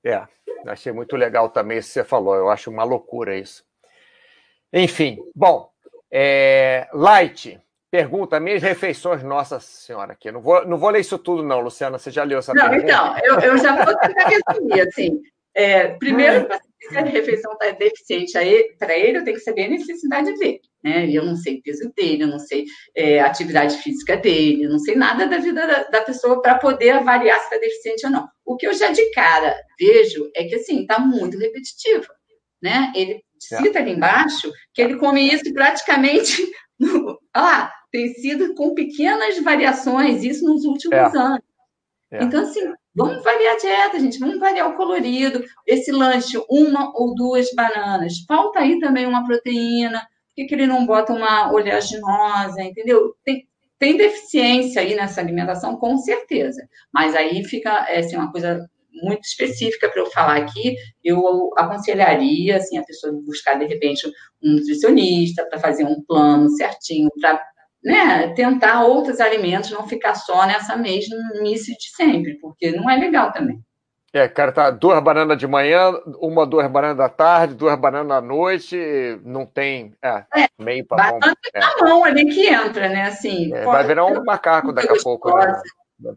[0.04, 0.26] É,
[0.66, 2.34] achei muito legal também isso que você falou.
[2.34, 3.64] Eu acho uma loucura isso.
[4.72, 5.70] Enfim, bom.
[6.10, 7.60] É, Light
[7.92, 10.32] pergunta: minhas refeições, Nossa Senhora, aqui.
[10.32, 11.98] Não vou, não vou ler isso tudo, não, Luciana.
[11.98, 12.92] Você já leu essa não, pergunta?
[12.92, 14.80] Não, então, eu, eu já vou tentar resumir.
[14.80, 15.22] Assim,
[15.54, 16.48] é, primeiro,
[16.88, 18.32] se a refeição está deficiente
[18.78, 20.60] para ele, eu tenho que saber a necessidade dele.
[20.82, 21.10] Né?
[21.10, 22.64] Eu não sei o peso dele, eu não sei
[22.94, 26.58] é, a atividade física dele, eu não sei nada da vida da, da pessoa para
[26.58, 28.28] poder avaliar se está deficiente ou não.
[28.44, 32.06] O que eu já de cara vejo é que assim está muito repetitivo.
[32.60, 32.92] Né?
[32.94, 36.42] Ele cita ali embaixo que ele come isso praticamente.
[37.34, 41.18] ah, tem sido com pequenas variações, isso nos últimos é.
[41.18, 41.42] anos.
[42.10, 42.24] É.
[42.24, 45.42] Então, assim, Vamos variar a dieta, gente, vamos variar o colorido.
[45.66, 48.24] Esse lanche, uma ou duas bananas.
[48.28, 50.00] Falta aí também uma proteína.
[50.00, 53.14] Por que, que ele não bota uma oleaginosa, entendeu?
[53.24, 53.46] Tem,
[53.78, 56.62] tem deficiência aí nessa alimentação, com certeza.
[56.92, 62.56] Mas aí fica é, assim, uma coisa muito específica para eu falar aqui, eu aconselharia
[62.56, 64.06] assim, a pessoa buscar, de repente,
[64.42, 67.42] um nutricionista para fazer um plano certinho, para
[67.84, 73.32] né, tentar outros alimentos, não ficar só nessa mesmice de sempre, porque não é legal
[73.32, 73.60] também.
[74.14, 75.90] É, cara, tá duas bananas de manhã,
[76.20, 78.76] uma, duas bananas da tarde, duas bananas à noite,
[79.24, 79.94] não tem.
[80.04, 81.60] É, é meio para Banana é.
[81.60, 83.06] na mão ali que entra, né?
[83.06, 85.34] Assim, é, vai virar um macaco daqui a pouco.
[85.34, 85.62] Né?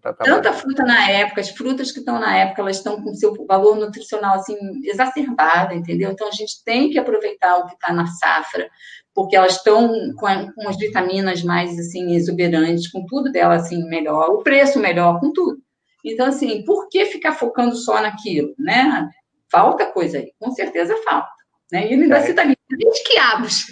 [0.02, 3.14] Tá, tá Tanta fruta na época, as frutas que estão na época, elas estão com
[3.14, 6.12] seu valor nutricional assim exacerbado, entendeu?
[6.12, 8.68] Então a gente tem que aproveitar o que está na safra,
[9.16, 14.30] porque elas estão com, com as vitaminas mais assim exuberantes, com tudo dela assim melhor,
[14.30, 15.58] o preço melhor, com tudo.
[16.04, 19.10] Então assim, por que ficar focando só naquilo, né?
[19.50, 21.30] Falta coisa aí, com certeza falta.
[21.72, 21.88] Né?
[21.88, 22.22] E ainda é.
[22.22, 23.66] cita ali, três quiabos.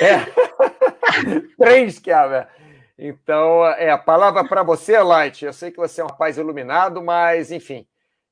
[0.00, 0.26] É,
[1.58, 2.48] três quiabos.
[2.98, 5.44] Então, é a palavra para você, Light.
[5.44, 7.86] Eu sei que você é um rapaz iluminado, mas, enfim,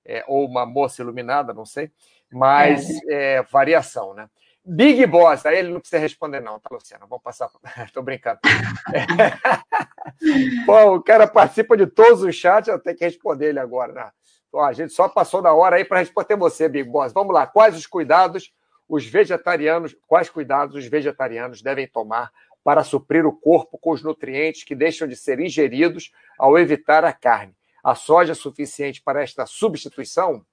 [0.05, 1.91] é, ou uma moça iluminada, não sei,
[2.33, 3.35] mas é.
[3.35, 4.29] É, variação, né?
[4.69, 7.07] Big Boss, aí ele não precisa responder, não, tá, Luciana?
[7.07, 7.49] Vamos passar.
[7.85, 8.41] Estou brincando.
[10.67, 14.11] Bom, o cara participa de todos os chats, eu tenho que responder ele agora, né?
[14.53, 17.13] Bom, a gente só passou da hora aí para responder você, Big Boss.
[17.13, 18.53] Vamos lá, quais os cuidados
[18.89, 22.31] os vegetarianos, quais cuidados os vegetarianos devem tomar
[22.63, 27.13] para suprir o corpo com os nutrientes que deixam de ser ingeridos ao evitar a
[27.13, 27.55] carne.
[27.83, 30.45] A soja é suficiente para esta substituição?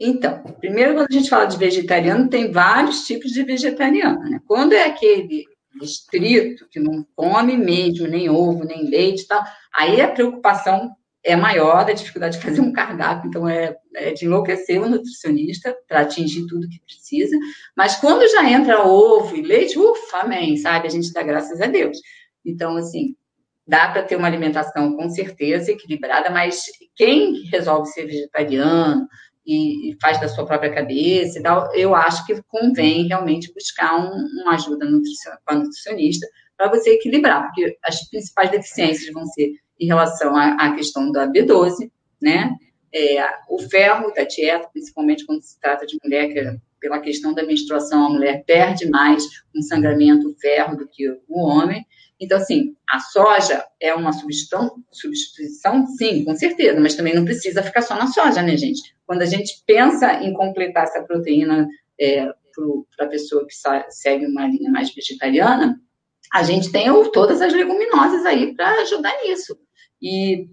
[0.00, 4.18] Então, primeiro, quando a gente fala de vegetariano, tem vários tipos de vegetariano.
[4.20, 4.40] Né?
[4.46, 5.44] Quando é aquele
[5.82, 9.44] estrito, que não come mesmo nem ovo, nem leite tal,
[9.74, 10.90] aí a preocupação
[11.22, 15.76] é maior, a dificuldade de fazer um cardápio, então é, é de enlouquecer o nutricionista
[15.86, 17.36] para atingir tudo que precisa.
[17.76, 20.86] Mas quando já entra ovo e leite, ufa, amém, sabe?
[20.86, 21.98] A gente dá graças a Deus.
[22.42, 23.14] Então, assim,
[23.66, 26.64] dá para ter uma alimentação com certeza equilibrada, mas
[26.96, 29.06] quem resolve ser vegetariano
[29.46, 34.54] e, faz da sua própria cabeça tal, eu acho que convém realmente buscar um, uma
[34.54, 36.26] ajuda com a nutricionista
[36.56, 41.26] para você equilibrar, porque as principais deficiências vão ser em relação à, à questão da
[41.26, 41.90] B12,
[42.20, 42.54] né?
[42.92, 47.32] É, o ferro da dieta, principalmente quando se trata de mulher, que é, pela questão
[47.32, 51.84] da menstruação, a mulher perde mais um sangramento ferro do que o homem.
[52.20, 57.62] Então, assim, a soja é uma substituição, substituição, sim, com certeza, mas também não precisa
[57.62, 58.94] ficar só na soja, né, gente?
[59.06, 61.66] Quando a gente pensa em completar essa proteína
[61.98, 62.26] é,
[62.96, 63.54] para a pessoa que
[63.88, 65.80] segue uma linha mais vegetariana,
[66.32, 69.58] a gente tem todas as leguminosas aí para ajudar nisso.
[70.00, 70.46] E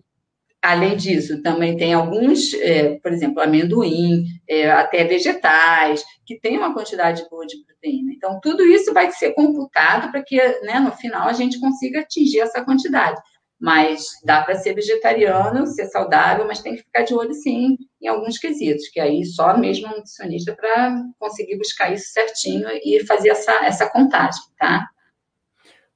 [0.62, 6.74] Além disso, também tem alguns, é, por exemplo, amendoim, é, até vegetais, que tem uma
[6.74, 8.12] quantidade boa de proteína.
[8.14, 12.40] Então, tudo isso vai ser computado para que, né, no final, a gente consiga atingir
[12.40, 13.22] essa quantidade.
[13.60, 18.08] Mas dá para ser vegetariano, ser saudável, mas tem que ficar de olho, sim, em
[18.08, 23.30] alguns quesitos, que aí só mesmo um nutricionista para conseguir buscar isso certinho e fazer
[23.30, 24.88] essa, essa contagem, tá?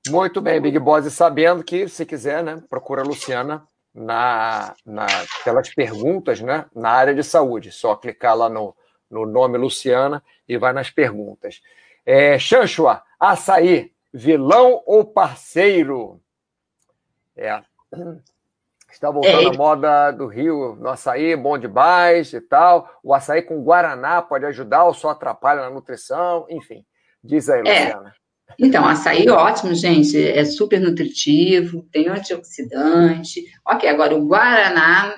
[0.09, 3.63] Muito bem, Big Boss, sabendo que, se quiser, né, procura a Luciana
[3.93, 5.07] na, na,
[5.43, 7.71] pelas perguntas né, na área de saúde.
[7.71, 8.75] Só clicar lá no,
[9.09, 11.61] no nome Luciana e vai nas perguntas.
[12.05, 16.21] É, Chanchua, açaí, vilão ou parceiro?
[17.35, 17.61] É.
[18.91, 19.55] Está voltando é.
[19.55, 22.99] a moda do Rio no açaí, bom demais e tal.
[23.01, 26.45] O açaí com Guaraná pode ajudar ou só atrapalha na nutrição?
[26.49, 26.85] Enfim,
[27.23, 27.93] diz aí, é.
[28.59, 33.43] Então, açaí ótimo, gente, é super nutritivo, tem antioxidante.
[33.67, 35.15] Ok, agora o Guaraná,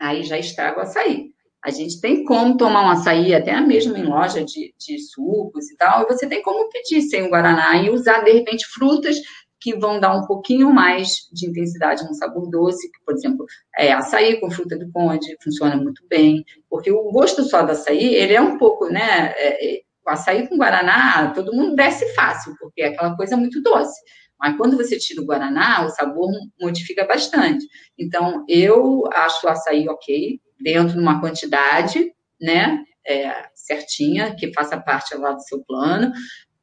[0.00, 1.32] aí já estraga o açaí.
[1.64, 5.76] A gente tem como tomar um açaí, até mesmo em loja de, de sucos e
[5.76, 9.16] tal, e você tem como pedir sem o Guaraná e usar, de repente, frutas
[9.64, 13.46] que vão dar um pouquinho mais de intensidade no sabor doce, que, por exemplo,
[13.78, 18.14] é, açaí com fruta do conde funciona muito bem, porque o gosto só do açaí,
[18.14, 22.82] ele é um pouco, né, é, o açaí com guaraná, todo mundo desce fácil, porque
[22.82, 24.00] é aquela coisa muito doce.
[24.38, 27.66] Mas quando você tira o guaraná, o sabor modifica bastante.
[27.98, 34.80] Então, eu acho o açaí ok, dentro de uma quantidade, né, é, certinha, que faça
[34.80, 36.12] parte lá do seu plano,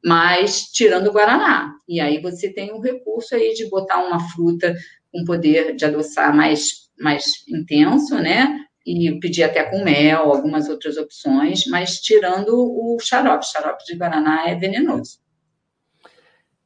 [0.04, 1.72] mas tirando o guaraná.
[1.88, 4.74] E aí você tem um recurso aí de botar uma fruta
[5.12, 8.64] com poder de adoçar mais, mais intenso, né?
[8.86, 13.46] E pedir até com mel, algumas outras opções, mas tirando o xarope.
[13.46, 15.20] Xarope de Guaraná é venenoso.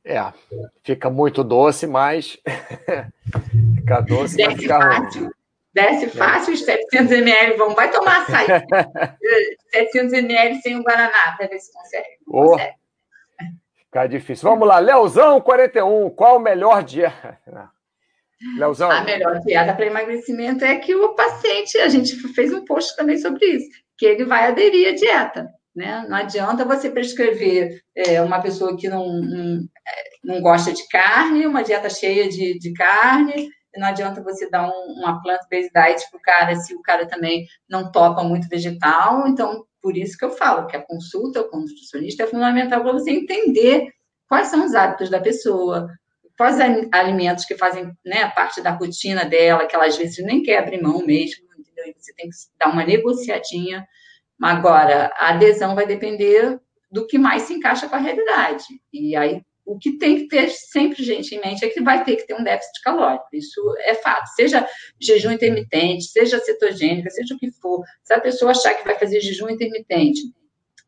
[0.05, 0.33] É,
[0.85, 2.39] fica muito doce, mas
[3.77, 5.23] fica doce, Desce fica fácil.
[5.23, 5.31] Ruim.
[5.75, 7.75] Desce fácil, os 700 ml vão.
[7.75, 8.47] Vai tomar açaí.
[9.75, 12.07] 700 ml sem o Guaraná, para ver se consegue.
[12.27, 12.75] Oh, consegue.
[13.75, 14.49] Fica difícil.
[14.49, 17.13] Vamos lá, Leozão 41, qual o melhor dia?
[18.57, 18.91] Leozão.
[18.91, 23.19] A melhor dieta para emagrecimento é que o paciente, a gente fez um post também
[23.19, 25.49] sobre isso, que ele vai aderir à dieta.
[25.75, 26.07] Né?
[26.09, 29.61] Não adianta você prescrever é, uma pessoa que não, não,
[30.25, 34.95] não, gosta de carne, uma dieta cheia de, de carne, não adianta você dar um,
[34.99, 39.27] uma plant-based diet para o cara se o cara também não topa muito vegetal.
[39.29, 42.93] Então, por isso que eu falo que a consulta com o nutricionista é fundamental para
[42.93, 43.93] você entender
[44.29, 45.89] quais são os hábitos da pessoa,
[46.37, 46.59] quais
[46.93, 50.83] alimentos que fazem né, parte da rotina dela, que ela às vezes nem quer abrir
[50.83, 51.95] mão mesmo, entendeu?
[51.97, 53.87] você tem que dar uma negociadinha.
[54.41, 56.59] Agora, a adesão vai depender
[56.91, 58.65] do que mais se encaixa com a realidade.
[58.93, 62.17] E aí, o que tem que ter sempre, gente, em mente é que vai ter
[62.17, 63.27] que ter um déficit calórico.
[63.33, 64.29] Isso é fato.
[64.29, 64.67] Seja
[65.01, 67.83] jejum intermitente, seja cetogênica, seja o que for.
[68.05, 70.21] Se a pessoa achar que vai fazer jejum intermitente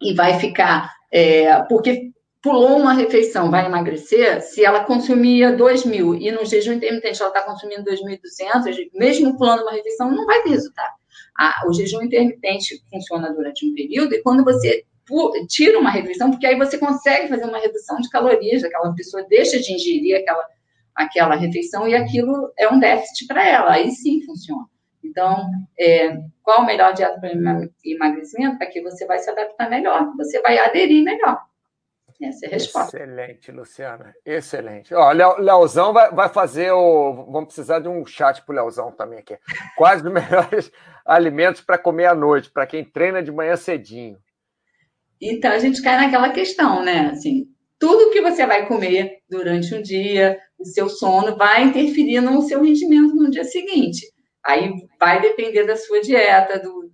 [0.00, 0.94] e vai ficar.
[1.12, 2.12] É, porque
[2.42, 7.30] pulou uma refeição, vai emagrecer, se ela consumia 2 mil e no jejum intermitente ela
[7.30, 10.94] está consumindo 2.200, mesmo pulando uma refeição, não vai ter resultado.
[11.66, 14.84] o jejum intermitente funciona durante um período e quando você
[15.48, 19.58] tira uma refeição, porque aí você consegue fazer uma redução de calorias, aquela pessoa deixa
[19.58, 20.44] de ingerir aquela,
[20.94, 24.66] aquela refeição e aquilo é um déficit para ela, aí sim funciona.
[25.02, 25.48] Então,
[25.78, 27.32] é, qual a melhor dieta para
[27.84, 28.62] emagrecimento?
[28.62, 31.48] Aqui você vai se adaptar melhor, você vai aderir melhor.
[32.20, 32.96] Essa é a resposta.
[32.96, 34.14] Excelente, Luciana.
[34.24, 34.92] Excelente.
[34.92, 37.26] Ó, Leozão vai, vai fazer o.
[37.30, 39.38] Vamos precisar de um chat para o Leozão também aqui.
[39.76, 40.72] Quais os melhores
[41.06, 44.18] alimentos para comer à noite, para quem treina de manhã cedinho?
[45.20, 47.10] Então a gente cai naquela questão, né?
[47.12, 47.46] Assim,
[47.78, 52.62] tudo que você vai comer durante um dia, o seu sono, vai interferir no seu
[52.62, 54.06] rendimento no dia seguinte.
[54.44, 56.90] Aí vai depender da sua dieta, do,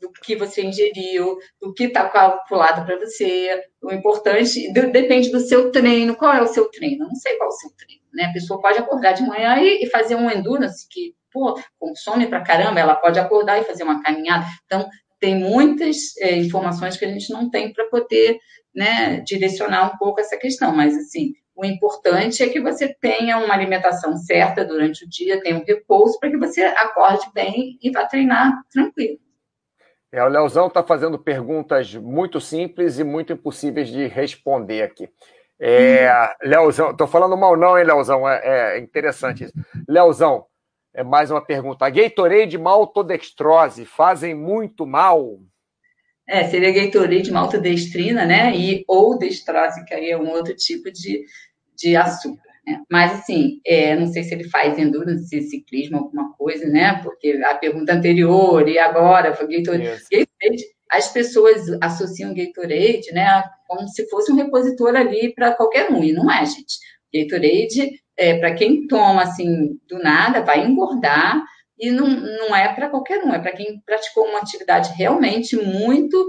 [0.00, 3.62] do que você ingeriu, do que está calculado para você.
[3.82, 6.16] O importante do, depende do seu treino.
[6.16, 7.04] Qual é o seu treino?
[7.04, 8.02] Eu não sei qual é o seu treino.
[8.12, 8.24] Né?
[8.24, 12.42] A pessoa pode acordar de manhã e, e fazer um endurance que pô, consome para
[12.42, 12.80] caramba.
[12.80, 14.46] Ela pode acordar e fazer uma caminhada.
[14.66, 14.88] Então,
[15.20, 18.38] tem muitas é, informações que a gente não tem para poder
[18.74, 20.74] né, direcionar um pouco essa questão.
[20.74, 25.56] Mas, assim, o importante é que você tenha uma alimentação certa durante o dia, tenha
[25.56, 29.18] um repouso para que você acorde bem e vá treinar tranquilo.
[30.10, 35.08] É, o Leozão está fazendo perguntas muito simples e muito impossíveis de responder aqui.
[35.60, 36.48] É, hum.
[36.48, 38.28] Leozão, estou falando mal não, hein, Leozão?
[38.28, 39.52] É, é, interessante isso.
[39.86, 40.46] Leozão,
[40.94, 41.84] é mais uma pergunta.
[41.84, 45.38] A Gatorade maltodextrose fazem muito mal?
[46.26, 48.54] É, seria Gatorade maltodestrina, né?
[48.56, 51.24] E ou destrose, que aí é um outro tipo de,
[51.76, 52.47] de açúcar.
[52.68, 52.82] Né?
[52.90, 57.00] Mas, assim, é, não sei se ele faz endurance, ciclismo, alguma coisa, né?
[57.02, 60.02] Porque a pergunta anterior e agora foi Gatorade.
[60.10, 66.02] Gatorade as pessoas associam Gatorade, né, como se fosse um repositor ali para qualquer um,
[66.02, 66.78] e não é, gente.
[67.14, 71.44] Gatorade, é, para quem toma assim do nada, vai engordar,
[71.78, 76.26] e não, não é para qualquer um, é para quem praticou uma atividade realmente muito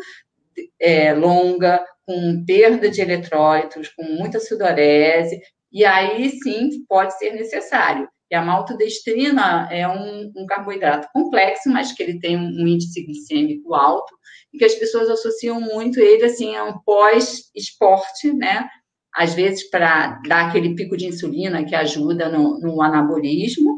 [0.79, 5.39] é, longa, com perda de eletrólitos, com muita sudorese,
[5.71, 8.07] e aí sim pode ser necessário.
[8.31, 13.73] E a maltodestrina é um, um, carboidrato complexo, mas que ele tem um índice glicêmico
[13.73, 14.13] alto,
[14.53, 18.67] e que as pessoas associam muito ele assim a um pós-esporte, né?
[19.15, 23.75] Às vezes para dar aquele pico de insulina que ajuda no, no anabolismo,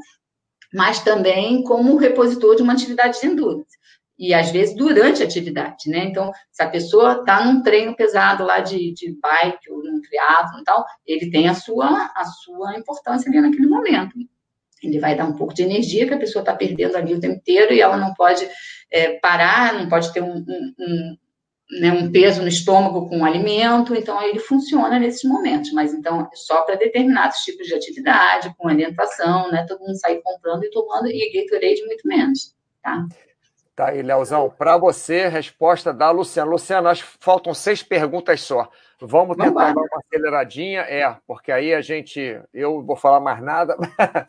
[0.73, 3.81] mas também como repositor de uma atividade de endurance
[4.22, 6.06] e às vezes durante a atividade, né?
[6.06, 10.60] Então, se a pessoa está num treino pesado lá de, de bike ou num triatlo
[10.60, 14.15] e tal, ele tem a sua, a sua importância ali naquele momento.
[14.84, 17.38] Ele vai dar um pouco de energia que a pessoa está perdendo ali o tempo
[17.38, 18.48] inteiro e ela não pode
[18.91, 21.18] é, parar, não pode ter um, um, um,
[21.80, 26.30] né, um peso no estômago com o alimento, então ele funciona nesses momentos, mas então
[26.35, 29.65] só para determinados tipos de atividade, com orientação, né?
[29.68, 33.03] Todo mundo sair comprando e tomando, e Gatorade muito menos, tá?
[33.76, 34.49] Tá aí, Leozão.
[34.49, 36.52] Para você, resposta da Luciana.
[36.52, 38.69] Luciana, acho que faltam seis perguntas só.
[38.99, 42.39] Vamos tentar Vamos dar uma aceleradinha, é, porque aí a gente.
[42.53, 43.76] Eu vou falar mais nada.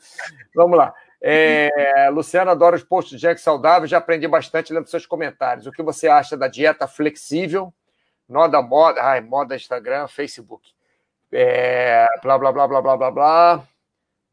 [0.55, 0.95] Vamos lá.
[1.21, 5.67] É, Luciana, adora os posts de Jack saudável, já aprendi bastante lendo seus comentários.
[5.67, 7.73] O que você acha da dieta flexível?
[8.29, 10.71] Nó da moda, ai, moda Instagram, Facebook.
[11.31, 13.69] É, blá, blá, blá, blá, blá, blá, blá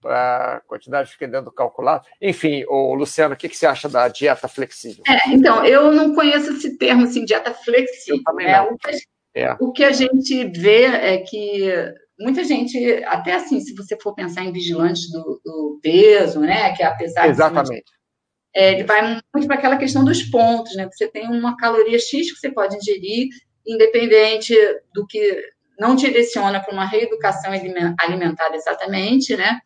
[0.06, 2.06] a quantidade fica dentro do calculado.
[2.22, 5.04] Enfim, o Luciano, o que, que você acha da dieta flexível?
[5.08, 8.22] É, então, eu não conheço esse termo assim, dieta flexível.
[8.36, 8.62] Né?
[8.62, 8.90] O, que,
[9.36, 9.56] é.
[9.60, 11.74] o que a gente vê é que
[12.20, 16.76] muita gente, até assim, se você for pensar em vigilantes do, do peso, né?
[16.76, 17.86] Que apesar Exatamente.
[17.86, 18.00] De,
[18.56, 20.88] é, ele vai muito para aquela questão dos pontos, né?
[20.92, 23.30] Você tem uma caloria X que você pode ingerir,
[23.66, 24.56] independente
[24.94, 25.42] do que
[25.80, 29.60] não direciona para uma reeducação alimentar exatamente, né?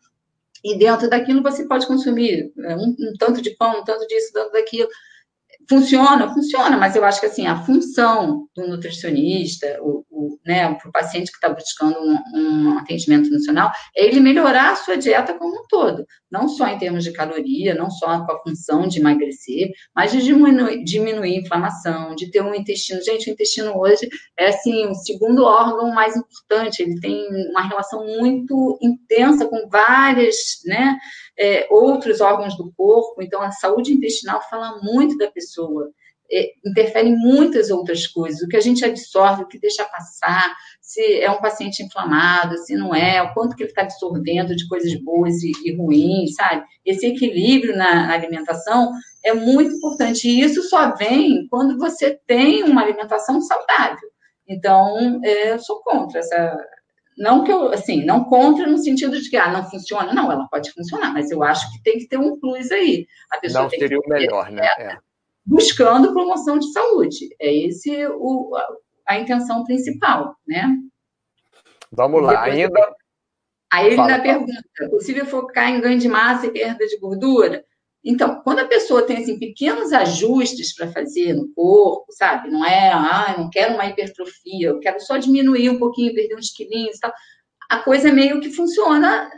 [0.64, 4.30] E dentro daquilo você pode consumir é, um, um tanto de pão, um tanto disso,
[4.30, 4.88] um tanto daquilo.
[5.68, 6.32] Funciona?
[6.32, 10.92] Funciona, mas eu acho que assim, a função do nutricionista, o, o né, para o
[10.92, 15.54] paciente que está buscando um, um, atendimento nutricional, é ele melhorar a sua dieta como
[15.54, 19.70] um todo, não só em termos de caloria, não só com a função de emagrecer,
[19.94, 23.02] mas de diminuir, diminuir a inflamação, de ter um intestino.
[23.02, 24.08] Gente, o intestino hoje
[24.38, 30.36] é assim, o segundo órgão mais importante, ele tem uma relação muito intensa com várias,
[30.66, 30.98] né?
[31.38, 33.22] é, outros órgãos do corpo.
[33.22, 35.53] Então, a saúde intestinal fala muito da pessoa,
[36.30, 38.40] é, interfere em muitas outras coisas.
[38.42, 42.74] O que a gente absorve, o que deixa passar, se é um paciente inflamado, se
[42.74, 46.64] não é, o quanto que ele está absorvendo de coisas boas e, e ruins, sabe?
[46.84, 48.92] Esse equilíbrio na, na alimentação
[49.24, 50.28] é muito importante.
[50.28, 54.08] E isso só vem quando você tem uma alimentação saudável.
[54.48, 56.56] Então, é, eu sou contra essa,
[57.16, 60.48] não que eu, assim, não contra no sentido de que ah, não funciona, não, ela
[60.48, 63.06] pode funcionar, mas eu acho que tem que ter um plus aí.
[63.30, 64.66] A pessoa não seria o melhor, né?
[64.78, 64.98] É.
[65.44, 67.34] Buscando promoção de saúde.
[67.40, 68.68] É esse o, a,
[69.08, 70.76] a intenção principal, né?
[71.92, 72.94] Vamos lá, ainda.
[73.72, 74.52] Aí ele ainda pergunta:
[74.90, 77.64] possível focar em ganho de massa e perda de gordura?
[78.04, 82.50] Então, quando a pessoa tem assim, pequenos ajustes para fazer no corpo, sabe?
[82.50, 86.36] Não é, ah, eu não quero uma hipertrofia, eu quero só diminuir um pouquinho, perder
[86.36, 87.12] uns quilinhos e tal.
[87.70, 89.30] A coisa meio que funciona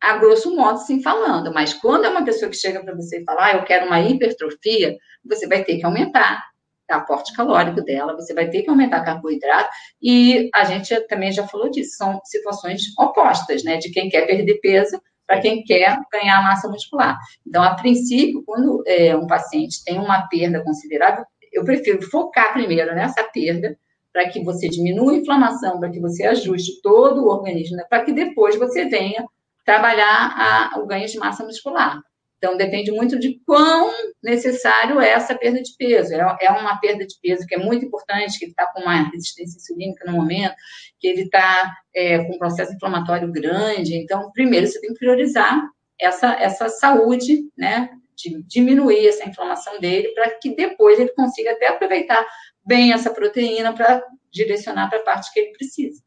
[0.00, 1.52] a grosso modo, sim, falando.
[1.52, 4.00] Mas quando é uma pessoa que chega para você e fala, ah, eu quero uma
[4.00, 6.42] hipertrofia, você vai ter que aumentar
[6.90, 9.70] o aporte calórico dela, você vai ter que aumentar carboidrato.
[10.02, 13.76] E a gente também já falou disso, são situações opostas, né?
[13.76, 17.16] De quem quer perder peso para quem quer ganhar massa muscular.
[17.46, 22.94] Então, a princípio, quando é, um paciente tem uma perda considerável, eu prefiro focar primeiro
[22.94, 23.78] nessa perda,
[24.12, 28.04] para que você diminua a inflamação, para que você ajuste todo o organismo, né, para
[28.04, 29.24] que depois você venha
[29.64, 30.34] trabalhar
[30.74, 32.00] a, o ganho de massa muscular.
[32.38, 33.92] Então, depende muito de quão
[34.22, 36.14] necessário é essa perda de peso.
[36.14, 39.10] É, é uma perda de peso que é muito importante, que ele está com uma
[39.10, 40.54] resistência insulínica no momento,
[40.98, 43.94] que ele está é, com um processo inflamatório grande.
[43.94, 45.62] Então, primeiro, você tem que priorizar
[46.00, 47.90] essa, essa saúde, né?
[48.16, 52.26] De diminuir essa inflamação dele, para que depois ele consiga até aproveitar
[52.64, 56.02] bem essa proteína para direcionar para a parte que ele precisa.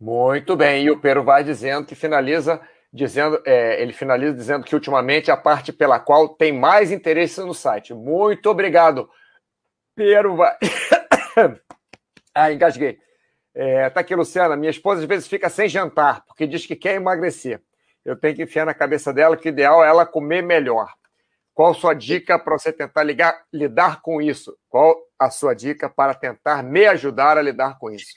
[0.00, 0.84] Muito bem.
[0.84, 2.60] E o Pero vai dizendo que finaliza
[2.92, 7.40] dizendo, é, ele finaliza dizendo que ultimamente é a parte pela qual tem mais interesse
[7.40, 7.94] no site.
[7.94, 9.08] Muito obrigado.
[9.94, 10.56] Pero vai.
[12.34, 12.98] ah, engasguei.
[13.54, 14.56] É, tá aqui, Luciana.
[14.56, 17.60] Minha esposa às vezes fica sem jantar, porque diz que quer emagrecer.
[18.04, 20.90] Eu tenho que enfiar na cabeça dela que o ideal é ela comer melhor.
[21.52, 24.56] Qual sua dica para você tentar ligar, lidar com isso?
[24.68, 28.14] Qual a sua dica para tentar me ajudar a lidar com isso?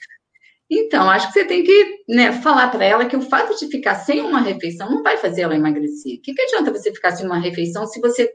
[0.70, 3.96] Então, acho que você tem que né, falar para ela que o fato de ficar
[3.96, 6.18] sem uma refeição não vai fazer ela emagrecer.
[6.18, 8.32] O que, que adianta você ficar sem uma refeição se você,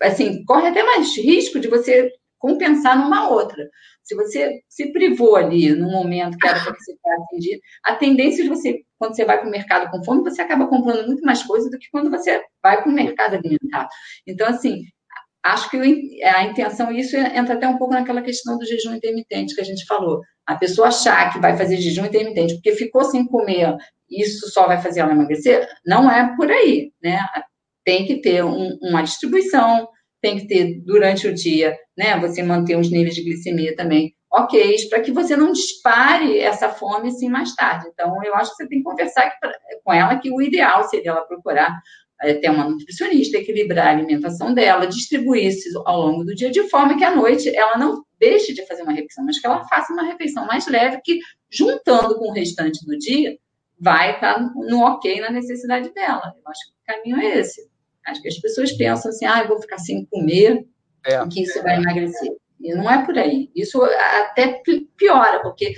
[0.00, 3.68] assim, corre até mais risco de você compensar numa outra.
[4.02, 8.44] Se você se privou ali no momento que era para você estar atendido, a tendência
[8.44, 11.42] de você, quando você vai para o mercado com fome, você acaba comprando muito mais
[11.42, 13.88] coisa do que quando você vai para o mercado alimentar.
[14.26, 14.84] Então, assim,
[15.44, 19.60] acho que a intenção, isso entra até um pouco naquela questão do jejum intermitente que
[19.60, 20.20] a gente falou.
[20.46, 23.76] A pessoa achar que vai fazer jejum intermitente porque ficou sem comer,
[24.10, 27.20] isso só vai fazer ela emagrecer, não é por aí, né?
[27.84, 29.88] Tem que ter um, uma distribuição,
[30.20, 32.18] tem que ter durante o dia, né?
[32.20, 37.08] Você manter os níveis de glicemia também ok, para que você não dispare essa fome
[37.08, 37.88] assim mais tarde.
[37.88, 39.32] Então, eu acho que você tem que conversar
[39.82, 41.80] com ela que o ideal seria ela procurar é,
[42.18, 46.96] ter uma nutricionista, equilibrar a alimentação dela, distribuir isso ao longo do dia, de forma
[46.96, 50.02] que à noite ela não deixe de fazer uma refeição, mas que ela faça uma
[50.02, 51.20] refeição mais leve, que
[51.50, 53.38] juntando com o restante do dia,
[53.80, 56.34] vai estar no ok na necessidade dela.
[56.36, 57.68] Eu acho que o caminho é esse.
[58.06, 60.66] Acho que as pessoas pensam assim, ah, eu vou ficar sem comer,
[61.06, 61.26] é.
[61.28, 62.32] que isso vai emagrecer.
[62.60, 63.50] E não é por aí.
[63.54, 64.60] Isso até
[64.96, 65.74] piora, porque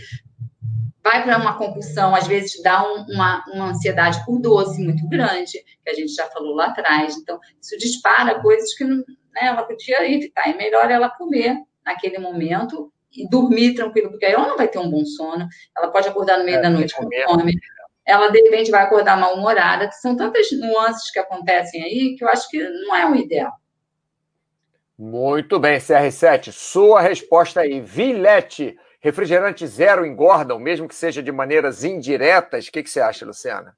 [1.02, 5.64] vai para uma compulsão, às vezes dá um, uma, uma ansiedade por doce muito grande,
[5.82, 7.16] que a gente já falou lá atrás.
[7.16, 9.02] Então, isso dispara coisas que né,
[9.42, 10.48] ela podia evitar.
[10.48, 14.78] É melhor ela comer naquele momento e dormir tranquilo, porque aí ela não vai ter
[14.78, 17.54] um bom sono, ela pode acordar no meio é, da noite com fome,
[18.06, 22.48] ela de repente vai acordar mal-humorada, são tantas nuances que acontecem aí que eu acho
[22.48, 23.52] que não é o ideal.
[24.96, 27.80] Muito bem, CR7, sua resposta aí.
[27.80, 32.68] Vilete, refrigerante zero engordam, mesmo que seja de maneiras indiretas?
[32.68, 33.74] O que, que você acha, Luciana?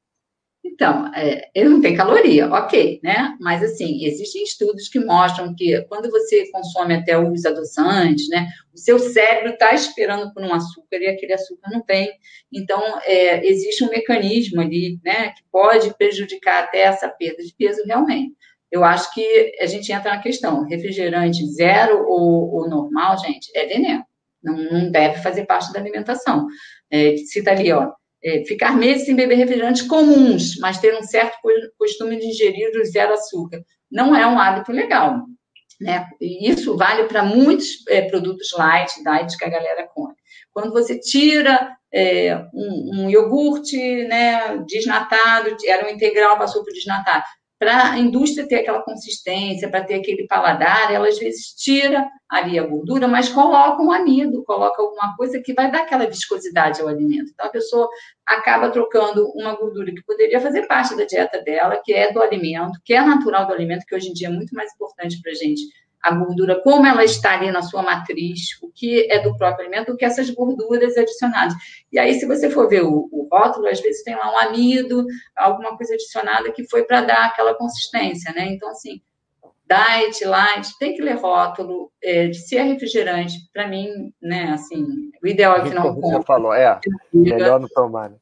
[0.64, 3.36] Então, é, ele não tem caloria, ok, né?
[3.40, 8.48] Mas, assim, existem estudos que mostram que quando você consome até os adoçantes, né?
[8.72, 12.12] O seu cérebro está esperando por um açúcar e aquele açúcar não vem.
[12.52, 15.30] Então, é, existe um mecanismo ali, né?
[15.30, 18.34] Que pode prejudicar até essa perda de peso realmente.
[18.70, 23.66] Eu acho que a gente entra na questão, refrigerante zero ou, ou normal, gente, é
[23.66, 24.04] veneno.
[24.42, 26.46] Não, não, deve fazer parte da alimentação.
[26.90, 27.92] É, cita ali, ó,
[28.24, 31.38] é, ficar meses sem beber refrigerantes comuns, mas ter um certo
[31.78, 33.62] costume de ingerir o zero açúcar.
[33.90, 35.22] Não é um hábito legal.
[35.80, 36.06] Né?
[36.20, 40.14] E isso vale para muitos é, produtos light, diet que a galera come.
[40.52, 47.24] Quando você tira é, um, um, iogurte né, desnatado, era um integral, passou para desnatado,
[47.62, 52.58] para a indústria ter aquela consistência, para ter aquele paladar, ela às vezes tira ali
[52.58, 56.88] a gordura, mas coloca um amido, coloca alguma coisa que vai dar aquela viscosidade ao
[56.88, 57.30] alimento.
[57.32, 57.88] Então a pessoa
[58.26, 62.80] acaba trocando uma gordura que poderia fazer parte da dieta dela, que é do alimento,
[62.84, 65.36] que é natural do alimento, que hoje em dia é muito mais importante para a
[65.36, 65.62] gente
[66.02, 69.92] a gordura, como ela está ali na sua matriz, o que é do próprio alimento,
[69.92, 71.54] o que essas gorduras adicionadas.
[71.92, 75.06] E aí, se você for ver o, o rótulo, às vezes tem lá um amido,
[75.36, 78.46] alguma coisa adicionada que foi para dar aquela consistência, né?
[78.46, 79.00] Então, assim,
[79.66, 84.84] diet, light, tem que ler rótulo, é, se é refrigerante, para mim, né, assim,
[85.22, 86.18] o ideal é que não compre.
[86.18, 86.78] Você falou, é,
[87.12, 88.16] melhor não tomar, né?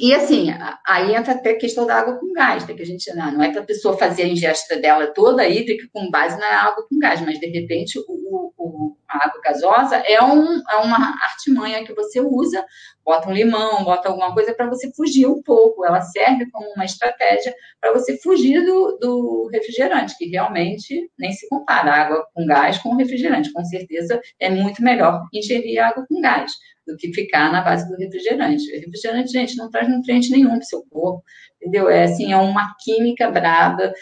[0.00, 0.46] E assim,
[0.86, 2.74] aí entra até a questão da água com gás, né?
[2.74, 5.88] que a gente não, não é para a pessoa fazer a ingesta dela toda hídrica
[5.92, 10.22] com base na água com gás, mas de repente o, o, a água gasosa é,
[10.22, 12.64] um, é uma artimanha que você usa,
[13.04, 15.84] bota um limão, bota alguma coisa para você fugir um pouco.
[15.84, 21.48] Ela serve como uma estratégia para você fugir do, do refrigerante, que realmente nem se
[21.48, 23.52] compara água com gás com refrigerante.
[23.52, 26.52] Com certeza é muito melhor ingerir água com gás
[26.88, 28.64] do que ficar na base do refrigerante.
[28.70, 31.22] O refrigerante, gente, não traz nutriente nenhum para o seu corpo,
[31.60, 31.88] entendeu?
[31.88, 33.92] É assim, é uma química braba.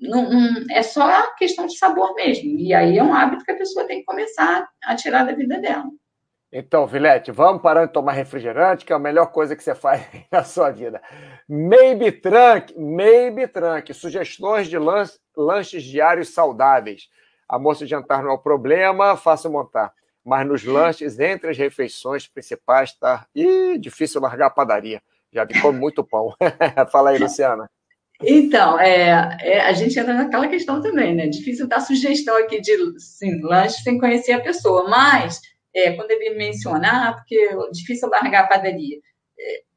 [0.00, 2.58] Não, não, é só questão de sabor mesmo.
[2.58, 5.60] E aí é um hábito que a pessoa tem que começar a tirar da vida
[5.60, 5.84] dela.
[6.50, 10.06] Então, Vilete, vamos parar de tomar refrigerante, que é a melhor coisa que você faz
[10.30, 11.00] na sua vida.
[11.48, 14.76] Maybe Trunk, Maybe Trunk, sugestões de
[15.36, 17.08] lanches diários saudáveis.
[17.48, 19.92] A moça de jantar não é o problema, fácil montar
[20.24, 25.02] mas nos lanches, entre as refeições principais, tá Ih, difícil largar a padaria.
[25.32, 26.34] Já vi como muito pão.
[26.92, 27.68] Fala aí, Luciana.
[28.22, 31.26] Então, é, é, a gente entra naquela questão também, né?
[31.26, 35.40] Difícil dar sugestão aqui de sim, lanche sem conhecer a pessoa, mas
[35.74, 38.98] é, quando ele mencionar, ah, porque é difícil largar a padaria.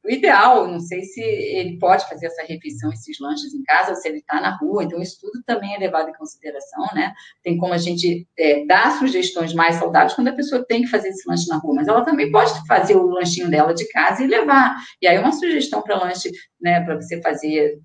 [0.06, 3.96] O ideal, não sei se ele pode fazer essa refeição, esses lanches em casa, ou
[3.96, 7.12] se ele está na rua, então isso tudo também é levado em consideração, né?
[7.44, 11.10] Tem como a gente é, dar sugestões mais saudáveis quando a pessoa tem que fazer
[11.10, 14.28] esse lanche na rua, mas ela também pode fazer o lanchinho dela de casa e
[14.28, 14.76] levar.
[15.02, 16.30] E aí uma sugestão para lanche,
[16.62, 17.80] né, para você fazer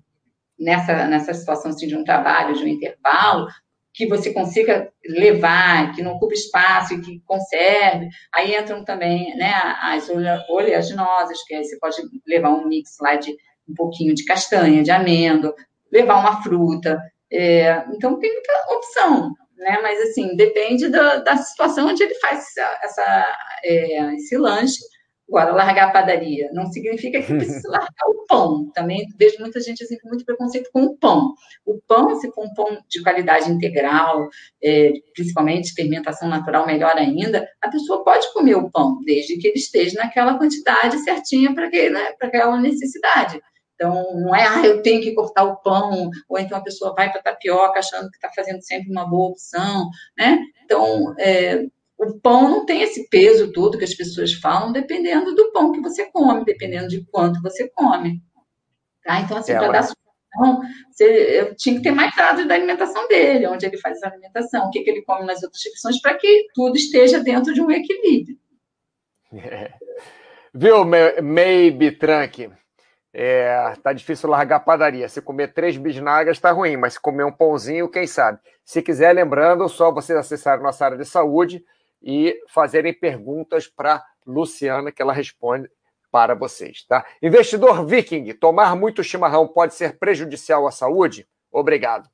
[0.59, 3.47] nessa, nessa situação assim, de um trabalho, de um intervalo,
[3.93, 8.07] que você consiga levar, que não ocupe espaço e que conserve.
[8.33, 10.09] Aí entram também né, as
[10.49, 13.35] oleaginosas, que aí você pode levar um mix lá de
[13.67, 15.53] um pouquinho de castanha, de amêndoa,
[15.91, 16.99] levar uma fruta.
[17.31, 19.79] É, então tem muita opção, né?
[19.81, 24.79] Mas assim, depende da, da situação onde ele faz essa, essa é, esse lanche
[25.31, 28.69] Agora, largar a padaria não significa que precisa largar o pão.
[28.73, 31.33] Também vejo muita gente assim, com muito preconceito com o pão.
[31.65, 34.27] O pão, se for um pão de qualidade integral,
[34.61, 39.57] é, principalmente fermentação natural, melhor ainda, a pessoa pode comer o pão, desde que ele
[39.57, 43.41] esteja naquela quantidade certinha para né, aquela necessidade.
[43.75, 47.11] Então, não é, ah, eu tenho que cortar o pão, ou então a pessoa vai
[47.11, 50.39] para tapioca achando que está fazendo sempre uma boa opção, né?
[50.63, 51.65] Então, é,
[52.01, 55.81] o pão não tem esse peso todo que as pessoas falam, dependendo do pão que
[55.81, 58.23] você come, dependendo de quanto você come.
[59.03, 59.19] Tá?
[59.21, 60.61] Então, assim, é, para dar sugestão,
[60.99, 64.71] eu tinha que ter mais dados da alimentação dele, onde ele faz a alimentação, o
[64.71, 68.35] que, que ele come nas outras refeições, para que tudo esteja dentro de um equilíbrio.
[69.33, 69.71] É.
[70.53, 72.49] Viu, Maybe Trunk?
[73.13, 75.07] É, tá difícil largar a padaria.
[75.07, 78.39] Se comer três bisnagas, tá ruim, mas se comer um pãozinho, quem sabe?
[78.65, 81.63] Se quiser, lembrando, só vocês acessarem nossa área de saúde,
[82.01, 85.69] e fazerem perguntas para Luciana, que ela responde
[86.11, 86.83] para vocês.
[86.85, 87.05] Tá?
[87.21, 91.27] Investidor Viking, tomar muito chimarrão pode ser prejudicial à saúde?
[91.51, 92.09] Obrigado.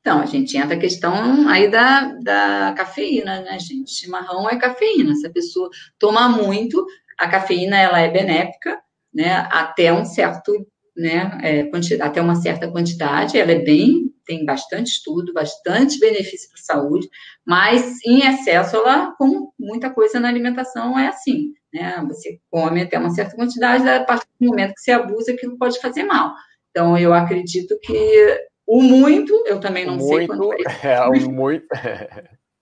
[0.00, 3.90] Então, a gente entra a questão aí da, da cafeína, né, gente?
[3.90, 5.14] Chimarrão é cafeína.
[5.14, 5.68] Se a pessoa
[5.98, 6.86] tomar muito,
[7.18, 8.80] a cafeína ela é benéfica,
[9.12, 9.46] né?
[9.50, 11.38] Até um certo, né?
[11.42, 16.80] É, até uma certa quantidade, ela é bem tem bastante estudo, bastante benefício para a
[16.80, 17.08] saúde,
[17.44, 22.04] mas em excesso, ela, como muita coisa na alimentação, é assim, né?
[22.08, 25.80] Você come até uma certa quantidade, a partir do momento que você abusa, aquilo pode
[25.80, 26.34] fazer mal.
[26.70, 30.58] Então, eu acredito que o muito, eu também não muito, sei quanto é.
[30.84, 31.66] é o muito.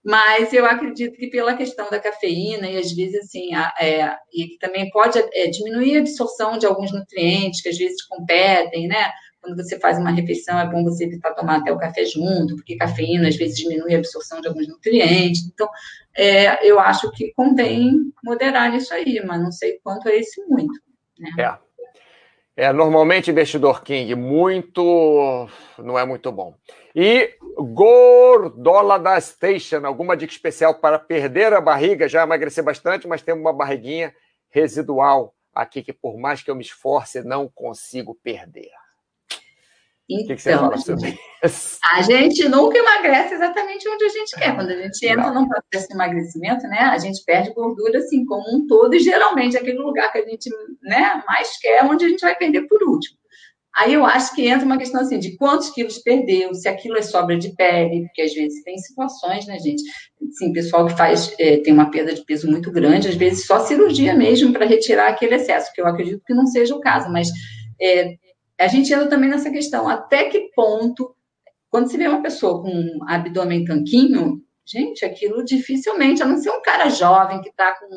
[0.05, 4.57] Mas eu acredito que pela questão da cafeína, e às vezes assim, é, e que
[4.57, 9.11] também pode é, diminuir a absorção de alguns nutrientes que às vezes competem, né?
[9.47, 12.75] Quando você faz uma refeição, é bom você evitar tomar até o café junto, porque
[12.75, 15.45] cafeína às vezes diminui a absorção de alguns nutrientes.
[15.45, 15.69] Então,
[16.15, 20.73] é, eu acho que convém moderar isso aí, mas não sei quanto é esse muito.
[21.17, 21.29] Né?
[21.39, 21.67] É.
[22.59, 25.47] É, normalmente, investidor King, muito
[25.77, 26.55] não é muito bom.
[26.95, 32.09] E gordola da Station, alguma dica especial para perder a barriga?
[32.09, 34.11] Já emagrecer bastante, mas tem uma barriguinha
[34.49, 38.71] residual aqui que, por mais que eu me esforce, não consigo perder.
[40.09, 40.75] Então, que, que você fala?
[41.93, 44.55] A gente nunca emagrece exatamente onde a gente quer.
[44.55, 45.41] Quando a gente entra Não.
[45.41, 49.55] num processo de emagrecimento, né, a gente perde gordura assim como um todo, e geralmente
[49.55, 50.49] aquele lugar que a gente
[50.81, 53.17] né, mais quer, onde a gente vai perder por último.
[53.75, 57.03] Aí eu acho que entra uma questão assim de quantos quilos perdeu, se aquilo é
[57.03, 59.83] sobra de pele, porque às vezes tem situações, né, gente?
[60.31, 63.59] Sim, pessoal que faz é, tem uma perda de peso muito grande, às vezes só
[63.59, 67.29] cirurgia mesmo para retirar aquele excesso, que eu acredito que não seja o caso, mas
[67.79, 68.15] é,
[68.59, 71.15] a gente entra também nessa questão, até que ponto,
[71.69, 76.49] quando se vê uma pessoa com um abdômen tanquinho, gente, aquilo dificilmente, a não ser
[76.49, 77.87] um cara jovem que está com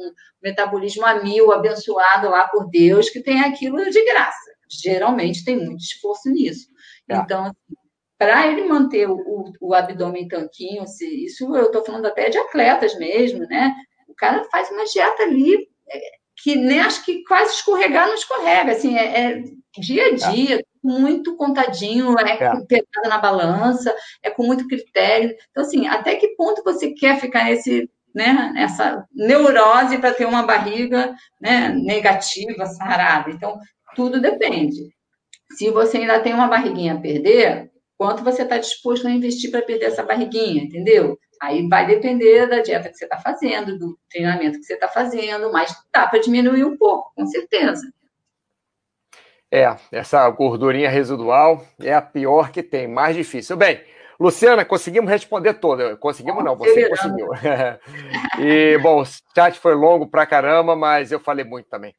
[0.42, 4.50] metabolismo a mil, abençoado lá por Deus, que tem aquilo de graça.
[4.68, 6.68] Geralmente tem muito esforço nisso.
[7.08, 7.16] É.
[7.16, 7.76] Então, assim,
[8.16, 12.38] para ele manter o, o, o, abdômen tanquinho, se, isso eu estou falando até de
[12.38, 13.74] atletas mesmo, né?
[14.06, 16.00] O cara faz uma dieta ali é,
[16.36, 19.42] que nem acho que quase escorregar não escorrega, assim, é, é
[19.78, 20.14] dia a é.
[20.14, 20.62] dia, é.
[20.82, 22.36] muito contadinho, é, é.
[22.66, 25.34] pesado na balança, é com muito critério.
[25.50, 30.42] Então, assim, até que ponto você quer ficar nesse, né, nessa neurose para ter uma
[30.42, 33.30] barriga né, negativa, sarada?
[33.30, 33.58] Então,
[33.94, 34.90] tudo depende.
[35.52, 39.62] Se você ainda tem uma barriguinha a perder, quanto você está disposto a investir para
[39.62, 41.18] perder essa barriguinha, entendeu?
[41.40, 45.50] Aí vai depender da dieta que você está fazendo, do treinamento que você está fazendo,
[45.50, 47.82] mas dá para diminuir um pouco, com certeza.
[49.52, 53.56] É, essa gordurinha residual é a pior que tem, mais difícil.
[53.56, 53.82] Bem,
[54.18, 55.96] Luciana, conseguimos responder toda.
[55.96, 57.28] Conseguimos não, você conseguiu.
[58.38, 61.94] e, bom, o chat foi longo pra caramba, mas eu falei muito também.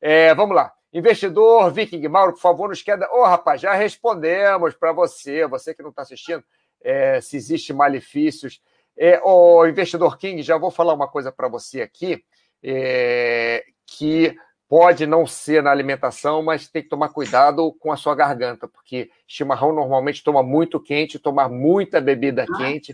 [0.00, 0.72] É, vamos lá.
[0.92, 3.06] Investidor Viking Mauro, por favor, nos queda.
[3.10, 6.44] Ô, oh, rapaz, já respondemos para você, você que não está assistindo,
[6.80, 8.62] é, se existe malefícios.
[8.96, 12.24] É, o investidor King, já vou falar uma coisa para você aqui,
[12.62, 14.36] é, que
[14.74, 19.08] pode não ser na alimentação, mas tem que tomar cuidado com a sua garganta, porque
[19.24, 22.92] chimarrão normalmente toma muito quente, tomar muita bebida ah, quente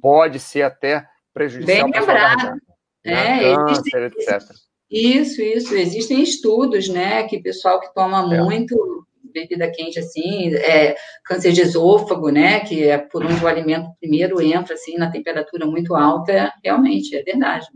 [0.00, 2.62] pode ser até prejudicial para a sua garganta.
[3.04, 3.52] Né?
[3.52, 4.42] É, Câncer, existe, etc.
[4.90, 5.74] Isso, isso.
[5.76, 8.42] Existem estudos, né, que pessoal que toma é.
[8.42, 13.92] muito bebida quente assim, é, câncer de esôfago, né, que é por onde o alimento
[14.00, 17.68] primeiro entra assim na temperatura muito alta, realmente é verdade.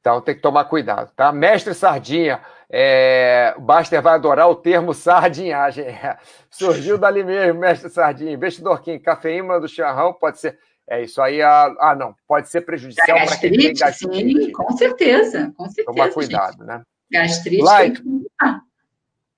[0.00, 1.30] Então tem que tomar cuidado, tá?
[1.30, 2.40] Mestre Sardinha,
[2.70, 3.54] é...
[3.56, 5.84] o Baster vai adorar o termo sardinhagem.
[5.84, 6.16] É.
[6.50, 8.32] Surgiu dali mesmo, Mestre Sardinha.
[8.32, 10.58] Investidor Kim, cafeína do chimarrão pode ser.
[10.88, 11.42] É isso aí.
[11.42, 14.44] Ah, ah não, pode ser prejudicial para quem tem gastrite.
[14.44, 15.86] Sim, com certeza, com certeza.
[15.86, 16.66] Tomar cuidado, gente.
[16.66, 16.82] né?
[17.12, 17.62] Gastrite.
[17.62, 18.02] Light,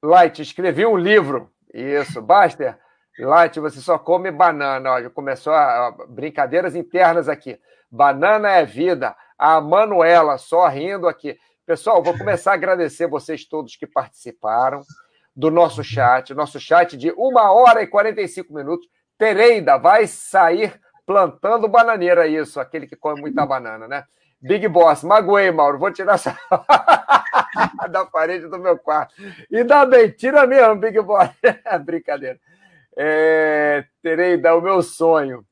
[0.02, 1.50] Light, escrevi um livro.
[1.72, 2.78] Isso, Baster.
[3.18, 4.92] Light, você só come banana.
[4.92, 7.58] Ó, já começou a, brincadeiras internas aqui.
[7.90, 9.14] Banana é vida.
[9.42, 11.36] A Manuela, só rindo aqui.
[11.66, 14.82] Pessoal, vou começar a agradecer vocês todos que participaram
[15.34, 16.32] do nosso chat.
[16.32, 18.86] Nosso chat de uma hora e 45 minutos.
[19.18, 24.04] Tereida vai sair plantando bananeira, isso, aquele que come muita banana, né?
[24.40, 25.76] Big Boss, magoei, Mauro.
[25.76, 26.38] Vou tirar essa
[27.90, 29.12] da parede do meu quarto.
[29.50, 31.30] E dá bem, tira mesmo, Big Boss.
[31.84, 32.38] Brincadeira.
[32.96, 35.44] É, terei dar o meu sonho.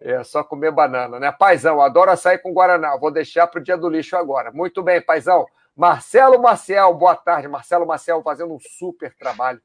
[0.00, 1.32] É só comer banana, né?
[1.32, 2.96] Paizão, adoro açaí com Guaraná.
[2.96, 4.50] Vou deixar para o dia do lixo agora.
[4.52, 5.46] Muito bem, paizão.
[5.76, 7.48] Marcelo Marcel, boa tarde.
[7.48, 9.60] Marcelo Marcel fazendo um super trabalho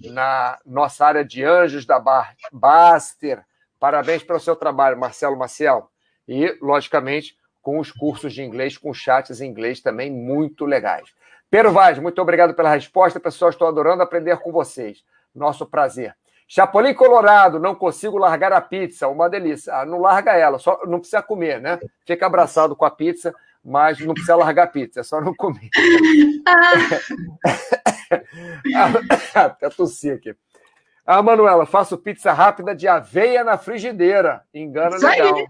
[0.00, 3.44] na nossa área de anjos da Bar Baster.
[3.78, 5.90] Parabéns pelo seu trabalho, Marcelo Marcel.
[6.26, 11.10] E, logicamente, com os cursos de inglês, com chats em inglês também muito legais.
[11.50, 13.18] Pero Vaz, muito obrigado pela resposta.
[13.18, 15.04] Pessoal, estou adorando aprender com vocês.
[15.34, 16.16] Nosso prazer.
[16.52, 19.72] Chapolin Colorado, não consigo largar a pizza, uma delícia.
[19.72, 21.78] Ah, não larga ela, só não precisa comer, né?
[22.04, 23.32] Fica abraçado com a pizza,
[23.64, 25.70] mas não precisa largar a pizza, é só não comer.
[28.74, 28.90] Ah.
[29.46, 30.34] Até tossi aqui.
[31.06, 34.42] Ah, Manuela, faço pizza rápida de aveia na frigideira.
[34.52, 35.36] Engana Isso legal.
[35.36, 35.46] Aí.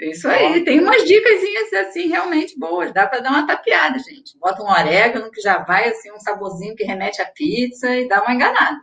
[0.00, 1.42] Isso aí, tem umas dicas
[1.86, 4.38] assim realmente boas, dá para dar uma tapeada, gente.
[4.38, 8.22] Bota um orégano que já vai assim um saborzinho que remete à pizza e dá
[8.22, 8.80] uma enganada.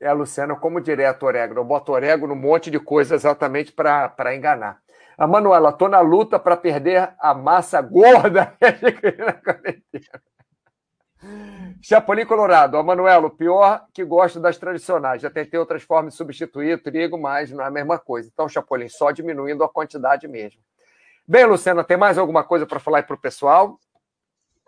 [0.00, 1.60] É, Luciana, como direto orégano.
[1.60, 4.80] Eu boto orégano num monte de coisa exatamente para enganar.
[5.16, 8.54] A Manuela, tô na luta para perder a massa gorda.
[11.82, 12.76] Chapolin Colorado.
[12.76, 15.20] A Manuela, o pior que gosto das tradicionais.
[15.20, 18.30] Já tentei outras formas de substituir trigo, mas não é a mesma coisa.
[18.32, 20.60] Então, Chapolin, só diminuindo a quantidade mesmo.
[21.26, 23.76] Bem, Luciana, tem mais alguma coisa para falar para o pessoal?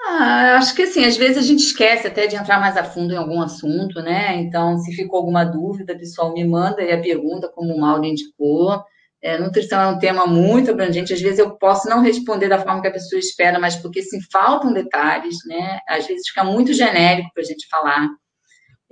[0.03, 3.13] Ah, acho que assim, às vezes a gente esquece até de entrar mais a fundo
[3.13, 4.37] em algum assunto, né?
[4.37, 8.83] Então, se ficou alguma dúvida, pessoal, me manda aí a pergunta, como o Mauro indicou.
[9.23, 12.81] É, nutrição é um tema muito abrangente, às vezes eu posso não responder da forma
[12.81, 15.79] que a pessoa espera, mas porque sim, faltam detalhes, né?
[15.87, 18.09] Às vezes fica muito genérico para a gente falar.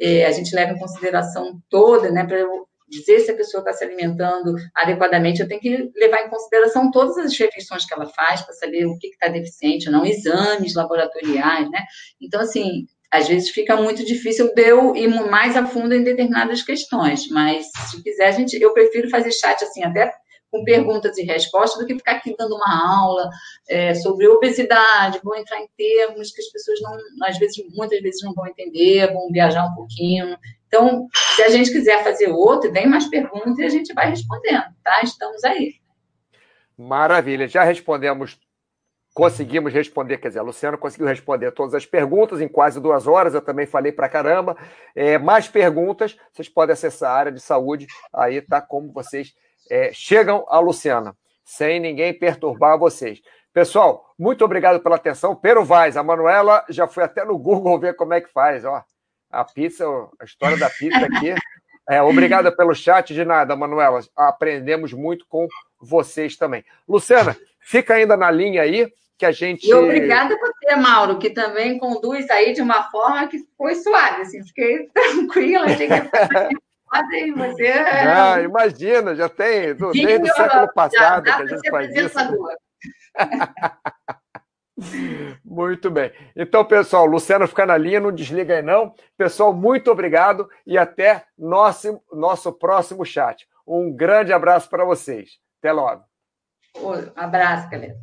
[0.01, 2.27] É, a gente leva em consideração toda, né?
[2.27, 2.39] Para
[2.89, 7.17] dizer se a pessoa está se alimentando adequadamente, eu tenho que levar em consideração todas
[7.19, 11.85] as refeições que ela faz para saber o que está deficiente, não exames laboratoriais, né?
[12.21, 16.63] Então, assim, às vezes fica muito difícil de eu ir mais a fundo em determinadas
[16.63, 20.13] questões, mas se quiser, a gente, eu prefiro fazer chat assim, até
[20.51, 23.29] com perguntas e respostas, do que ficar aqui dando uma aula
[23.69, 26.97] é, sobre obesidade, vou entrar em termos que as pessoas não,
[27.27, 30.37] às vezes, muitas vezes não vão entender, vão viajar um pouquinho.
[30.69, 34.67] Então, se a gente quiser fazer outro, vem mais perguntas e a gente vai respondendo,
[34.85, 35.01] tá?
[35.03, 35.75] Estamos aí.
[36.77, 38.39] Maravilha, já respondemos,
[39.15, 43.35] conseguimos responder, quer dizer, a Luciana conseguiu responder todas as perguntas em quase duas horas,
[43.35, 44.57] eu também falei para caramba.
[44.95, 49.33] É, mais perguntas, vocês podem acessar a área de saúde, aí tá como vocês
[49.71, 53.21] é, chegam a Luciana, sem ninguém perturbar vocês.
[53.55, 55.35] Pessoal, muito obrigado pela atenção.
[55.35, 58.85] Pero Vaz, a Manuela já foi até no Google ver como é que faz, ó
[59.31, 59.85] a pizza,
[60.21, 61.35] a história da pizza aqui.
[61.89, 64.01] É, obrigada pelo chat, de nada, Manuela.
[64.15, 65.49] Aprendemos muito com
[65.81, 66.65] vocês também.
[66.87, 69.67] Luciana, fica ainda na linha aí, que a gente.
[69.67, 74.23] E obrigada a você, Mauro, que também conduz aí de uma forma que foi suave,
[74.23, 77.69] assim, fiquei tranquila, achei que você.
[77.69, 82.19] Ah, imagina, já tem, desde o século passado que a gente faz isso.
[85.45, 86.13] Muito bem.
[86.37, 88.95] Então, pessoal, Luciano fica na linha, não desliga aí não.
[89.17, 93.47] Pessoal, muito obrigado e até nosso, nosso próximo chat.
[93.67, 95.39] Um grande abraço para vocês.
[95.59, 96.05] Até logo.
[96.77, 97.97] Um abraço, galera.